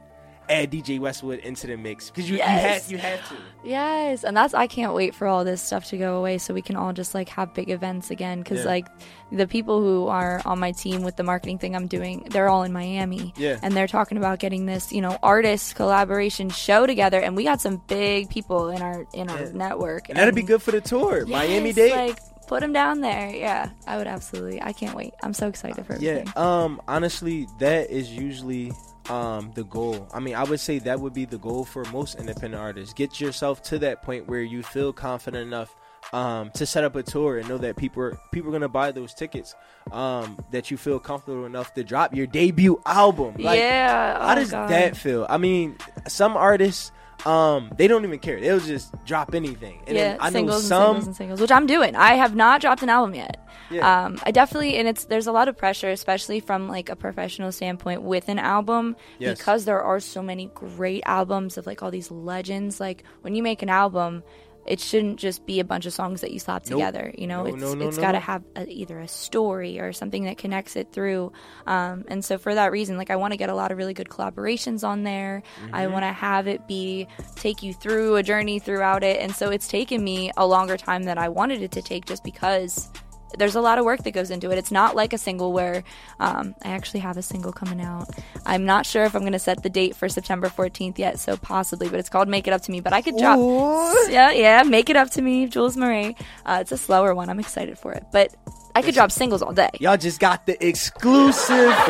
add 0.48 0.70
DJ 0.70 0.98
Westwood 1.00 1.40
into 1.40 1.66
the 1.66 1.76
mix 1.76 2.08
because 2.10 2.28
you 2.30 2.36
Yes. 2.36 2.90
you 2.90 2.98
have 2.98 3.18
you 3.18 3.18
have 3.18 3.28
to. 3.30 3.34
Yes, 3.64 4.24
and 4.24 4.36
that's 4.36 4.54
I 4.54 4.66
can't 4.66 4.94
wait 4.94 5.14
for 5.14 5.26
all 5.26 5.44
this 5.44 5.60
stuff 5.62 5.86
to 5.86 5.96
go 5.96 6.16
away 6.18 6.38
so 6.38 6.54
we 6.54 6.62
can 6.62 6.76
all 6.76 6.92
just 6.92 7.14
like 7.14 7.28
have 7.30 7.52
big 7.54 7.70
events 7.70 8.10
again 8.10 8.40
because 8.42 8.60
Yeah. 8.60 8.66
like 8.70 8.86
the 9.32 9.46
people 9.46 9.80
who 9.80 10.06
are 10.06 10.40
on 10.44 10.58
my 10.60 10.70
team 10.72 11.02
with 11.02 11.16
the 11.16 11.24
marketing 11.24 11.58
thing 11.58 11.74
I'm 11.74 11.88
doing, 11.88 12.26
they're 12.30 12.48
all 12.48 12.62
in 12.62 12.72
Miami. 12.72 13.34
Yeah. 13.36 13.58
and 13.62 13.74
they're 13.76 13.88
talking 13.88 14.18
about 14.18 14.38
getting 14.38 14.66
this 14.66 14.92
you 14.92 15.00
know 15.00 15.18
artist 15.22 15.74
collaboration 15.74 16.48
show 16.50 16.86
together, 16.86 17.20
and 17.20 17.36
we 17.36 17.44
got 17.44 17.60
some 17.60 17.82
big 17.88 18.30
people 18.30 18.68
in 18.70 18.82
our 18.82 19.06
in 19.12 19.28
our 19.30 19.40
Yeah. 19.42 19.50
network, 19.52 20.08
And 20.08 20.18
that'd 20.18 20.34
be 20.34 20.42
good 20.42 20.62
for 20.62 20.70
the 20.70 20.80
tour. 20.80 21.26
Miami 21.26 21.66
Yes, 21.70 21.74
date. 21.76 21.92
like 21.96 22.18
put 22.46 22.60
them 22.60 22.72
down 22.72 23.00
there. 23.00 23.30
Yeah, 23.34 23.70
I 23.88 23.96
would 23.98 24.06
absolutely. 24.06 24.62
I 24.62 24.72
can't 24.72 24.94
wait. 24.94 25.12
I'm 25.24 25.34
so 25.34 25.48
excited 25.48 25.84
for 25.84 25.96
Yeah, 25.98 26.22
um, 26.36 26.80
honestly, 26.86 27.48
that 27.58 27.90
is 27.90 28.12
usually 28.12 28.70
um 29.10 29.52
the 29.54 29.64
goal. 29.64 30.08
I 30.12 30.20
mean, 30.20 30.34
I 30.34 30.44
would 30.44 30.60
say 30.60 30.78
that 30.80 31.00
would 31.00 31.14
be 31.14 31.24
the 31.24 31.38
goal 31.38 31.64
for 31.64 31.84
most 31.86 32.16
independent 32.16 32.60
artists. 32.62 32.94
Get 32.94 33.20
yourself 33.20 33.62
to 33.64 33.78
that 33.80 34.02
point 34.02 34.26
where 34.26 34.42
you 34.42 34.62
feel 34.62 34.92
confident 34.92 35.46
enough 35.46 35.74
um 36.12 36.50
to 36.52 36.64
set 36.64 36.84
up 36.84 36.94
a 36.94 37.02
tour 37.02 37.38
and 37.38 37.48
know 37.48 37.58
that 37.58 37.76
people 37.76 38.00
are 38.02 38.18
people 38.32 38.50
are 38.50 38.52
gonna 38.52 38.68
buy 38.68 38.92
those 38.92 39.14
tickets. 39.14 39.54
Um, 39.92 40.38
that 40.50 40.70
you 40.70 40.76
feel 40.76 40.98
comfortable 40.98 41.46
enough 41.46 41.74
to 41.74 41.84
drop 41.84 42.14
your 42.14 42.26
debut 42.26 42.80
album. 42.84 43.34
Like, 43.38 43.58
yeah. 43.58 44.18
how 44.18 44.32
oh 44.32 44.34
does 44.34 44.50
God. 44.50 44.68
that 44.70 44.96
feel? 44.96 45.26
I 45.28 45.38
mean, 45.38 45.76
some 46.08 46.36
artists. 46.36 46.92
Um, 47.24 47.70
they 47.76 47.88
don't 47.88 48.04
even 48.04 48.18
care. 48.18 48.40
They'll 48.40 48.60
just 48.60 48.92
drop 49.04 49.34
anything. 49.34 49.80
And 49.86 49.96
yeah, 49.96 50.02
then 50.12 50.18
I 50.20 50.30
know 50.30 50.32
singles 50.32 50.56
and 50.62 50.68
some. 50.68 50.86
singles 50.94 51.06
and 51.06 51.16
singles, 51.16 51.40
which 51.40 51.50
I'm 51.50 51.66
doing. 51.66 51.96
I 51.96 52.14
have 52.14 52.36
not 52.36 52.60
dropped 52.60 52.82
an 52.82 52.88
album 52.88 53.14
yet. 53.14 53.42
Yeah. 53.70 54.04
Um, 54.04 54.20
I 54.22 54.30
definitely, 54.30 54.76
and 54.76 54.86
it's 54.86 55.06
there's 55.06 55.26
a 55.26 55.32
lot 55.32 55.48
of 55.48 55.56
pressure, 55.56 55.90
especially 55.90 56.38
from 56.38 56.68
like 56.68 56.88
a 56.88 56.94
professional 56.94 57.50
standpoint 57.50 58.02
with 58.02 58.28
an 58.28 58.38
album, 58.38 58.94
Yes. 59.18 59.38
because 59.38 59.64
there 59.64 59.82
are 59.82 59.98
so 59.98 60.22
many 60.22 60.50
great 60.54 61.02
albums 61.04 61.58
of 61.58 61.66
like 61.66 61.82
all 61.82 61.90
these 61.90 62.10
legends. 62.12 62.78
Like 62.78 63.02
when 63.22 63.34
you 63.34 63.42
make 63.42 63.62
an 63.62 63.70
album, 63.70 64.22
it 64.66 64.80
shouldn't 64.80 65.18
just 65.18 65.46
be 65.46 65.60
a 65.60 65.64
bunch 65.64 65.86
of 65.86 65.92
songs 65.92 66.20
that 66.22 66.32
you 66.32 66.38
slap 66.38 66.64
Nope. 66.66 66.78
together. 66.78 67.12
You 67.16 67.26
know, 67.26 67.44
No, 67.44 67.54
it's 67.54 67.62
no, 67.62 67.74
no, 67.74 67.88
it's 67.88 67.98
got 67.98 68.12
to 68.12 68.20
have 68.20 68.42
a, 68.56 68.66
either 68.68 68.98
a 69.00 69.08
story 69.08 69.78
or 69.80 69.92
something 69.92 70.24
that 70.24 70.38
connects 70.38 70.76
it 70.76 70.92
through. 70.92 71.32
Um, 71.66 72.04
and 72.08 72.24
so 72.24 72.38
for 72.38 72.54
that 72.54 72.72
reason, 72.72 72.96
like 72.96 73.10
I 73.10 73.16
want 73.16 73.32
to 73.32 73.36
get 73.36 73.50
a 73.50 73.54
lot 73.54 73.70
of 73.72 73.78
really 73.78 73.94
good 73.94 74.08
collaborations 74.08 74.86
on 74.86 75.02
there. 75.04 75.42
Mm-hmm. 75.62 75.74
I 75.74 75.86
want 75.86 76.02
to 76.04 76.12
have 76.12 76.46
it 76.46 76.66
be 76.66 77.06
take 77.36 77.62
you 77.62 77.72
through 77.72 78.16
a 78.16 78.22
journey 78.22 78.58
throughout 78.58 79.02
it. 79.04 79.20
And 79.20 79.34
so 79.34 79.50
it's 79.50 79.68
taken 79.68 80.02
me 80.02 80.30
a 80.36 80.46
longer 80.46 80.76
time 80.76 81.04
than 81.04 81.18
I 81.18 81.28
wanted 81.28 81.62
it 81.62 81.72
to 81.72 81.82
take, 81.82 82.04
just 82.04 82.24
because 82.24 82.90
there's 83.38 83.54
a 83.54 83.60
lot 83.60 83.78
of 83.78 83.84
work 83.84 84.02
that 84.04 84.12
goes 84.12 84.30
into 84.30 84.50
it. 84.50 84.58
It's 84.58 84.70
not 84.70 84.96
like 84.96 85.12
a 85.12 85.18
single 85.18 85.52
where 85.52 85.84
um, 86.20 86.54
I 86.62 86.68
actually 86.70 87.00
have 87.00 87.16
a 87.16 87.22
single 87.22 87.52
coming 87.52 87.80
out. 87.80 88.08
I'm 88.44 88.64
not 88.64 88.86
sure 88.86 89.04
if 89.04 89.14
I'm 89.14 89.22
going 89.22 89.32
to 89.32 89.38
set 89.38 89.62
the 89.62 89.70
date 89.70 89.96
for 89.96 90.08
September 90.08 90.48
14th 90.48 90.98
yet, 90.98 91.18
so 91.18 91.36
possibly, 91.36 91.88
but 91.88 91.98
it's 91.98 92.08
called 92.08 92.28
Make 92.28 92.46
It 92.46 92.52
Up 92.52 92.62
to 92.62 92.70
Me. 92.70 92.80
But 92.80 92.92
I 92.92 93.02
could 93.02 93.16
drop. 93.16 93.38
Ooh. 93.38 94.10
Yeah, 94.10 94.30
yeah, 94.30 94.62
Make 94.62 94.90
It 94.90 94.96
Up 94.96 95.10
to 95.10 95.22
Me, 95.22 95.46
Jules 95.46 95.76
Marie. 95.76 96.16
Uh, 96.44 96.58
it's 96.60 96.72
a 96.72 96.76
slower 96.78 97.14
one. 97.14 97.28
I'm 97.28 97.40
excited 97.40 97.78
for 97.78 97.92
it. 97.92 98.04
But 98.12 98.34
I 98.74 98.82
could 98.82 98.94
drop 98.94 99.10
singles 99.10 99.42
all 99.42 99.52
day. 99.52 99.70
Y'all 99.80 99.96
just 99.96 100.20
got 100.20 100.46
the 100.46 100.64
exclusive. 100.66 101.48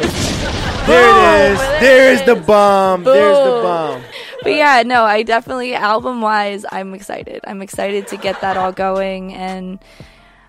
there 0.87 1.12
Boom, 1.12 1.25
it 1.25 1.53
is. 1.53 1.59
there 1.59 1.81
There's 1.81 2.20
it 2.20 2.27
the 2.27 2.37
is. 2.37 2.46
bomb. 2.46 3.05
There's 3.05 3.37
the 3.37 3.62
bomb. 3.62 4.03
But 4.42 4.53
yeah, 4.55 4.83
no, 4.87 5.03
I 5.03 5.22
definitely 5.25 5.75
album 5.75 6.20
wise, 6.20 6.64
I'm 6.70 6.94
excited. 6.94 7.40
I'm 7.44 7.61
excited 7.62 8.07
to 8.09 8.16
get 8.16 8.40
that 8.42 8.57
all 8.57 8.70
going, 8.70 9.35
and 9.35 9.81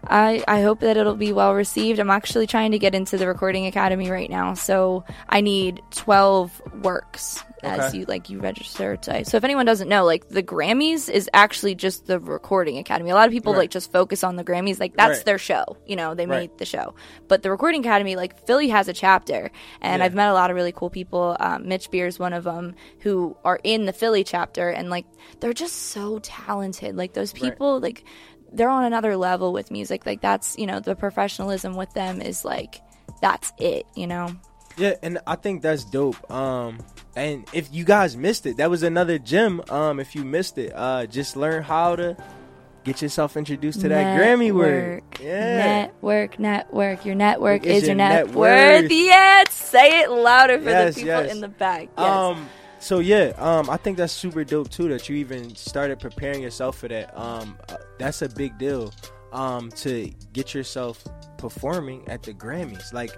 I 0.10 0.44
I 0.48 0.62
hope 0.62 0.80
that 0.82 0.98
it'll 0.98 1.16
be 1.16 1.34
well 1.34 1.54
received. 1.54 2.00
I'm 2.00 2.10
actually 2.10 2.48
trying 2.48 2.72
to 2.72 2.80
get 2.80 2.96
into 2.96 3.18
the 3.18 3.28
recording 3.28 3.66
academy 3.66 4.10
right 4.10 4.30
now, 4.30 4.54
so 4.54 5.04
I 5.30 5.42
need 5.42 5.82
12 5.92 6.62
works 6.82 7.44
as 7.64 7.90
Okay. 7.90 8.00
you 8.00 8.06
like 8.06 8.30
you 8.30 8.40
register. 8.40 8.96
To, 8.98 9.26
so 9.26 9.36
if 9.38 9.44
anyone 9.44 9.66
doesn't 9.66 9.90
know, 9.90 10.06
like 10.06 10.30
the 10.30 10.44
Grammys 10.44 11.10
is 11.10 11.28
actually 11.34 11.74
just 11.76 12.06
the 12.06 12.20
recording 12.20 12.78
academy. 12.78 13.10
A 13.10 13.16
lot 13.16 13.26
of 13.28 13.32
people 13.34 13.54
Right. 13.54 13.60
like 13.62 13.72
just 13.72 13.92
focus 13.92 14.24
on 14.24 14.36
the 14.36 14.44
Grammys, 14.44 14.80
like 14.80 14.96
that's 14.96 15.18
Right. 15.18 15.26
their 15.26 15.38
show. 15.40 15.64
You 15.88 15.96
know, 15.96 16.14
they 16.14 16.26
Right. 16.28 16.42
made 16.52 16.58
the 16.60 16.66
show, 16.66 16.94
but 17.28 17.42
the 17.42 17.50
recording 17.52 17.82
academy, 17.82 18.16
like 18.16 18.46
Philly 18.46 18.70
has 18.70 18.88
a 18.88 18.94
chapter, 18.94 19.50
and 19.82 20.00
Yeah. 20.02 20.06
I've 20.06 20.14
met 20.14 20.30
a 20.30 20.34
lot 20.34 20.52
of 20.52 20.56
really 20.56 20.72
cool 20.72 20.90
people. 20.92 21.36
Um, 21.40 21.68
Mitch 21.68 21.90
is 21.92 22.20
one 22.20 22.34
of 22.34 22.44
them 22.44 22.76
who 23.00 23.36
are 23.44 23.60
in 23.64 23.86
the 23.86 23.94
Philly 23.94 24.24
chapter, 24.24 24.70
and 24.70 24.90
like 24.90 25.06
they're 25.40 25.54
just 25.54 25.76
so 25.92 26.20
talented. 26.20 26.96
Like 26.96 27.14
those 27.14 27.34
people, 27.34 27.80
like 27.80 28.04
they're 28.58 28.70
on 28.70 28.84
another 28.84 29.16
level 29.16 29.54
with 29.54 29.72
music. 29.72 30.06
Like 30.06 30.22
that's 30.22 30.58
you 30.58 30.66
know 30.66 30.80
the 30.80 30.96
professionalism 30.96 31.76
with 31.76 31.94
them 31.94 32.22
is 32.22 32.44
like 32.44 32.82
that's 33.22 33.54
it. 33.58 33.86
You 33.96 34.08
know. 34.08 34.36
Yeah, 34.78 34.94
and 35.02 35.18
I 35.26 35.36
think 35.36 35.64
that's 35.64 35.84
dope. 35.86 36.30
Um, 36.32 36.78
and 37.16 37.48
if 37.52 37.74
you 37.74 37.84
guys 37.84 38.16
missed 38.16 38.46
it, 38.46 38.58
that 38.58 38.70
was 38.70 38.84
another 38.84 39.18
gem. 39.18 39.62
Um, 39.70 40.00
if 40.00 40.16
you 40.16 40.24
missed 40.24 40.60
it, 40.60 40.72
uh, 40.76 41.08
just 41.08 41.36
learn 41.36 41.64
how 41.64 41.96
to 41.96 42.16
get 42.84 43.02
yourself 43.02 43.36
introduced 43.36 43.82
to 43.82 43.90
that 43.90 44.20
Grammy 44.20 44.52
word. 44.52 45.02
Network. 45.04 45.20
Yeah. 45.20 45.58
Network, 45.58 46.40
network. 46.40 47.06
Your 47.06 47.16
network 47.16 47.66
Is 47.66 47.78
is, 47.78 47.82
your 47.84 47.88
your 47.88 47.96
net 47.96 48.26
net 48.28 48.36
worth. 48.36 48.84
worth. 48.84 48.92
Yes, 48.92 49.54
say 49.54 50.02
it 50.02 50.12
louder 50.12 50.60
for 50.60 50.70
Yes, 50.70 50.94
the 50.94 51.02
people 51.02 51.24
yes. 51.24 51.32
in 51.32 51.42
the 51.42 51.48
back. 51.48 51.90
Yes. 51.98 52.08
Um, 52.08 52.48
so 52.80 53.00
yeah, 53.00 53.34
um, 53.38 53.70
I 53.70 53.78
think 53.78 53.98
that's 53.98 54.14
super 54.14 54.44
dope 54.44 54.70
too 54.70 54.88
that 54.90 55.10
you 55.10 55.16
even 55.18 55.56
started 55.56 56.00
preparing 56.00 56.42
yourself 56.42 56.78
for 56.78 56.88
that. 56.88 57.18
Um, 57.18 57.58
uh, 57.70 57.78
that's 57.98 58.22
a 58.22 58.30
big 58.30 58.58
deal. 58.58 58.94
Um, 59.34 59.70
to 59.72 60.10
get 60.32 60.54
yourself 60.54 61.04
performing 61.38 62.08
at 62.08 62.24
the 62.24 62.34
Grammys, 62.34 62.94
like, 62.94 63.12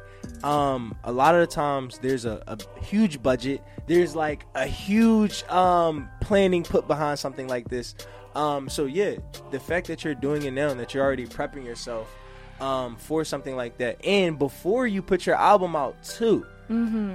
um, 0.43 0.97
a 1.03 1.11
lot 1.11 1.35
of 1.35 1.41
the 1.41 1.47
times 1.47 1.99
there's 1.99 2.25
a, 2.25 2.41
a 2.47 2.57
huge 2.81 3.21
budget. 3.21 3.61
There's 3.85 4.15
like 4.15 4.43
a 4.55 4.65
huge 4.65 5.43
um 5.43 6.09
planning 6.19 6.63
put 6.63 6.87
behind 6.87 7.19
something 7.19 7.47
like 7.47 7.69
this. 7.69 7.93
Um, 8.35 8.69
so 8.69 8.85
yeah, 8.85 9.17
the 9.51 9.59
fact 9.59 9.85
that 9.87 10.03
you're 10.03 10.15
doing 10.15 10.43
it 10.43 10.51
now 10.51 10.69
and 10.69 10.79
that 10.79 10.93
you're 10.95 11.03
already 11.05 11.27
prepping 11.27 11.63
yourself 11.63 12.13
um 12.59 12.95
for 12.97 13.23
something 13.23 13.55
like 13.55 13.77
that, 13.77 14.03
and 14.03 14.37
before 14.39 14.87
you 14.87 15.01
put 15.03 15.27
your 15.27 15.35
album 15.35 15.75
out 15.75 16.01
too, 16.03 16.45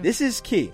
this 0.02 0.20
is 0.20 0.40
key. 0.40 0.72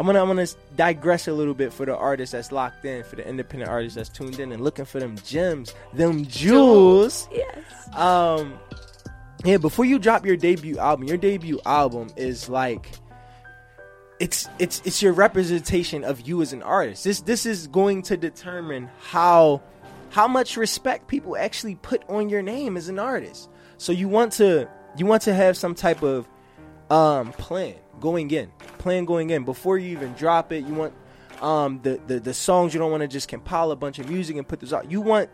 I'm 0.00 0.06
gonna 0.06 0.22
I'm 0.22 0.28
gonna 0.28 0.46
digress 0.76 1.28
a 1.28 1.32
little 1.34 1.52
bit 1.52 1.74
for 1.74 1.84
the 1.84 1.94
artist 1.94 2.32
that's 2.32 2.50
locked 2.50 2.86
in, 2.86 3.04
for 3.04 3.16
the 3.16 3.28
independent 3.28 3.70
artist 3.70 3.96
that's 3.96 4.08
tuned 4.08 4.40
in 4.40 4.50
and 4.50 4.64
looking 4.64 4.86
for 4.86 4.98
them 4.98 5.14
gems, 5.26 5.74
them 5.92 6.24
jewels. 6.24 7.28
yes. 7.30 7.94
Um, 7.94 8.58
yeah. 9.44 9.58
Before 9.58 9.84
you 9.84 9.98
drop 9.98 10.24
your 10.24 10.38
debut 10.38 10.78
album, 10.78 11.06
your 11.06 11.18
debut 11.18 11.60
album 11.66 12.08
is 12.16 12.48
like, 12.48 12.90
it's 14.20 14.48
it's 14.58 14.80
it's 14.86 15.02
your 15.02 15.12
representation 15.12 16.02
of 16.02 16.22
you 16.22 16.40
as 16.40 16.54
an 16.54 16.62
artist. 16.62 17.04
This 17.04 17.20
this 17.20 17.44
is 17.44 17.66
going 17.66 18.00
to 18.04 18.16
determine 18.16 18.88
how 19.00 19.60
how 20.08 20.26
much 20.26 20.56
respect 20.56 21.08
people 21.08 21.36
actually 21.36 21.74
put 21.74 22.08
on 22.08 22.30
your 22.30 22.40
name 22.40 22.78
as 22.78 22.88
an 22.88 22.98
artist. 22.98 23.50
So 23.76 23.92
you 23.92 24.08
want 24.08 24.32
to 24.34 24.66
you 24.96 25.04
want 25.04 25.20
to 25.24 25.34
have 25.34 25.58
some 25.58 25.74
type 25.74 26.02
of 26.02 26.26
um 26.90 27.32
plan 27.32 27.74
going 28.00 28.30
in 28.30 28.50
plan 28.78 29.04
going 29.04 29.30
in. 29.30 29.44
Before 29.44 29.78
you 29.78 29.90
even 29.90 30.12
drop 30.14 30.52
it 30.52 30.64
you 30.64 30.74
want 30.74 30.94
um 31.40 31.80
the 31.82 32.00
the, 32.06 32.20
the 32.20 32.34
songs 32.34 32.74
you 32.74 32.80
don't 32.80 32.90
want 32.90 33.02
to 33.02 33.08
just 33.08 33.28
compile 33.28 33.70
a 33.70 33.76
bunch 33.76 33.98
of 33.98 34.08
music 34.08 34.36
and 34.36 34.46
put 34.46 34.60
this 34.60 34.72
out. 34.72 34.90
You 34.90 35.00
want 35.00 35.30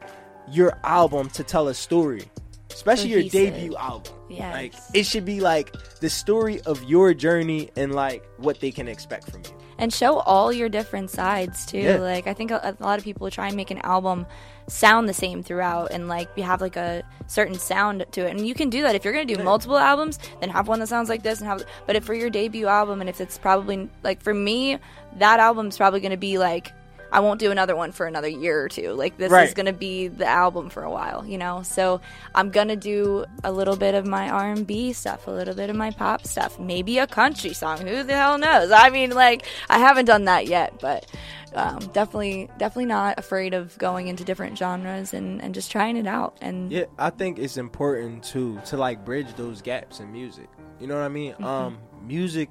your 0.49 0.79
album 0.85 1.29
to 1.31 1.43
tell 1.43 1.69
a 1.69 1.75
story 1.75 2.23
especially 2.71 3.11
your 3.11 3.23
debut 3.23 3.75
album. 3.77 4.13
Yeah, 4.29 4.53
like 4.53 4.75
it 4.93 5.05
should 5.05 5.25
be 5.25 5.41
like 5.41 5.73
the 6.01 6.11
story 6.11 6.61
of 6.63 6.83
your 6.85 7.15
journey 7.15 7.71
and 7.77 7.95
like 7.95 8.25
what 8.37 8.61
they 8.61 8.71
can 8.71 8.87
expect 8.89 9.31
from 9.31 9.43
you 9.45 9.66
and 9.79 9.93
show 9.93 10.19
all 10.21 10.53
your 10.53 10.69
different 10.69 11.11
sides 11.11 11.67
too. 11.67 11.79
Yeah. 11.79 11.97
Like 11.99 12.27
I 12.27 12.35
think 12.35 12.51
a, 12.51 12.77
a 12.79 12.83
lot 12.83 12.99
of 12.99 13.05
people 13.05 13.31
try 13.31 13.49
and 13.49 13.57
make 13.57 13.71
an 13.71 13.79
album 13.79 14.27
sound 14.69 15.09
the 15.09 15.15
same 15.15 15.43
throughout, 15.43 15.93
and 15.93 16.09
like 16.09 16.29
you 16.37 16.43
have 16.43 16.61
like 16.61 16.77
a 16.77 17.03
certain 17.27 17.59
sound 17.59 18.05
to 18.13 18.27
it. 18.27 18.31
And 18.31 18.47
you 18.47 18.55
can 18.55 18.71
do 18.71 18.83
that 18.83 18.95
if 18.95 19.05
you're 19.05 19.13
gonna 19.13 19.25
do 19.25 19.43
multiple 19.43 19.79
albums, 19.79 20.19
then 20.41 20.51
have 20.51 20.69
one 20.69 20.81
that 20.81 20.89
sounds 20.89 21.09
like 21.09 21.23
this 21.23 21.41
and 21.41 21.49
have. 21.49 21.65
But 21.87 21.97
if 21.97 22.05
for 22.05 22.15
your 22.15 22.31
debut 22.31 22.67
album, 22.67 23.01
and 23.01 23.11
if 23.11 23.21
it's 23.21 23.39
probably 23.39 23.89
like 24.03 24.23
for 24.23 24.35
me, 24.35 24.79
that 25.17 25.41
album's 25.41 25.77
probably 25.77 26.01
gonna 26.01 26.17
be 26.17 26.39
like. 26.39 26.73
I 27.13 27.21
won't 27.21 27.39
do 27.41 27.51
another 27.51 27.77
one 27.77 27.93
for 27.93 28.07
another 28.07 28.29
year 28.29 28.63
or 28.63 28.69
two. 28.69 28.93
Like 28.93 29.17
this 29.17 29.31
Right. 29.31 29.47
is 29.49 29.55
gonna 29.55 29.73
be 29.73 30.09
the 30.09 30.27
album 30.27 30.71
for 30.71 30.83
a 30.83 30.91
while, 30.91 31.25
you 31.27 31.39
know. 31.39 31.63
So 31.63 32.01
I'm 32.35 32.51
gonna 32.51 32.77
do 32.77 33.25
a 33.45 33.53
little 33.53 33.77
bit 33.77 33.95
of 33.95 34.07
my 34.07 34.29
R&B 34.29 34.93
stuff, 34.93 35.27
a 35.27 35.31
little 35.31 35.55
bit 35.55 35.71
of 35.71 35.77
my 35.77 35.91
pop 35.91 36.27
stuff, 36.27 36.59
maybe 36.59 36.99
a 36.99 37.07
country 37.07 37.53
song. 37.55 37.79
Who 37.87 38.03
the 38.03 38.15
hell 38.15 38.39
knows? 38.39 38.71
I 38.71 38.91
mean, 38.91 39.11
like 39.11 39.45
I 39.71 39.79
haven't 39.79 40.07
done 40.07 40.25
that 40.27 40.47
yet, 40.47 40.75
but 40.81 41.07
um, 41.55 41.79
definitely, 41.95 42.51
definitely 42.59 42.87
not 42.87 43.19
afraid 43.19 43.55
of 43.55 43.79
going 43.79 44.09
into 44.09 44.25
different 44.25 44.59
genres 44.59 45.15
and, 45.15 45.41
and 45.41 45.55
just 45.55 45.71
trying 45.73 45.97
it 45.97 46.07
out. 46.07 46.37
And 46.43 46.71
Yeah, 46.71 46.85
I 46.99 47.09
think 47.11 47.39
it's 47.39 47.57
important 47.57 48.25
to 48.25 48.61
to 48.67 48.77
like 48.77 49.05
bridge 49.05 49.33
those 49.37 49.63
gaps 49.63 50.01
in 50.01 50.13
music. 50.13 50.49
You 50.81 50.87
know 50.87 50.97
what 50.97 51.05
I 51.05 51.09
mean? 51.09 51.33
Mm-hmm. 51.35 51.45
Um, 51.45 51.79
music 52.03 52.51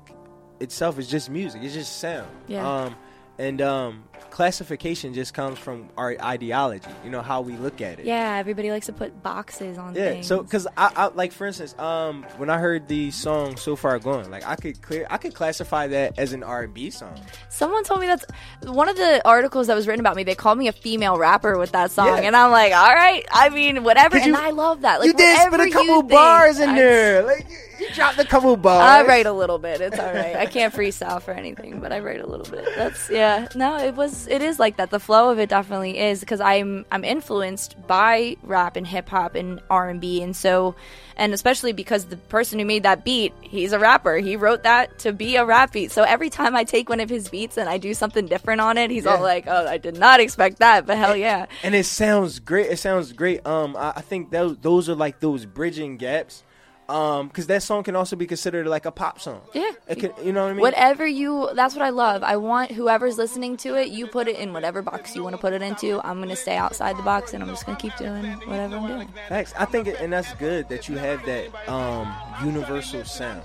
itself 0.59 0.97
is 0.97 1.07
just 1.07 1.29
music. 1.29 1.61
It's 1.63 1.73
just 1.75 1.99
sound. 1.99 2.29
Yeah. 2.47 2.67
Um, 2.67 2.95
and 3.37 3.61
um, 3.61 4.03
classification 4.31 5.13
just 5.13 5.33
comes 5.33 5.57
from 5.57 5.87
our 5.97 6.15
ideology. 6.21 6.89
You 7.03 7.09
know 7.09 7.21
how 7.21 7.41
we 7.41 7.55
look 7.57 7.81
at 7.81 7.99
it. 7.99 8.05
Yeah, 8.05 8.35
everybody 8.37 8.69
likes 8.71 8.85
to 8.87 8.93
put 8.93 9.23
boxes 9.23 9.77
on 9.77 9.95
Yeah, 9.95 10.09
things. 10.11 10.27
so 10.27 10.43
because 10.43 10.67
I, 10.77 10.91
I 10.95 11.07
like 11.07 11.31
for 11.31 11.47
instance, 11.47 11.77
um, 11.79 12.23
when 12.37 12.49
I 12.49 12.57
heard 12.57 12.87
the 12.87 13.11
song 13.11 13.55
"So 13.57 13.75
Far 13.75 13.97
Gone," 13.99 14.29
like 14.29 14.45
I 14.45 14.55
could 14.55 14.81
clear, 14.81 15.07
I 15.09 15.17
could 15.17 15.33
classify 15.33 15.87
that 15.87 16.19
as 16.19 16.33
an 16.33 16.43
R 16.43 16.63
and 16.63 16.73
B 16.73 16.89
song. 16.89 17.15
Someone 17.49 17.83
told 17.85 18.01
me 18.01 18.07
that's 18.07 18.25
one 18.63 18.89
of 18.89 18.97
the 18.97 19.21
articles 19.25 19.67
that 19.67 19.75
was 19.75 19.87
written 19.87 20.01
about 20.01 20.15
me. 20.15 20.23
They 20.23 20.35
called 20.35 20.57
me 20.57 20.67
a 20.67 20.73
female 20.73 21.17
rapper 21.17 21.57
with 21.57 21.71
that 21.71 21.91
song, 21.91 22.07
Yeah. 22.07 22.15
and 22.27 22.35
I'm 22.35 22.51
like, 22.51 22.73
all 22.73 22.93
right. 22.93 23.25
I 23.31 23.49
mean, 23.49 23.83
whatever. 23.83 24.17
'Cause 24.17 24.27
And 24.27 24.35
I 24.35 24.49
love 24.49 24.81
that. 24.81 24.99
Like, 24.99 25.07
you 25.07 25.13
did 25.13 25.39
spit 25.39 25.59
a 25.59 25.69
couple 25.69 25.85
you 25.95 25.99
think, 26.01 26.11
bars 26.11 26.59
in 26.59 26.69
I- 26.69 26.75
there, 26.75 27.23
like 27.23 27.47
you, 27.49 27.87
you 27.87 27.93
dropped 27.93 28.19
a 28.19 28.25
couple 28.25 28.55
bars. 28.57 28.81
I 28.83 29.07
write 29.07 29.25
a 29.25 29.31
little 29.33 29.59
bit. 29.59 29.81
It's 29.81 29.97
all 29.97 30.13
right. 30.13 30.35
I 30.35 30.45
can't 30.45 30.73
freestyle 30.73 31.21
for 31.21 31.31
anything, 31.31 31.79
but 31.79 31.91
I 31.93 31.99
write 31.99 32.21
a 32.21 32.27
little 32.27 32.45
bit. 32.45 32.67
That's 32.75 33.09
yeah. 33.09 33.47
No, 33.55 33.77
it 33.77 33.95
was. 33.95 34.04
It 34.27 34.41
is 34.41 34.59
like 34.59 34.77
that. 34.77 34.89
The 34.89 34.99
flow 34.99 35.29
of 35.29 35.39
it 35.39 35.49
definitely 35.49 35.97
is 35.97 36.19
because 36.19 36.39
I'm 36.41 36.85
I'm 36.91 37.03
influenced 37.03 37.75
by 37.87 38.37
rap 38.43 38.75
and 38.75 38.85
hip 38.85 39.09
hop 39.09 39.35
and 39.35 39.59
R 39.69 39.89
and 39.89 39.99
B, 40.01 40.21
and 40.21 40.35
so 40.35 40.75
and 41.17 41.33
especially 41.33 41.71
because 41.73 42.05
the 42.05 42.17
person 42.17 42.59
who 42.59 42.65
made 42.65 42.83
that 42.83 43.03
beat, 43.05 43.33
he's 43.41 43.71
a 43.73 43.79
rapper. 43.79 44.17
He 44.17 44.35
wrote 44.35 44.63
that 44.63 44.99
to 44.99 45.13
be 45.13 45.35
a 45.37 45.45
rap 45.45 45.71
beat. 45.73 45.91
So 45.91 46.03
every 46.03 46.29
time 46.29 46.55
I 46.55 46.63
take 46.63 46.89
one 46.89 46.99
of 46.99 47.09
his 47.09 47.29
beats 47.29 47.57
and 47.57 47.69
I 47.69 47.77
do 47.77 47.93
something 47.93 48.25
different 48.25 48.61
on 48.61 48.77
it, 48.77 48.91
he's 48.91 49.05
Yeah. 49.05 49.15
all 49.15 49.21
like, 49.21 49.45
"Oh, 49.47 49.67
I 49.67 49.77
did 49.77 49.97
not 49.97 50.19
expect 50.19 50.59
that," 50.59 50.85
but 50.85 50.97
hell 50.97 51.15
yeah. 51.15 51.45
and 51.63 51.73
it 51.75 51.85
sounds 51.85 52.39
great. 52.39 52.67
It 52.71 52.77
sounds 52.77 53.11
great. 53.13 53.45
Um, 53.45 53.75
I, 53.77 53.93
I 53.97 54.01
think 54.01 54.31
those 54.31 54.57
those 54.57 54.87
are 54.89 54.95
like 54.95 55.19
those 55.19 55.45
bridging 55.45 55.97
gaps. 55.97 56.43
Um, 56.87 57.29
because 57.29 57.47
that 57.47 57.63
song 57.63 57.83
can 57.83 57.95
also 57.95 58.15
be 58.15 58.27
considered 58.27 58.67
like 58.67 58.85
a 58.85 58.91
pop 58.91 59.19
song. 59.19 59.41
Yeah. 59.53 59.71
it 59.87 59.99
can, 59.99 60.11
you 60.23 60.31
know 60.31 60.43
what 60.43 60.49
I 60.51 60.53
mean. 60.53 60.61
Whatever 60.61 61.07
you, 61.07 61.49
that's 61.55 61.73
what 61.73 61.83
I 61.83 61.89
love. 61.89 62.21
I 62.21 62.37
want 62.37 62.71
whoever's 62.71 63.17
listening 63.17 63.57
to 63.57 63.75
it, 63.75 63.89
you 63.89 64.05
put 64.05 64.27
it 64.27 64.35
in 64.37 64.53
whatever 64.53 64.83
box 64.83 65.15
you 65.15 65.23
want 65.23 65.35
to 65.35 65.41
put 65.41 65.53
it 65.53 65.63
into. 65.63 65.99
I'm 66.05 66.21
to 66.27 66.35
stay 66.35 66.57
outside 66.57 66.97
the 66.97 67.03
box 67.03 67.33
and 67.33 67.43
I'm 67.43 67.49
just 67.49 67.65
to 67.65 67.75
keep 67.75 67.95
doing 67.97 68.23
whatever 68.47 68.77
I'm 68.77 68.87
doing. 68.87 69.13
thanks 69.29 69.53
I 69.57 69.65
think, 69.65 69.87
and 69.87 70.13
that's 70.13 70.33
good 70.35 70.69
that 70.69 70.87
you 70.87 70.97
have 70.97 71.25
that 71.25 71.69
um, 71.69 72.13
universal 72.43 73.03
sound. 73.03 73.41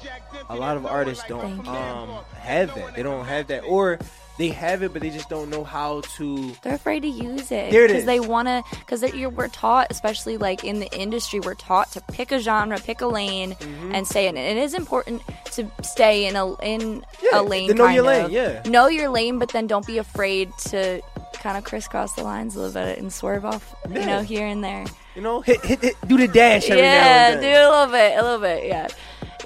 A 0.49 0.57
lot 0.57 0.77
of 0.77 0.85
artists 0.85 1.25
don't 1.27 1.67
um, 1.67 2.11
have 2.35 2.75
that. 2.75 2.95
They 2.95 3.03
don't 3.03 3.25
have 3.25 3.47
that, 3.49 3.61
or 3.65 3.99
they 4.41 4.49
have 4.49 4.83
it, 4.83 4.93
but 4.95 5.03
they 5.03 5.11
just 5.11 5.29
don't 5.29 5.51
know 5.51 5.63
how 5.65 6.01
to. 6.17 6.53
They're 6.63 6.75
afraid 6.75 7.01
to 7.01 7.09
use 7.09 7.53
it 7.53 7.71
There 7.71 7.85
it 7.85 7.89
because 7.89 8.07
they 8.07 8.21
want 8.21 8.49
to. 8.49 8.63
Because 8.79 9.03
we're 9.37 9.49
taught, 9.49 9.89
especially 9.91 10.39
like 10.39 10.65
in 10.65 10.81
the 10.81 10.91
industry, 10.99 11.41
we're 11.41 11.55
taught 11.55 11.93
to 11.93 12.01
pick 12.01 12.33
a 12.33 12.39
genre, 12.39 12.79
pick 12.79 13.01
a 13.03 13.07
lane, 13.07 13.53
Mm-hmm. 13.61 13.95
and 13.95 14.07
stay 14.07 14.27
in 14.29 14.37
it. 14.39 14.57
It 14.57 14.61
is 14.63 14.73
important 14.75 15.23
to 15.53 15.71
stay 15.83 16.27
in 16.27 16.37
a 16.37 16.55
in 16.63 17.05
Yeah, 17.23 17.41
a 17.41 17.43
lane. 17.43 17.69
to 17.69 17.75
know 17.75 17.89
your 17.89 18.05
kind 18.05 18.33
lane, 18.33 18.33
yeah. 18.33 18.63
know 18.71 18.89
your 18.89 19.11
lane, 19.11 19.39
but 19.39 19.51
then 19.51 19.67
don't 19.67 19.87
be 19.87 19.99
afraid 19.99 20.51
to 20.71 21.03
kind 21.35 21.59
of 21.59 21.65
crisscross 21.65 22.15
the 22.15 22.23
lines 22.23 22.57
a 22.57 22.61
little 22.61 22.75
bit 22.83 22.99
and 22.99 23.13
swerve 23.13 23.45
off, 23.45 23.75
you 23.89 23.95
know, 24.07 24.23
here 24.23 24.47
and 24.47 24.65
there. 24.65 24.85
You 25.15 25.23
know, 25.23 25.41
hit, 25.43 25.61
hit, 25.65 25.81
hit 25.81 25.97
do 26.07 26.17
the 26.17 26.29
dash 26.29 26.71
every 26.71 26.83
yeah, 26.83 27.01
now 27.03 27.33
and 27.35 27.41
do 27.43 27.49
a 27.49 27.69
little 27.71 27.93
bit, 27.93 28.19
a 28.19 28.23
little 28.23 28.41
bit, 28.41 28.67
yeah. 28.67 28.89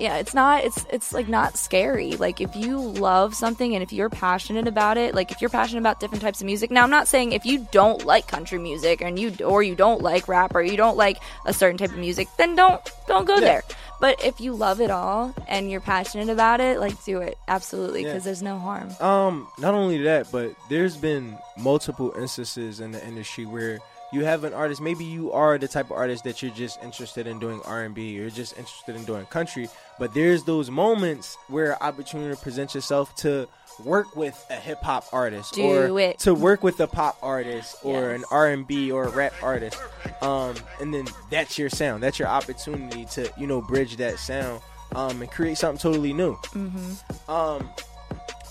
Yeah, 0.01 0.17
it's 0.17 0.35
not 0.35 0.65
it's 0.65 0.85
it's 0.91 1.13
like 1.13 1.29
not 1.29 1.57
scary. 1.57 2.13
Like 2.17 2.41
if 2.41 2.55
you 2.57 2.79
love 2.81 3.35
something 3.35 3.75
and 3.75 3.83
if 3.83 3.93
you're 3.93 4.11
passionate 4.11 4.67
about 4.67 4.97
it, 4.97 5.15
like 5.15 5.31
if 5.31 5.41
you're 5.41 5.51
passionate 5.51 5.81
about 5.81 6.01
different 6.01 6.23
types 6.23 6.41
of 6.41 6.47
music. 6.47 6.71
Now 6.71 6.83
I'm 6.83 6.91
not 6.91 7.07
saying 7.09 7.33
if 7.33 7.45
you 7.47 7.67
don't 7.71 8.05
like 8.05 8.27
country 8.27 8.59
music 8.59 9.01
and 9.03 9.19
you 9.19 9.33
or 9.45 9.63
you 9.63 9.75
don't 9.75 10.03
like 10.03 10.27
rap 10.29 10.55
or 10.55 10.63
you 10.63 10.77
don't 10.77 10.97
like 10.97 11.19
a 11.47 11.53
certain 11.53 11.79
type 11.79 11.91
of 11.91 11.99
music, 11.99 12.29
then 12.39 12.57
don't 12.57 12.81
don't 13.07 13.25
go 13.25 13.35
Yeah. 13.35 13.41
there. 13.41 13.63
But 14.01 14.23
if 14.25 14.41
you 14.41 14.53
love 14.55 14.81
it 14.81 14.91
all 14.91 15.33
and 15.47 15.71
you're 15.71 15.81
passionate 15.81 16.29
about 16.29 16.61
it, 16.61 16.81
like 16.81 17.03
do 17.05 17.21
it 17.21 17.39
absolutely 17.47 18.03
Yeah. 18.03 18.09
because 18.09 18.25
there's 18.25 18.43
no 18.43 18.59
harm. 18.59 18.91
Um, 19.01 19.47
not 19.59 19.75
only 19.75 20.03
that, 20.03 20.31
but 20.33 20.55
there's 20.69 20.97
been 20.97 21.39
multiple 21.57 22.13
instances 22.19 22.81
in 22.81 22.91
the 22.91 23.07
industry 23.07 23.47
where 23.47 23.79
you 24.13 24.25
have 24.25 24.45
an 24.45 24.53
artist. 24.55 24.81
Maybe 24.81 25.05
you 25.05 25.33
are 25.33 25.59
the 25.59 25.67
type 25.69 25.87
of 25.87 25.93
artist 25.93 26.23
that 26.25 26.43
you're 26.43 26.53
just 26.53 26.81
interested 26.83 27.27
in 27.27 27.39
doing 27.39 27.61
R 27.65 27.83
and 27.83 27.95
B, 27.95 28.11
you're 28.11 28.31
just 28.31 28.57
interested 28.59 28.95
in 28.95 29.05
doing 29.05 29.25
country. 29.27 29.69
But 29.99 30.13
there's 30.15 30.45
those 30.45 30.71
moments 30.71 31.37
where 31.49 31.81
opportunity 31.83 32.35
presents 32.43 32.75
yourself 32.75 33.15
to 33.17 33.49
work 33.85 34.15
with 34.17 34.45
a 34.51 34.55
hip 34.55 34.83
hop 34.83 35.05
artist, 35.13 35.55
Do 35.55 35.63
or 35.63 36.01
it. 36.01 36.19
to 36.21 36.35
work 36.35 36.63
with 36.63 36.79
a 36.81 36.87
pop 36.87 37.17
artist, 37.23 37.77
or 37.83 38.11
Yes. 38.11 38.21
an 38.21 38.25
R 38.31 38.49
and 38.49 38.67
B 38.67 38.91
or 38.93 39.05
a 39.05 39.11
rap 39.11 39.33
artist. 39.43 39.81
Um, 40.23 40.55
and 40.81 40.93
then 40.95 41.07
that's 41.31 41.59
your 41.59 41.71
sound. 41.71 42.03
That's 42.03 42.19
your 42.19 42.29
opportunity 42.29 43.05
to 43.13 43.31
you 43.37 43.47
know 43.47 43.61
bridge 43.61 43.97
that 43.97 44.19
sound. 44.19 44.61
Um, 44.95 45.23
and 45.23 45.31
create 45.31 45.59
something 45.59 45.79
totally 45.81 46.13
new. 46.13 46.35
Mm-hmm. 46.37 47.31
Um, 47.31 47.69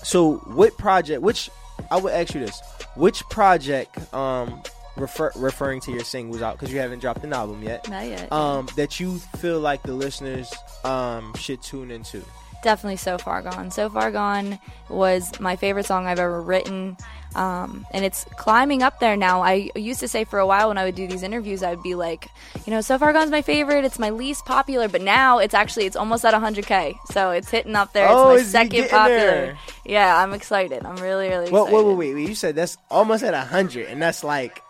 so 0.02 0.34
what 0.46 0.76
project? 0.76 1.22
Which 1.22 1.48
I 1.90 1.96
would 1.96 2.12
ask 2.12 2.34
you 2.34 2.40
this: 2.40 2.60
Which 2.96 3.22
project, 3.30 4.12
um, 4.12 4.62
refer, 4.96 5.32
referring 5.36 5.80
to 5.82 5.92
your 5.92 6.04
singles 6.04 6.42
out 6.42 6.58
because 6.58 6.72
you 6.72 6.78
haven't 6.80 7.00
dropped 7.00 7.24
an 7.24 7.32
album 7.32 7.62
yet, 7.62 7.88
Not 7.88 8.06
yet. 8.06 8.30
um, 8.32 8.68
that 8.76 9.00
you 9.00 9.18
feel 9.38 9.60
like 9.60 9.82
the 9.82 9.92
listeners 9.94 10.52
um 10.84 11.34
should 11.34 11.62
tune 11.62 11.90
into? 11.90 12.22
definitely 12.62 12.96
so 12.96 13.18
far 13.18 13.42
gone. 13.42 13.70
So 13.70 13.90
far 13.90 14.10
gone 14.10 14.58
was 14.88 15.38
my 15.38 15.54
favorite 15.54 15.84
song 15.84 16.06
i've 16.06 16.18
ever 16.18 16.40
written. 16.40 16.96
Um, 17.34 17.84
and 17.90 18.06
it's 18.06 18.24
climbing 18.38 18.82
up 18.82 19.00
there 19.00 19.18
now. 19.18 19.42
I 19.42 19.68
used 19.76 20.00
to 20.00 20.08
say 20.08 20.24
for 20.24 20.38
a 20.38 20.46
while 20.46 20.68
when 20.68 20.78
i 20.78 20.84
would 20.86 20.94
do 20.94 21.06
these 21.06 21.22
interviews 21.22 21.62
i 21.62 21.68
would 21.74 21.82
be 21.82 21.94
like 21.94 22.26
you 22.64 22.70
know 22.72 22.80
so 22.80 22.98
far 22.98 23.12
gone's 23.12 23.30
my 23.30 23.42
favorite. 23.42 23.84
It's 23.84 23.98
my 23.98 24.08
least 24.08 24.46
popular 24.46 24.88
but 24.88 25.02
now 25.02 25.40
it's 25.40 25.52
actually 25.52 25.84
it's 25.84 25.94
almost 25.94 26.24
at 26.24 26.32
100k 26.32 26.96
so 27.12 27.32
it's 27.32 27.50
hitting 27.50 27.76
up 27.76 27.92
there. 27.92 28.08
Oh, 28.08 28.30
it's 28.30 28.44
my 28.44 28.60
second 28.62 28.88
popular. 28.88 29.18
there? 29.18 29.58
yeah 29.84 30.22
i'm 30.22 30.32
excited. 30.32 30.86
I'm 30.86 30.96
really 30.96 31.28
really 31.28 31.48
excited 31.48 31.70
wait, 31.74 31.84
wait, 31.84 31.96
wait, 31.96 32.14
wait! 32.14 32.28
You 32.30 32.34
said 32.34 32.54
that's 32.56 32.78
almost 32.90 33.24
at 33.24 33.34
hundred, 33.34 33.88
and 33.88 34.00
that's 34.00 34.24
like 34.24 34.62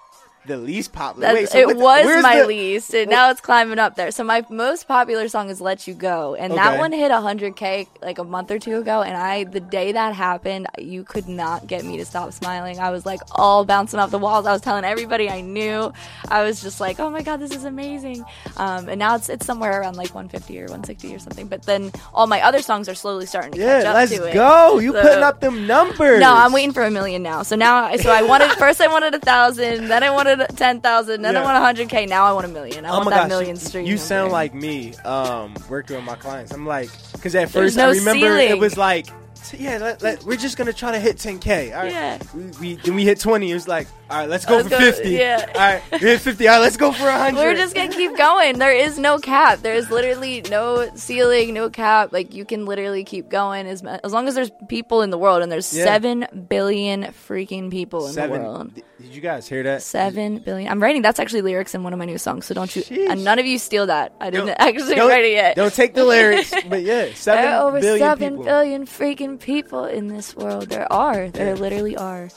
the 0.46 0.56
least 0.58 0.92
popular. 0.92 1.32
Wait, 1.32 1.48
so 1.48 1.58
it 1.58 1.76
what 1.76 2.04
was 2.04 2.22
my 2.22 2.40
the- 2.40 2.46
least, 2.46 2.92
and 2.94 3.10
now 3.10 3.30
it's 3.30 3.40
climbing 3.40 3.78
up 3.78 3.96
there. 3.96 4.10
So 4.10 4.24
my 4.24 4.44
most 4.50 4.86
popular 4.86 5.28
song 5.28 5.48
is 5.50 5.60
"Let 5.60 5.86
You 5.88 5.94
Go," 5.94 6.34
and 6.34 6.52
Okay. 6.52 6.62
that 6.62 6.78
one 6.78 6.92
hit 6.92 7.10
100k 7.10 7.86
like 8.02 8.18
a 8.18 8.24
month 8.24 8.50
or 8.50 8.58
two 8.58 8.78
ago. 8.78 9.02
And 9.02 9.16
I, 9.16 9.44
the 9.44 9.60
day 9.60 9.92
that 9.92 10.14
happened, 10.14 10.66
you 10.78 11.04
could 11.04 11.28
not 11.28 11.66
get 11.66 11.84
me 11.84 11.96
to 11.98 12.04
stop 12.04 12.32
smiling. 12.32 12.78
I 12.78 12.90
was 12.90 13.06
like 13.06 13.20
all 13.32 13.64
bouncing 13.64 13.98
off 14.00 14.10
the 14.10 14.18
walls. 14.18 14.46
I 14.46 14.52
was 14.52 14.60
telling 14.60 14.84
everybody 14.84 15.28
I 15.30 15.40
knew. 15.40 15.92
I 16.28 16.42
was 16.44 16.60
just 16.62 16.80
like, 16.80 17.00
"Oh 17.00 17.10
my 17.10 17.22
god, 17.22 17.38
this 17.40 17.50
is 17.54 17.64
amazing!" 17.64 18.24
Um, 18.56 18.88
and 18.88 18.98
now 18.98 19.16
it's 19.16 19.28
it's 19.28 19.46
somewhere 19.46 19.80
around 19.80 19.96
like 19.96 20.14
150 20.14 20.58
or 20.60 20.64
160 20.64 21.14
or 21.14 21.18
something. 21.18 21.46
But 21.46 21.62
then 21.62 21.90
all 22.12 22.26
my 22.26 22.42
other 22.42 22.60
songs 22.62 22.88
are 22.88 22.94
slowly 22.94 23.26
starting 23.26 23.52
to 23.52 23.58
catch 23.58 23.84
up 23.86 23.94
let's 23.94 24.12
to 24.14 24.24
it. 24.24 24.34
go! 24.34 24.78
You 24.78 24.92
So- 24.92 25.02
putting 25.02 25.22
up 25.24 25.40
them 25.40 25.66
numbers? 25.66 26.20
no, 26.20 26.32
I'm 26.34 26.52
waiting 26.52 26.72
for 26.72 26.82
a 26.82 26.90
million 26.90 27.22
now. 27.22 27.42
So 27.42 27.56
now, 27.56 27.84
I- 27.84 27.96
so 27.96 28.10
I 28.10 28.22
wanted 28.22 28.50
first 28.58 28.80
I 28.80 28.88
wanted 28.88 29.14
a 29.14 29.18
thousand, 29.20 29.88
then 29.88 30.02
I 30.02 30.10
wanted 30.10 30.33
ten 30.36 30.80
thousand, 30.80 31.22
then 31.22 31.34
Yeah. 31.34 31.40
I 31.40 31.44
want 31.44 31.56
a 31.56 31.60
hundred 31.60 31.88
k. 31.88 32.06
Now 32.06 32.24
I 32.24 32.32
want 32.32 32.46
a 32.46 32.48
million. 32.48 32.84
I 32.84 32.90
Oh 32.90 32.98
want 32.98 33.10
that 33.10 33.28
million 33.28 33.56
stream. 33.56 33.86
You 33.86 33.96
sound 33.96 34.32
like 34.32 34.54
me, 34.54 34.94
um, 35.04 35.54
working 35.68 35.96
with 35.96 36.04
my 36.04 36.16
clients. 36.16 36.52
I'm 36.52 36.66
like, 36.66 36.90
because 37.12 37.34
at 37.34 37.50
There's 37.50 37.74
first 37.74 37.76
no 37.76 37.88
I 37.88 37.92
remember 37.92 38.36
it 38.38 38.58
was 38.58 38.76
like, 38.76 39.06
t- 39.48 39.58
yeah, 39.58 39.78
let, 39.78 40.02
let, 40.02 40.24
we're 40.24 40.36
just 40.36 40.56
gonna 40.56 40.72
try 40.72 40.92
to 40.92 41.00
hit 41.00 41.16
10k. 41.16 41.74
All 41.76 41.82
right. 41.82 41.92
Yeah. 41.92 42.18
We, 42.34 42.42
we 42.60 42.74
then 42.76 42.94
we 42.94 43.04
hit 43.04 43.20
20. 43.20 43.50
It 43.50 43.54
was 43.54 43.68
like, 43.68 43.86
all 44.14 44.20
right, 44.20 44.28
let's 44.28 44.46
go 44.46 44.56
Let's 44.56 44.68
for 44.68 44.74
go- 44.78 44.78
50. 44.80 45.10
yeah. 45.10 45.44
All 45.54 45.60
right, 45.60 45.82
we 45.92 45.98
hit 45.98 46.20
50. 46.20 46.46
All 46.48 46.54
right, 46.54 46.60
let's 46.60 46.76
go 46.76 46.92
for 46.92 47.04
100. 47.04 47.36
We're 47.36 47.54
just 47.56 47.74
gonna 47.74 47.92
keep 47.92 48.16
going. 48.16 48.58
There 48.58 48.72
is 48.72 48.98
no 48.98 49.18
cap. 49.18 49.60
There's 49.60 49.90
literally 49.90 50.42
no 50.50 50.88
ceiling, 50.94 51.52
no 51.54 51.68
cap. 51.68 52.12
Like 52.12 52.32
you 52.32 52.44
can 52.44 52.64
literally 52.64 53.02
keep 53.04 53.28
going 53.28 53.66
as 53.66 53.82
as 53.84 54.12
long 54.12 54.28
as 54.28 54.34
there's 54.34 54.50
people 54.68 55.02
in 55.02 55.10
the 55.10 55.18
world, 55.18 55.42
and 55.42 55.50
there's 55.50 55.76
Yeah. 55.76 55.84
seven 55.84 56.26
billion 56.48 57.04
freaking 57.28 57.70
people 57.70 58.06
in 58.06 58.12
seven. 58.12 58.40
the 58.42 58.48
world. 58.48 58.74
Did 58.74 59.14
you 59.14 59.20
guys 59.20 59.48
hear 59.48 59.62
that? 59.64 59.82
Seven 59.82 60.38
billion. 60.38 60.70
I'm 60.70 60.80
writing. 60.82 61.02
That's 61.02 61.18
actually 61.18 61.42
lyrics 61.42 61.74
in 61.74 61.82
one 61.82 61.92
of 61.92 61.98
my 61.98 62.04
new 62.04 62.16
songs. 62.18 62.46
So 62.46 62.54
don't 62.54 62.74
you? 62.74 62.82
Sheesh. 62.82 63.08
And 63.10 63.24
none 63.24 63.38
of 63.40 63.44
you 63.46 63.58
steal 63.58 63.86
that. 63.86 64.14
I 64.20 64.30
didn't 64.30 64.46
Don't- 64.46 64.60
actually 64.60 64.94
don't, 64.94 65.08
write 65.08 65.24
it 65.24 65.32
yet. 65.32 65.56
Don't 65.56 65.74
take 65.74 65.94
the 65.94 66.04
lyrics, 66.04 66.52
but 66.68 66.82
yeah, 66.82 67.08
seven 67.14 67.42
there 67.44 67.54
are 67.56 67.66
over 67.68 67.80
billion 67.80 67.98
seven 67.98 68.28
people. 68.34 68.44
billion 68.44 68.86
freaking 68.86 69.40
people 69.40 69.84
in 69.84 70.06
this 70.08 70.34
world. 70.36 70.68
There 70.68 70.90
are. 70.92 71.28
There 71.28 71.56
literally 71.56 71.96
are. 71.96 72.30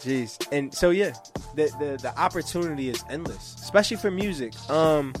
Jeez. 0.00 0.38
And 0.52 0.72
so 0.74 0.90
yeah, 0.90 1.12
the, 1.54 1.64
the 1.78 1.98
the 2.00 2.12
opportunity 2.18 2.88
is 2.88 3.04
endless, 3.10 3.56
especially 3.60 3.96
for 3.98 4.10
music. 4.10 4.52
Um 4.70 5.14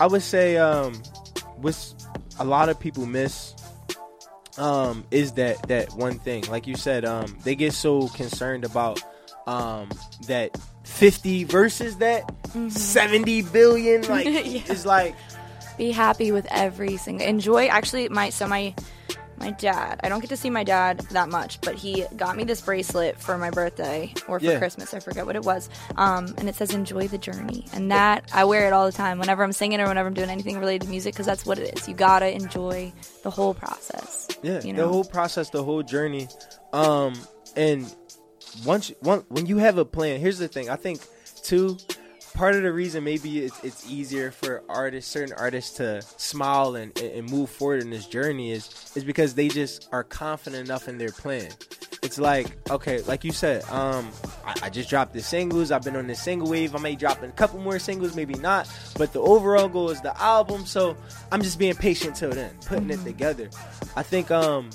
I 0.00 0.06
would 0.06 0.22
say 0.22 0.56
um 0.56 0.94
what 1.56 1.94
a 2.38 2.44
lot 2.44 2.68
of 2.68 2.78
people 2.80 3.06
miss 3.06 3.54
um 4.58 5.04
is 5.10 5.32
that 5.32 5.60
that 5.68 5.92
one 5.94 6.18
thing. 6.18 6.44
Like 6.48 6.66
you 6.66 6.76
said, 6.76 7.04
um 7.04 7.36
they 7.44 7.54
get 7.54 7.72
so 7.74 8.08
concerned 8.08 8.64
about 8.64 9.00
um 9.46 9.88
that 10.26 10.56
50 10.84 11.44
versus 11.44 11.96
that 11.98 12.24
70 12.70 13.42
billion 13.42 14.02
like 14.08 14.26
Mm-hmm. 14.26 14.48
Yeah. 14.50 14.62
it's 14.66 14.86
like 14.86 15.14
be 15.76 15.92
happy 15.92 16.32
with 16.32 16.46
every 16.50 16.96
single 16.96 17.26
enjoy 17.26 17.66
actually 17.66 18.08
my 18.08 18.30
so 18.30 18.46
my 18.48 18.74
my 19.38 19.50
dad 19.52 20.00
i 20.02 20.08
don't 20.08 20.20
get 20.20 20.28
to 20.30 20.36
see 20.36 20.50
my 20.50 20.64
dad 20.64 20.98
that 21.10 21.28
much 21.28 21.60
but 21.60 21.74
he 21.74 22.04
got 22.16 22.36
me 22.36 22.44
this 22.44 22.60
bracelet 22.60 23.18
for 23.18 23.36
my 23.38 23.50
birthday 23.50 24.12
or 24.28 24.38
for 24.40 24.44
Yeah. 24.46 24.58
christmas 24.58 24.92
i 24.94 25.00
forget 25.00 25.26
what 25.26 25.36
it 25.36 25.44
was 25.44 25.68
um, 25.96 26.34
and 26.38 26.48
it 26.48 26.54
says 26.54 26.72
enjoy 26.74 27.08
the 27.08 27.18
journey 27.18 27.64
and 27.72 27.90
that 27.90 28.28
i 28.32 28.44
wear 28.44 28.66
it 28.66 28.72
all 28.72 28.86
the 28.86 28.92
time 28.92 29.18
whenever 29.18 29.42
i'm 29.42 29.52
singing 29.52 29.80
or 29.80 29.88
whenever 29.88 30.08
i'm 30.08 30.14
doing 30.14 30.30
anything 30.30 30.58
related 30.58 30.82
to 30.82 30.88
music 30.88 31.14
because 31.14 31.26
that's 31.26 31.44
what 31.46 31.58
it 31.58 31.76
is 31.78 31.88
you 31.88 31.94
gotta 31.94 32.30
enjoy 32.34 32.92
the 33.22 33.30
whole 33.30 33.54
process 33.54 34.28
Yeah, 34.42 34.60
you 34.62 34.72
the 34.74 34.86
whole 34.86 35.04
process, 35.04 35.50
the 35.50 35.62
whole 35.64 35.82
journey. 35.82 36.28
Um, 36.72 37.14
and 37.56 37.92
once 38.64 38.92
one 39.00 39.24
when 39.28 39.46
you 39.46 39.56
have 39.58 39.78
a 39.78 39.84
plan, 39.84 40.20
here's 40.20 40.38
the 40.38 40.46
thing. 40.48 40.68
I 40.68 40.76
think 40.76 41.00
too 41.42 41.78
part 42.36 42.54
of 42.54 42.62
the 42.62 42.72
reason 42.72 43.02
maybe 43.02 43.40
it's, 43.40 43.64
it's 43.64 43.90
easier 43.90 44.30
for 44.30 44.62
artists, 44.68 45.10
certain 45.10 45.34
artists, 45.38 45.78
to 45.78 46.02
smile 46.18 46.76
and, 46.76 46.96
and 46.98 47.28
move 47.30 47.48
forward 47.48 47.80
in 47.80 47.90
this 47.90 48.06
journey 48.06 48.52
is 48.52 48.92
is 48.94 49.04
because 49.04 49.34
they 49.34 49.48
just 49.48 49.88
are 49.90 50.04
confident 50.04 50.68
enough 50.68 50.86
in 50.86 50.98
their 50.98 51.10
plan. 51.10 51.50
It's 52.02 52.18
like 52.18 52.46
okay, 52.70 53.00
like 53.02 53.24
you 53.24 53.32
said, 53.32 53.64
um, 53.70 54.10
I, 54.44 54.54
I 54.64 54.70
just 54.70 54.90
dropped 54.90 55.14
the 55.14 55.22
singles. 55.22 55.70
I've 55.70 55.82
been 55.82 55.96
on 55.96 56.06
this 56.06 56.22
single 56.22 56.48
wave. 56.48 56.76
I 56.76 56.78
may 56.78 56.94
drop 56.94 57.22
a 57.22 57.28
couple 57.28 57.58
more 57.58 57.78
singles, 57.78 58.14
maybe 58.14 58.34
not, 58.34 58.70
but 58.96 59.12
the 59.12 59.20
overall 59.20 59.68
goal 59.68 59.90
is 59.90 60.00
the 60.02 60.20
album. 60.20 60.66
So 60.66 60.94
I'm 61.32 61.42
just 61.42 61.58
being 61.58 61.74
patient 61.74 62.16
till 62.16 62.30
then, 62.30 62.54
putting 62.66 62.90
it 62.90 63.02
together. 63.02 63.48
I 63.96 64.02
think 64.02 64.30
um 64.30 64.70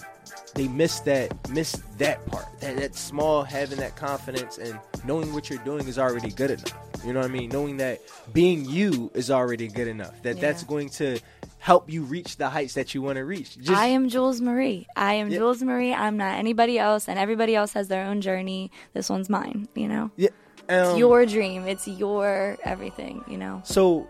they 0.55 0.67
miss 0.67 0.99
that 1.01 1.31
miss 1.49 1.73
that 1.97 2.25
part 2.25 2.45
that, 2.59 2.75
that 2.77 2.95
small 2.95 3.43
having 3.43 3.77
that 3.77 3.95
confidence 3.95 4.57
and 4.57 4.77
knowing 5.05 5.31
what 5.33 5.49
you're 5.49 5.63
doing 5.63 5.87
is 5.87 5.97
already 5.97 6.29
good 6.29 6.51
enough 6.51 6.90
you 7.05 7.13
know 7.13 7.19
what 7.19 7.29
i 7.29 7.31
mean 7.33 7.49
knowing 7.49 7.77
that 7.77 7.99
being 8.33 8.65
you 8.65 9.09
is 9.13 9.31
already 9.31 9.67
good 9.67 9.87
enough 9.87 10.13
that 10.23 10.35
Yeah. 10.35 10.41
that's 10.41 10.63
going 10.63 10.89
to 10.91 11.19
help 11.59 11.89
you 11.91 12.03
reach 12.03 12.37
the 12.37 12.49
heights 12.49 12.73
that 12.75 12.93
you 12.95 13.01
want 13.01 13.17
to 13.17 13.25
reach 13.25 13.57
just 13.59 13.71
I 13.79 13.87
am 13.87 14.09
Jules 14.09 14.41
Marie. 14.41 14.87
I 14.95 15.13
am 15.15 15.29
Yeah. 15.29 15.37
Jules 15.39 15.61
Marie. 15.61 15.93
I'm 15.93 16.17
not 16.17 16.39
anybody 16.39 16.79
else, 16.79 17.07
and 17.07 17.19
everybody 17.19 17.55
else 17.55 17.73
has 17.73 17.87
their 17.87 18.03
own 18.05 18.19
journey. 18.21 18.71
This 18.93 19.11
one's 19.11 19.29
mine. 19.29 19.67
You 19.75 19.87
know, 19.87 20.09
yeah, 20.17 20.29
um, 20.69 20.75
it's 20.89 20.97
your 20.97 21.23
dream. 21.27 21.67
It's 21.67 21.87
your 21.87 22.57
everything. 22.63 23.23
You 23.27 23.37
know. 23.37 23.61
So, 23.63 24.07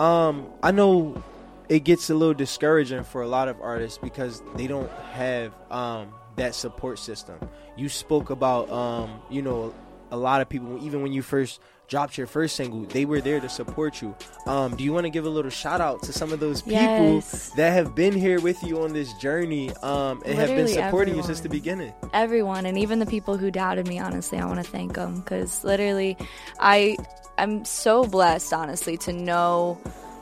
um, 0.00 0.48
I 0.60 0.72
know 0.72 1.22
it 1.68 1.84
gets 1.84 2.10
a 2.10 2.14
little 2.14 2.34
discouraging 2.34 3.04
for 3.04 3.22
a 3.22 3.28
lot 3.28 3.46
of 3.46 3.60
artists 3.60 3.98
because 3.98 4.42
they 4.56 4.66
don't 4.66 4.90
have 5.12 5.52
um 5.70 6.12
that 6.34 6.56
support 6.56 6.98
system. 6.98 7.38
You 7.76 7.88
spoke 7.88 8.30
about 8.30 8.68
um, 8.72 9.20
you 9.30 9.42
know, 9.42 9.72
a 10.10 10.16
lot 10.16 10.40
of 10.40 10.48
people 10.48 10.84
even 10.84 11.02
when 11.02 11.12
you 11.12 11.22
first 11.22 11.60
dropped 11.88 12.18
your 12.18 12.26
first 12.26 12.54
single, 12.54 12.82
they 12.82 13.04
were 13.04 13.20
there 13.20 13.40
to 13.40 13.48
support 13.48 14.00
you. 14.02 14.14
Um, 14.46 14.76
do 14.76 14.84
you 14.84 14.92
want 14.92 15.04
to 15.04 15.10
give 15.10 15.24
a 15.24 15.28
little 15.30 15.50
shout 15.50 15.80
out 15.80 16.02
to 16.02 16.12
some 16.12 16.32
of 16.32 16.38
those 16.40 16.60
people 16.62 16.74
Yes. 17.14 17.50
that 17.56 17.70
have 17.72 17.94
been 17.94 18.12
here 18.12 18.40
with 18.40 18.62
you 18.62 18.82
on 18.82 18.92
this 18.92 19.12
journey 19.14 19.70
um, 19.82 20.22
and 20.26 20.38
have 20.38 20.48
been 20.48 20.66
Literally 20.66 20.72
supporting 20.74 21.16
you 21.16 21.22
since 21.22 21.40
the 21.40 21.48
beginning? 21.48 21.92
everyone 22.12 22.66
and 22.66 22.78
even 22.78 22.98
the 22.98 23.06
people 23.06 23.36
who 23.36 23.50
doubted 23.50 23.86
me 23.86 23.98
honestly 23.98 24.38
i 24.38 24.44
want 24.44 24.56
to 24.64 24.70
thank 24.70 24.94
them 24.94 25.20
because 25.20 25.62
literally 25.64 26.16
i 26.60 26.96
i'm 27.36 27.64
so 27.64 28.04
blessed 28.04 28.52
honestly 28.52 28.96
to 28.96 29.12
know 29.12 29.78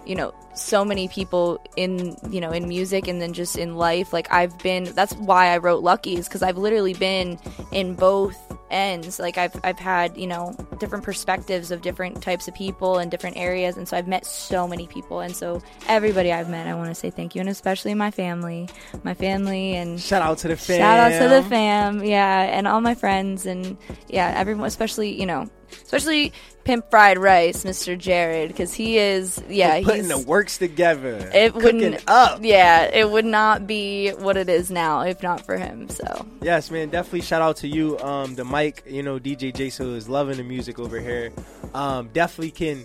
you 0.06 0.14
know 0.14 0.32
so 0.54 0.84
many 0.84 1.08
people 1.08 1.60
in 1.76 2.16
you 2.30 2.40
know 2.40 2.50
in 2.50 2.66
music 2.66 3.08
and 3.08 3.20
then 3.20 3.32
just 3.32 3.56
in 3.58 3.76
life. 3.76 4.12
Like 4.12 4.32
i've 4.32 4.56
been 4.58 4.84
that's 4.94 5.14
why 5.14 5.48
i 5.48 5.58
wrote 5.58 5.82
lucky 5.82 6.14
is 6.16 6.28
because 6.28 6.42
i've 6.42 6.56
literally 6.56 6.94
been 6.94 7.38
in 7.72 7.94
both 7.94 8.36
ends. 8.70 9.18
Like 9.18 9.36
i've 9.38 9.54
i've 9.64 9.78
had 9.78 10.16
you 10.16 10.26
know 10.26 10.54
different 10.78 11.04
perspectives 11.04 11.70
of 11.70 11.82
different 11.82 12.22
types 12.22 12.48
of 12.48 12.54
people 12.54 12.98
in 12.98 13.08
different 13.10 13.36
areas 13.36 13.76
and 13.76 13.86
so 13.86 13.96
i've 13.96 14.08
met 14.08 14.24
so 14.24 14.66
many 14.66 14.86
people. 14.86 15.20
And 15.20 15.34
so 15.34 15.62
everybody 15.88 16.32
i've 16.32 16.48
met 16.48 16.66
i 16.66 16.74
want 16.74 16.88
to 16.88 16.94
say 16.94 17.10
thank 17.10 17.34
you 17.34 17.40
and 17.40 17.48
especially 17.48 17.94
my 17.94 18.10
family 18.10 18.68
my 19.04 19.14
family 19.14 19.74
and 19.74 20.00
Shout 20.00 20.22
out 20.22 20.38
to 20.38 20.48
the 20.48 20.56
fam. 20.56 20.78
Shout 20.78 20.98
out 20.98 21.22
to 21.22 21.28
the 21.28 21.42
fam, 21.48 22.04
yeah, 22.04 22.42
and 22.42 22.66
all 22.68 22.80
my 22.80 22.94
friends, 22.94 23.46
and 23.46 23.76
yeah, 24.08 24.32
everyone, 24.36 24.66
especially 24.66 25.18
you 25.18 25.26
know, 25.26 25.48
especially 25.70 26.32
Pimp 26.64 26.90
Fried 26.90 27.16
Rice, 27.18 27.62
Mr. 27.62 27.96
Jared, 27.96 28.48
because 28.48 28.74
he 28.74 28.98
is, 28.98 29.40
yeah, 29.48 29.80
putting 29.82 30.02
he's 30.02 30.08
the 30.08 30.18
works 30.18 30.58
together. 30.58 31.30
it 31.32 31.54
wouldn't 31.54 32.02
up. 32.08 32.40
yeah, 32.42 32.90
it 32.92 33.08
would 33.08 33.24
not 33.24 33.66
be 33.66 34.10
what 34.10 34.36
it 34.36 34.48
is 34.48 34.70
now 34.70 35.02
if 35.02 35.22
not 35.22 35.46
for 35.46 35.56
him. 35.56 35.88
So 35.88 36.26
Yes, 36.42 36.70
man. 36.70 36.90
Definitely 36.90 37.22
shout 37.22 37.40
out 37.40 37.56
to 37.58 37.68
you. 37.68 37.98
Um, 38.00 38.34
the 38.34 38.44
mic, 38.44 38.82
you 38.86 39.02
know, 39.02 39.18
DJ 39.18 39.52
JSO 39.52 39.94
is 39.94 40.08
loving 40.08 40.38
the 40.38 40.42
music 40.42 40.78
over 40.78 40.98
here. 41.00 41.32
Um, 41.72 42.08
definitely 42.12 42.50
can, 42.50 42.84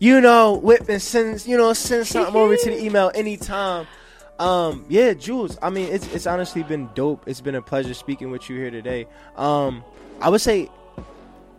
you 0.00 0.20
know, 0.20 0.54
whip 0.54 0.88
and 0.88 1.00
send, 1.00 1.46
you 1.46 1.56
know, 1.56 1.72
send 1.74 2.06
something 2.06 2.34
over 2.34 2.56
to 2.56 2.70
the 2.70 2.84
email 2.84 3.12
anytime. 3.14 3.86
Um, 4.38 4.84
yeah, 4.88 5.14
Jules. 5.14 5.56
I 5.62 5.70
mean, 5.70 5.92
it's 5.92 6.12
it's 6.12 6.26
honestly 6.26 6.64
been 6.64 6.88
dope. 6.94 7.22
It's 7.28 7.40
been 7.40 7.54
a 7.54 7.62
pleasure 7.62 7.94
speaking 7.94 8.32
with 8.32 8.50
you 8.50 8.56
here 8.56 8.70
today. 8.72 9.06
Um, 9.36 9.84
I 10.20 10.28
would 10.28 10.40
say, 10.40 10.68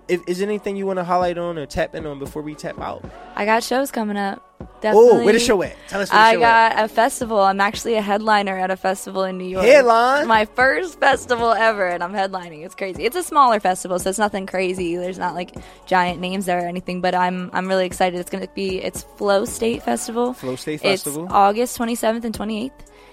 if 0.07 0.21
is 0.27 0.39
there 0.39 0.47
anything 0.47 0.75
you 0.75 0.85
want 0.85 0.99
to 0.99 1.03
highlight 1.03 1.37
on 1.37 1.57
or 1.57 1.65
tap 1.65 1.95
in 1.95 2.05
on 2.05 2.19
before 2.19 2.41
we 2.41 2.55
tap 2.55 2.79
out? 2.79 3.03
I 3.35 3.45
got 3.45 3.63
shows 3.63 3.91
coming 3.91 4.17
up. 4.17 4.41
Definitely. 4.81 5.09
Oh, 5.09 5.23
where 5.23 5.33
the 5.33 5.39
show 5.39 5.61
at? 5.63 5.75
Tell 5.87 6.01
us 6.01 6.11
where 6.11 6.33
the 6.33 6.39
I 6.39 6.41
got 6.41 6.71
at. 6.73 6.85
a 6.85 6.87
festival. 6.87 7.39
I'm 7.39 7.59
actually 7.61 7.95
a 7.95 8.01
headliner 8.01 8.57
at 8.57 8.69
a 8.71 8.77
festival 8.77 9.23
in 9.23 9.37
New 9.37 9.45
York. 9.45 9.65
Headline? 9.65 10.27
My 10.27 10.45
first 10.45 10.99
festival 10.99 11.51
ever, 11.51 11.87
and 11.87 12.03
I'm 12.03 12.13
headlining. 12.13 12.65
It's 12.65 12.75
crazy. 12.75 13.03
It's 13.03 13.15
a 13.15 13.23
smaller 13.23 13.59
festival, 13.59 13.97
so 13.99 14.09
it's 14.09 14.19
nothing 14.19 14.45
crazy. 14.45 14.95
There's 14.95 15.17
not 15.19 15.35
like 15.35 15.55
giant 15.85 16.19
names 16.19 16.45
there 16.45 16.63
or 16.63 16.67
anything, 16.67 17.01
but 17.01 17.15
I'm 17.15 17.49
I'm 17.53 17.67
really 17.67 17.85
excited. 17.85 18.19
It's 18.19 18.29
gonna 18.29 18.47
be 18.53 18.81
it's 18.81 19.03
Flow 19.17 19.45
State 19.45 19.83
Festival. 19.83 20.33
Flow 20.33 20.55
State 20.55 20.81
Festival. 20.81 21.25
It's. 21.25 21.33
August 21.33 21.77
27th 21.77 22.23
and 22.25 22.37
28th, 22.37 22.71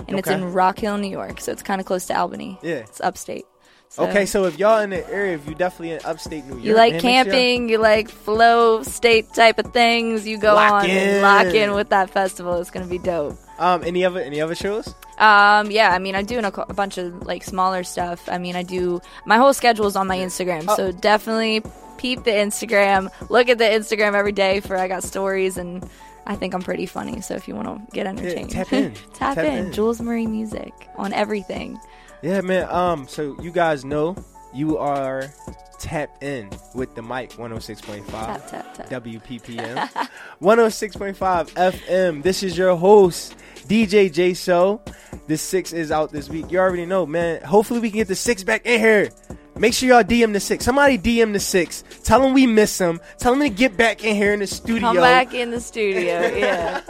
and 0.09 0.19
it's 0.19 0.29
in 0.29 0.53
Rock 0.53 0.79
Hill, 0.79 0.99
New 0.99 1.11
York. 1.11 1.41
So 1.41 1.53
it's 1.53 1.63
kind 1.63 1.81
of 1.81 1.87
close 1.87 2.07
to 2.07 2.19
Albany. 2.19 2.59
Yeah. 2.63 2.77
it's 2.77 3.01
upstate. 3.01 3.45
So 3.93 4.05
Okay, 4.05 4.25
so 4.25 4.45
if 4.45 4.57
y'all 4.57 4.79
in 4.83 4.91
the 4.91 5.09
area, 5.11 5.35
if 5.35 5.49
you 5.49 5.55
definitely 5.57 5.91
in 5.97 6.01
upstate 6.05 6.45
New 6.45 6.53
York, 6.55 6.65
you 6.65 6.75
like 6.77 6.93
man, 6.93 6.95
make 6.95 7.03
sure 7.03 7.11
y'all- 7.11 7.25
camping, 7.25 7.69
you 7.69 7.79
like 7.79 8.09
flow 8.09 8.85
state 8.85 9.33
type 9.35 9.59
of 9.59 9.73
things, 9.73 10.29
you 10.29 10.39
go 10.39 10.55
Lock 10.55 10.73
on 10.73 10.85
in. 10.89 10.97
and 10.97 11.23
lock 11.23 11.53
in 11.53 11.73
with 11.75 11.89
that 11.89 12.09
festival. 12.11 12.61
It's 12.61 12.71
gonna 12.71 12.87
be 12.87 12.99
dope. 12.99 13.37
Um, 13.59 13.83
any 13.85 14.05
other 14.05 14.21
any 14.21 14.41
other 14.41 14.55
shows? 14.55 14.95
Um, 15.19 15.71
yeah, 15.73 15.91
I 15.93 15.99
mean, 15.99 16.15
I'm 16.15 16.25
doing 16.25 16.45
a, 16.45 16.53
a 16.69 16.73
bunch 16.73 16.99
of 16.99 17.27
like 17.27 17.43
smaller 17.43 17.83
stuff. 17.83 18.29
I 18.29 18.39
mean, 18.39 18.55
I 18.55 18.63
do 18.63 19.01
my 19.27 19.37
whole 19.39 19.53
schedule 19.53 19.87
is 19.87 19.97
on 19.97 20.07
my 20.07 20.19
Instagram, 20.19 20.67
Oh. 20.69 20.77
so 20.77 20.93
definitely 20.93 21.61
peep 21.99 22.23
the 22.23 22.31
Instagram. 22.31 23.11
Look 23.29 23.49
at 23.49 23.59
the 23.59 23.65
Instagram 23.65 24.15
every 24.15 24.33
day 24.33 24.61
for 24.61 24.77
I 24.79 24.87
got 24.87 25.03
stories 25.03 25.59
and 25.59 25.85
I 26.27 26.37
think 26.37 26.55
I'm 26.55 26.63
pretty 26.63 26.87
funny. 26.87 27.21
So 27.23 27.35
if 27.35 27.49
you 27.49 27.57
want 27.57 27.67
to 27.67 27.93
get 27.93 28.07
entertained, 28.07 28.51
tap 28.51 28.73
in. 28.73 28.95
tap, 29.15 29.35
Tap 29.35 29.39
in. 29.45 29.67
in. 29.67 29.73
Jules 29.73 30.01
Marie 30.01 30.29
Music 30.29 30.73
on 30.97 31.13
everything. 31.13 31.77
Yeah, 32.23 32.41
man. 32.43 32.69
Um, 32.71 33.09
so 33.09 33.37
you 33.41 33.51
guys 33.51 33.85
know 33.85 34.17
you 34.53 34.79
are 34.79 35.33
tapped 35.79 36.23
in 36.23 36.51
with 36.75 36.95
the 36.95 37.03
mic 37.03 37.31
106.5 37.31 38.07
Tap 38.11 38.47
tap 38.51 38.75
tap. 38.75 38.89
WPPM 38.91 39.89
106.5 40.43 41.15
FM. 41.55 42.23
This 42.23 42.43
is 42.43 42.59
your 42.59 42.77
host 42.77 43.35
DJ 43.67 44.11
JSO. 44.11 44.81
The 45.27 45.37
six 45.39 45.73
is 45.73 45.91
out 45.91 46.13
this 46.13 46.29
week. 46.29 46.51
You 46.51 46.59
already 46.59 46.85
know, 46.87 47.07
man. 47.07 47.41
Hopefully 47.43 47.81
we 47.81 47.91
can 47.91 47.99
get 47.99 48.09
the 48.09 48.15
six 48.17 48.43
back 48.45 48.67
in 48.67 48.81
here. 48.81 49.11
Make 49.57 49.75
sure 49.75 49.89
y'all 49.89 50.03
DM 50.03 50.33
the 50.33 50.41
six. 50.41 50.65
Somebody 50.65 50.99
DM 50.99 51.33
the 51.33 51.41
six. 51.41 51.85
Tell 52.03 52.21
them 52.21 52.33
we 52.35 52.47
miss 52.47 52.77
them. 52.79 53.01
Tell 53.19 53.33
them 53.33 53.43
to 53.43 53.51
get 53.51 53.77
back 53.77 54.05
in 54.05 54.17
here 54.17 54.33
in 54.33 54.41
the 54.41 54.47
studio. 54.47 54.81
Come 54.93 54.97
back 54.97 55.35
in 55.35 55.51
the 55.51 55.61
studio. 55.61 56.21
Yeah. 56.37 56.83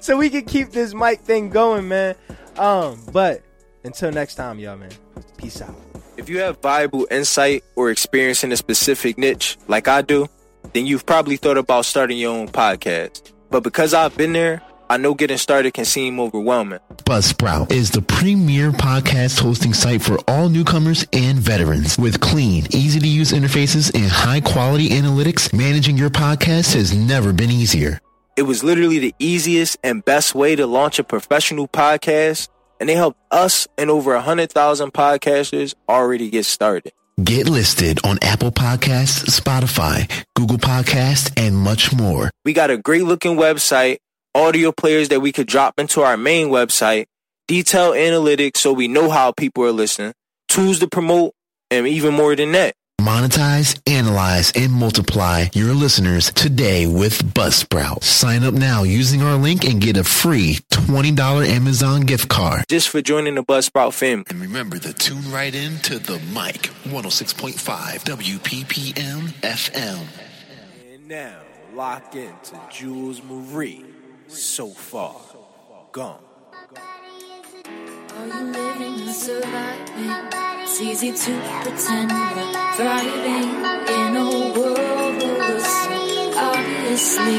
so 0.00 0.16
we 0.16 0.30
can 0.30 0.44
keep 0.44 0.70
this 0.70 0.94
mic 0.94 1.20
thing 1.20 1.50
going, 1.50 1.88
man. 1.88 2.14
Um, 2.56 3.00
but 3.12 3.42
until 3.86 4.12
next 4.12 4.34
time, 4.34 4.58
y'all, 4.58 4.76
man. 4.76 4.90
Peace 5.36 5.62
out. 5.62 5.74
If 6.16 6.28
you 6.28 6.40
have 6.40 6.60
valuable 6.60 7.06
insight 7.10 7.64
or 7.74 7.90
experience 7.90 8.44
in 8.44 8.52
a 8.52 8.56
specific 8.56 9.18
niche, 9.18 9.56
like 9.68 9.88
I 9.88 10.02
do, 10.02 10.28
then 10.72 10.86
you've 10.86 11.06
probably 11.06 11.36
thought 11.36 11.58
about 11.58 11.84
starting 11.84 12.18
your 12.18 12.34
own 12.36 12.48
podcast. 12.48 13.32
But 13.50 13.62
because 13.62 13.94
I've 13.94 14.16
been 14.16 14.32
there, 14.32 14.62
I 14.88 14.98
know 14.98 15.14
getting 15.14 15.36
started 15.36 15.74
can 15.74 15.84
seem 15.84 16.20
overwhelming. 16.20 16.78
Buzzsprout 17.04 17.72
is 17.72 17.90
the 17.90 18.02
premier 18.02 18.70
podcast 18.70 19.40
hosting 19.40 19.74
site 19.74 20.00
for 20.00 20.18
all 20.28 20.48
newcomers 20.48 21.04
and 21.12 21.38
veterans. 21.38 21.98
With 21.98 22.20
clean, 22.20 22.66
easy 22.70 23.00
to 23.00 23.08
use 23.08 23.32
interfaces 23.32 23.94
and 23.94 24.10
high 24.10 24.40
quality 24.40 24.90
analytics, 24.90 25.52
managing 25.52 25.96
your 25.96 26.10
podcast 26.10 26.74
has 26.74 26.94
never 26.94 27.32
been 27.32 27.50
easier. 27.50 28.00
It 28.36 28.42
was 28.42 28.62
literally 28.62 28.98
the 28.98 29.14
easiest 29.18 29.78
and 29.82 30.04
best 30.04 30.34
way 30.34 30.54
to 30.56 30.66
launch 30.66 30.98
a 30.98 31.04
professional 31.04 31.66
podcast, 31.68 32.48
and 32.80 32.88
they 32.88 32.94
helped 32.94 33.18
us 33.30 33.66
and 33.78 33.90
over 33.90 34.14
100,000 34.14 34.92
podcasters 34.92 35.74
already 35.88 36.30
get 36.30 36.44
started. 36.44 36.92
Get 37.22 37.48
listed 37.48 37.98
on 38.04 38.18
Apple 38.20 38.50
Podcasts, 38.50 39.24
Spotify, 39.40 40.10
Google 40.34 40.58
Podcasts, 40.58 41.32
and 41.36 41.56
much 41.56 41.94
more. 41.94 42.30
We 42.44 42.52
got 42.52 42.70
a 42.70 42.76
great 42.76 43.04
looking 43.04 43.36
website, 43.36 43.98
audio 44.34 44.70
players 44.70 45.08
that 45.08 45.20
we 45.20 45.32
could 45.32 45.46
drop 45.46 45.78
into 45.78 46.02
our 46.02 46.18
main 46.18 46.48
website, 46.48 47.06
detailed 47.48 47.96
analytics 47.96 48.58
so 48.58 48.72
we 48.72 48.86
know 48.86 49.08
how 49.08 49.32
people 49.32 49.64
are 49.64 49.72
listening, 49.72 50.12
tools 50.48 50.78
to 50.80 50.88
promote, 50.88 51.32
and 51.70 51.86
even 51.86 52.12
more 52.12 52.36
than 52.36 52.52
that. 52.52 52.74
Monetize, 53.06 53.78
analyze, 53.86 54.50
and 54.56 54.72
multiply 54.72 55.46
your 55.54 55.72
listeners 55.72 56.32
today 56.32 56.88
with 56.88 57.22
Buzzsprout. 57.34 58.02
Sign 58.02 58.42
up 58.42 58.52
now 58.52 58.82
using 58.82 59.22
our 59.22 59.36
link 59.36 59.64
and 59.64 59.80
get 59.80 59.96
a 59.96 60.02
free 60.02 60.58
$20 60.72 61.46
Amazon 61.48 62.00
gift 62.00 62.28
card. 62.28 62.64
Just 62.68 62.88
for 62.88 63.00
joining 63.00 63.36
the 63.36 63.44
Buzzsprout 63.44 63.92
family. 63.92 64.24
And 64.28 64.40
remember 64.40 64.78
to 64.78 64.92
tune 64.92 65.30
right 65.30 65.54
in 65.54 65.78
to 65.82 66.00
the 66.00 66.18
mic 66.34 66.62
106.5 66.82 67.54
WPPM 68.02 69.20
FM. 69.40 70.06
And 70.92 71.06
now, 71.06 71.38
lock 71.74 72.16
into 72.16 72.60
Jules 72.72 73.22
Marie. 73.22 73.84
So 74.26 74.70
far, 74.70 75.14
gone. 75.92 76.25
Are 78.18 78.26
you 78.26 78.44
living 78.50 79.08
or 79.08 79.12
surviving? 79.12 80.10
It's 80.62 80.80
easy 80.80 81.12
to 81.12 81.32
pretend 81.60 82.10
we're 82.10 82.72
thriving 82.72 83.52
in 83.92 84.16
a 84.16 84.30
world 84.56 85.22
we're 85.22 85.60
so 85.60 86.32
obviously. 86.34 87.36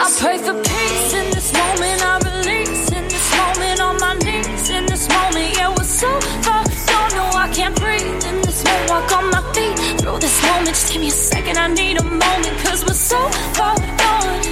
I 0.00 0.08
pray 0.18 0.38
for 0.38 0.54
peace 0.54 1.12
in 1.12 1.30
this 1.36 1.52
moment. 1.52 2.00
I 2.02 2.18
release 2.24 2.90
in 2.92 3.04
this 3.08 3.28
moment 3.36 3.80
on 3.82 4.00
my 4.00 4.14
knees. 4.24 4.70
In 4.70 4.86
this 4.86 5.06
moment, 5.06 5.54
yeah, 5.54 5.68
we're 5.68 5.84
so 5.84 6.08
far 6.40 6.64
gone. 6.64 7.12
No, 7.12 7.24
I 7.44 7.50
can't 7.52 7.76
breathe 7.76 8.24
in 8.24 8.40
this 8.40 8.64
moment. 8.64 8.90
Walk 8.90 9.12
on 9.12 9.30
my 9.30 9.42
feet 9.52 10.00
through 10.00 10.18
this 10.18 10.42
moment. 10.46 10.68
Just 10.68 10.90
give 10.90 11.02
me 11.02 11.08
a 11.08 11.10
second. 11.10 11.58
I 11.58 11.68
need 11.68 12.00
a 12.00 12.04
moment. 12.04 12.56
Cause 12.64 12.86
we're 12.86 12.94
so 12.94 13.20
far 13.52 13.76
gone. 13.76 14.42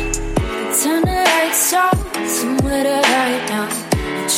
Turn 0.77 1.03
the 1.09 1.25
lights 1.25 1.73
off. 1.73 1.97
Somewhere 2.29 2.85
to 2.85 3.03
hide 3.09 3.49
now. 3.49 3.80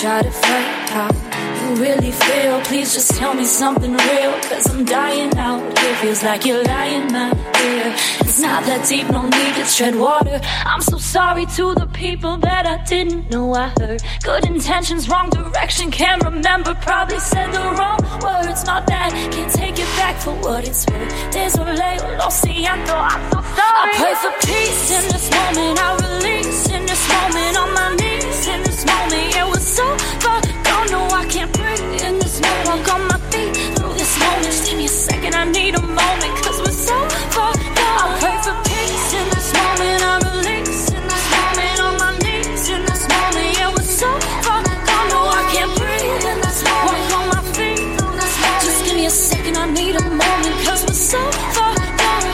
Try 0.00 0.22
to 0.22 0.30
fight 0.32 0.92
out. 0.96 1.14
You 1.62 1.76
really 1.80 2.10
feel, 2.10 2.60
please 2.62 2.92
just 2.92 3.12
tell 3.14 3.34
me 3.34 3.44
something 3.44 3.92
real. 3.92 4.32
Cause 4.48 4.66
I'm 4.74 4.84
dying 4.84 5.36
out. 5.38 5.62
It 5.78 5.96
feels 5.98 6.24
like 6.24 6.44
you're 6.44 6.64
lying 6.64 7.12
my 7.12 7.30
ear. 7.30 7.94
It's 8.20 8.40
not 8.40 8.64
that 8.64 8.88
deep, 8.88 9.08
no 9.10 9.22
need 9.22 9.54
to 9.54 9.64
tread 9.76 9.94
water. 9.94 10.40
I'm 10.64 10.80
so 10.80 10.98
sorry 10.98 11.46
to 11.54 11.74
the 11.74 11.86
people 11.86 12.36
that 12.38 12.66
I 12.66 12.82
didn't 12.84 13.30
know 13.30 13.54
I 13.54 13.68
hurt. 13.78 14.02
Good 14.24 14.46
intentions, 14.46 15.08
wrong 15.08 15.30
direction, 15.30 15.90
can't 15.92 16.24
remember. 16.24 16.74
Probably 16.74 17.20
said 17.20 17.52
the 17.52 17.60
wrong 17.78 18.00
words, 18.22 18.64
not 18.64 18.86
that. 18.88 19.10
Can't 19.30 19.52
take 19.52 19.78
it 19.78 19.90
back 20.00 20.16
for 20.18 20.34
what 20.42 20.66
it's 20.66 20.84
worth. 20.90 21.12
Désolé, 21.30 22.18
lo 22.18 22.28
siento, 22.28 22.94
I'm 22.96 23.22
so 23.30 23.40
sorry. 23.54 23.94
I 23.94 24.00
pray 24.02 24.14
for 24.24 24.32
peace 24.46 24.90
in 24.98 25.04
this 25.12 25.30
moment. 25.30 25.78
I 25.78 25.88
release 26.08 26.68
in 26.70 26.82
this 26.86 27.04
moment 27.12 27.56
on 27.62 27.74
my 27.74 27.88
knees. 28.00 28.48
In 28.48 28.62
this 28.64 28.84
moment, 28.84 29.34
yeah, 29.34 29.48
we're 29.48 29.61
so 29.72 29.96
far 30.20 30.40
gone. 30.68 30.88
No, 30.92 31.00
I 31.08 31.24
can't 31.32 31.50
breathe 31.56 32.02
in 32.06 32.18
this 32.18 32.40
moment. 32.40 32.66
Walk 32.68 32.94
on 32.94 33.02
my 33.08 33.18
feet 33.30 33.56
through 33.74 33.94
this 33.96 34.14
moment. 34.20 34.54
Give 34.66 34.76
me 34.76 34.84
a 34.84 34.88
second, 34.88 35.34
I 35.34 35.44
need 35.44 35.74
a 35.74 35.80
moment. 35.80 36.32
Cause 36.44 36.58
we're 36.60 36.78
so 36.90 36.98
far 37.34 37.52
gone. 37.78 37.98
I 38.02 38.18
pray 38.20 38.36
for 38.44 38.56
peace 38.68 39.08
in 39.20 39.26
this 39.32 39.48
moment. 39.56 40.00
I 40.12 40.14
release 40.28 40.84
in 40.92 41.04
this 41.12 41.26
moment 41.32 41.78
on 41.86 41.94
my 42.04 42.12
knees. 42.22 42.64
In 42.74 42.82
this 42.90 43.04
moment, 43.12 43.48
yeah, 43.56 43.70
we're 43.74 43.92
so 44.02 44.10
far 44.44 44.60
gone. 44.88 45.08
No, 45.12 45.20
I 45.40 45.42
can't 45.54 45.72
breathe 45.80 46.24
in 46.32 46.38
this 46.44 46.58
moment. 46.68 47.04
Walk 47.08 47.12
on 47.18 47.24
my 47.32 47.42
feet 47.56 47.80
through 47.96 48.14
this 48.20 48.34
moment. 48.42 48.62
Just 48.66 48.80
give 48.84 48.96
me 49.00 49.06
a 49.06 49.14
second, 49.30 49.56
I 49.56 49.66
need 49.72 49.96
a 49.96 50.04
moment. 50.04 50.56
Cause 50.66 50.82
we're 50.86 51.02
so 51.12 51.22
far 51.56 51.74
gone. 52.00 52.28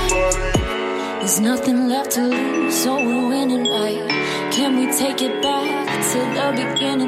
There's 1.22 1.38
nothing 1.40 1.88
left 1.88 2.10
to 2.18 2.22
lose, 2.22 2.74
so 2.82 2.96
we're 2.96 3.28
winning 3.28 3.64
right. 3.70 4.02
Can 4.50 4.76
we 4.78 4.86
take 4.92 5.22
it 5.22 5.40
back 5.40 5.86
to 6.12 6.18
the 6.36 6.46
beginning, 6.56 7.07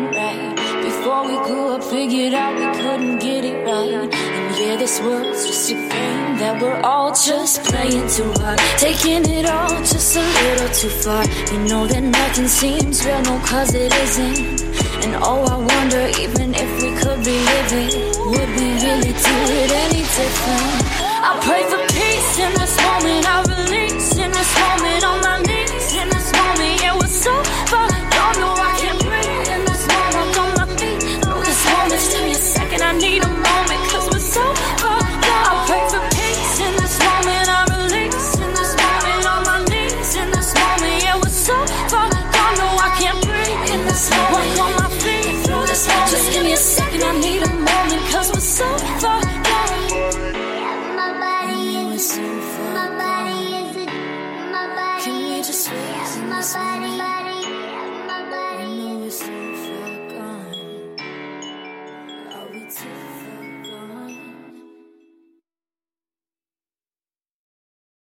figured 1.90 2.34
out 2.34 2.54
we 2.54 2.66
couldn't 2.80 3.18
get 3.18 3.44
it 3.44 3.66
right. 3.66 4.14
And 4.14 4.56
yeah, 4.56 4.76
this 4.76 5.00
world's 5.00 5.44
just 5.44 5.70
a 5.70 5.74
game 5.74 6.38
that 6.38 6.62
we're 6.62 6.80
all 6.82 7.10
just 7.10 7.64
playing 7.64 8.06
too 8.08 8.30
hard. 8.38 8.58
Taking 8.78 9.24
it 9.28 9.46
all 9.46 9.74
just 9.82 10.16
a 10.16 10.22
little 10.22 10.70
too 10.80 10.88
far. 11.02 11.24
You 11.50 11.58
know 11.68 11.86
that 11.88 12.02
nothing 12.02 12.46
seems 12.46 13.04
real, 13.04 13.20
no, 13.22 13.40
cause 13.44 13.74
it 13.74 13.92
isn't. 13.92 14.62
And 15.02 15.16
oh, 15.18 15.42
I 15.54 15.58
wonder, 15.72 16.02
even 16.22 16.54
if 16.54 16.70
we 16.80 16.90
could 17.00 17.20
relive 17.26 17.72
it, 17.82 17.92
would 18.30 18.50
we 18.58 18.68
really 18.86 19.12
do 19.26 19.36
it 19.58 19.70
any 19.84 20.02
different? 20.14 20.78
I 21.26 21.30
pray 21.42 21.62
for 21.70 21.82
peace 21.90 22.32
in 22.38 22.52
this 22.54 22.74
moment. 22.86 23.24
I 23.26 23.36
release 23.50 24.16
in 24.16 24.30
this 24.30 24.52
moment 24.62 25.02
on 25.10 25.18
my 25.26 25.29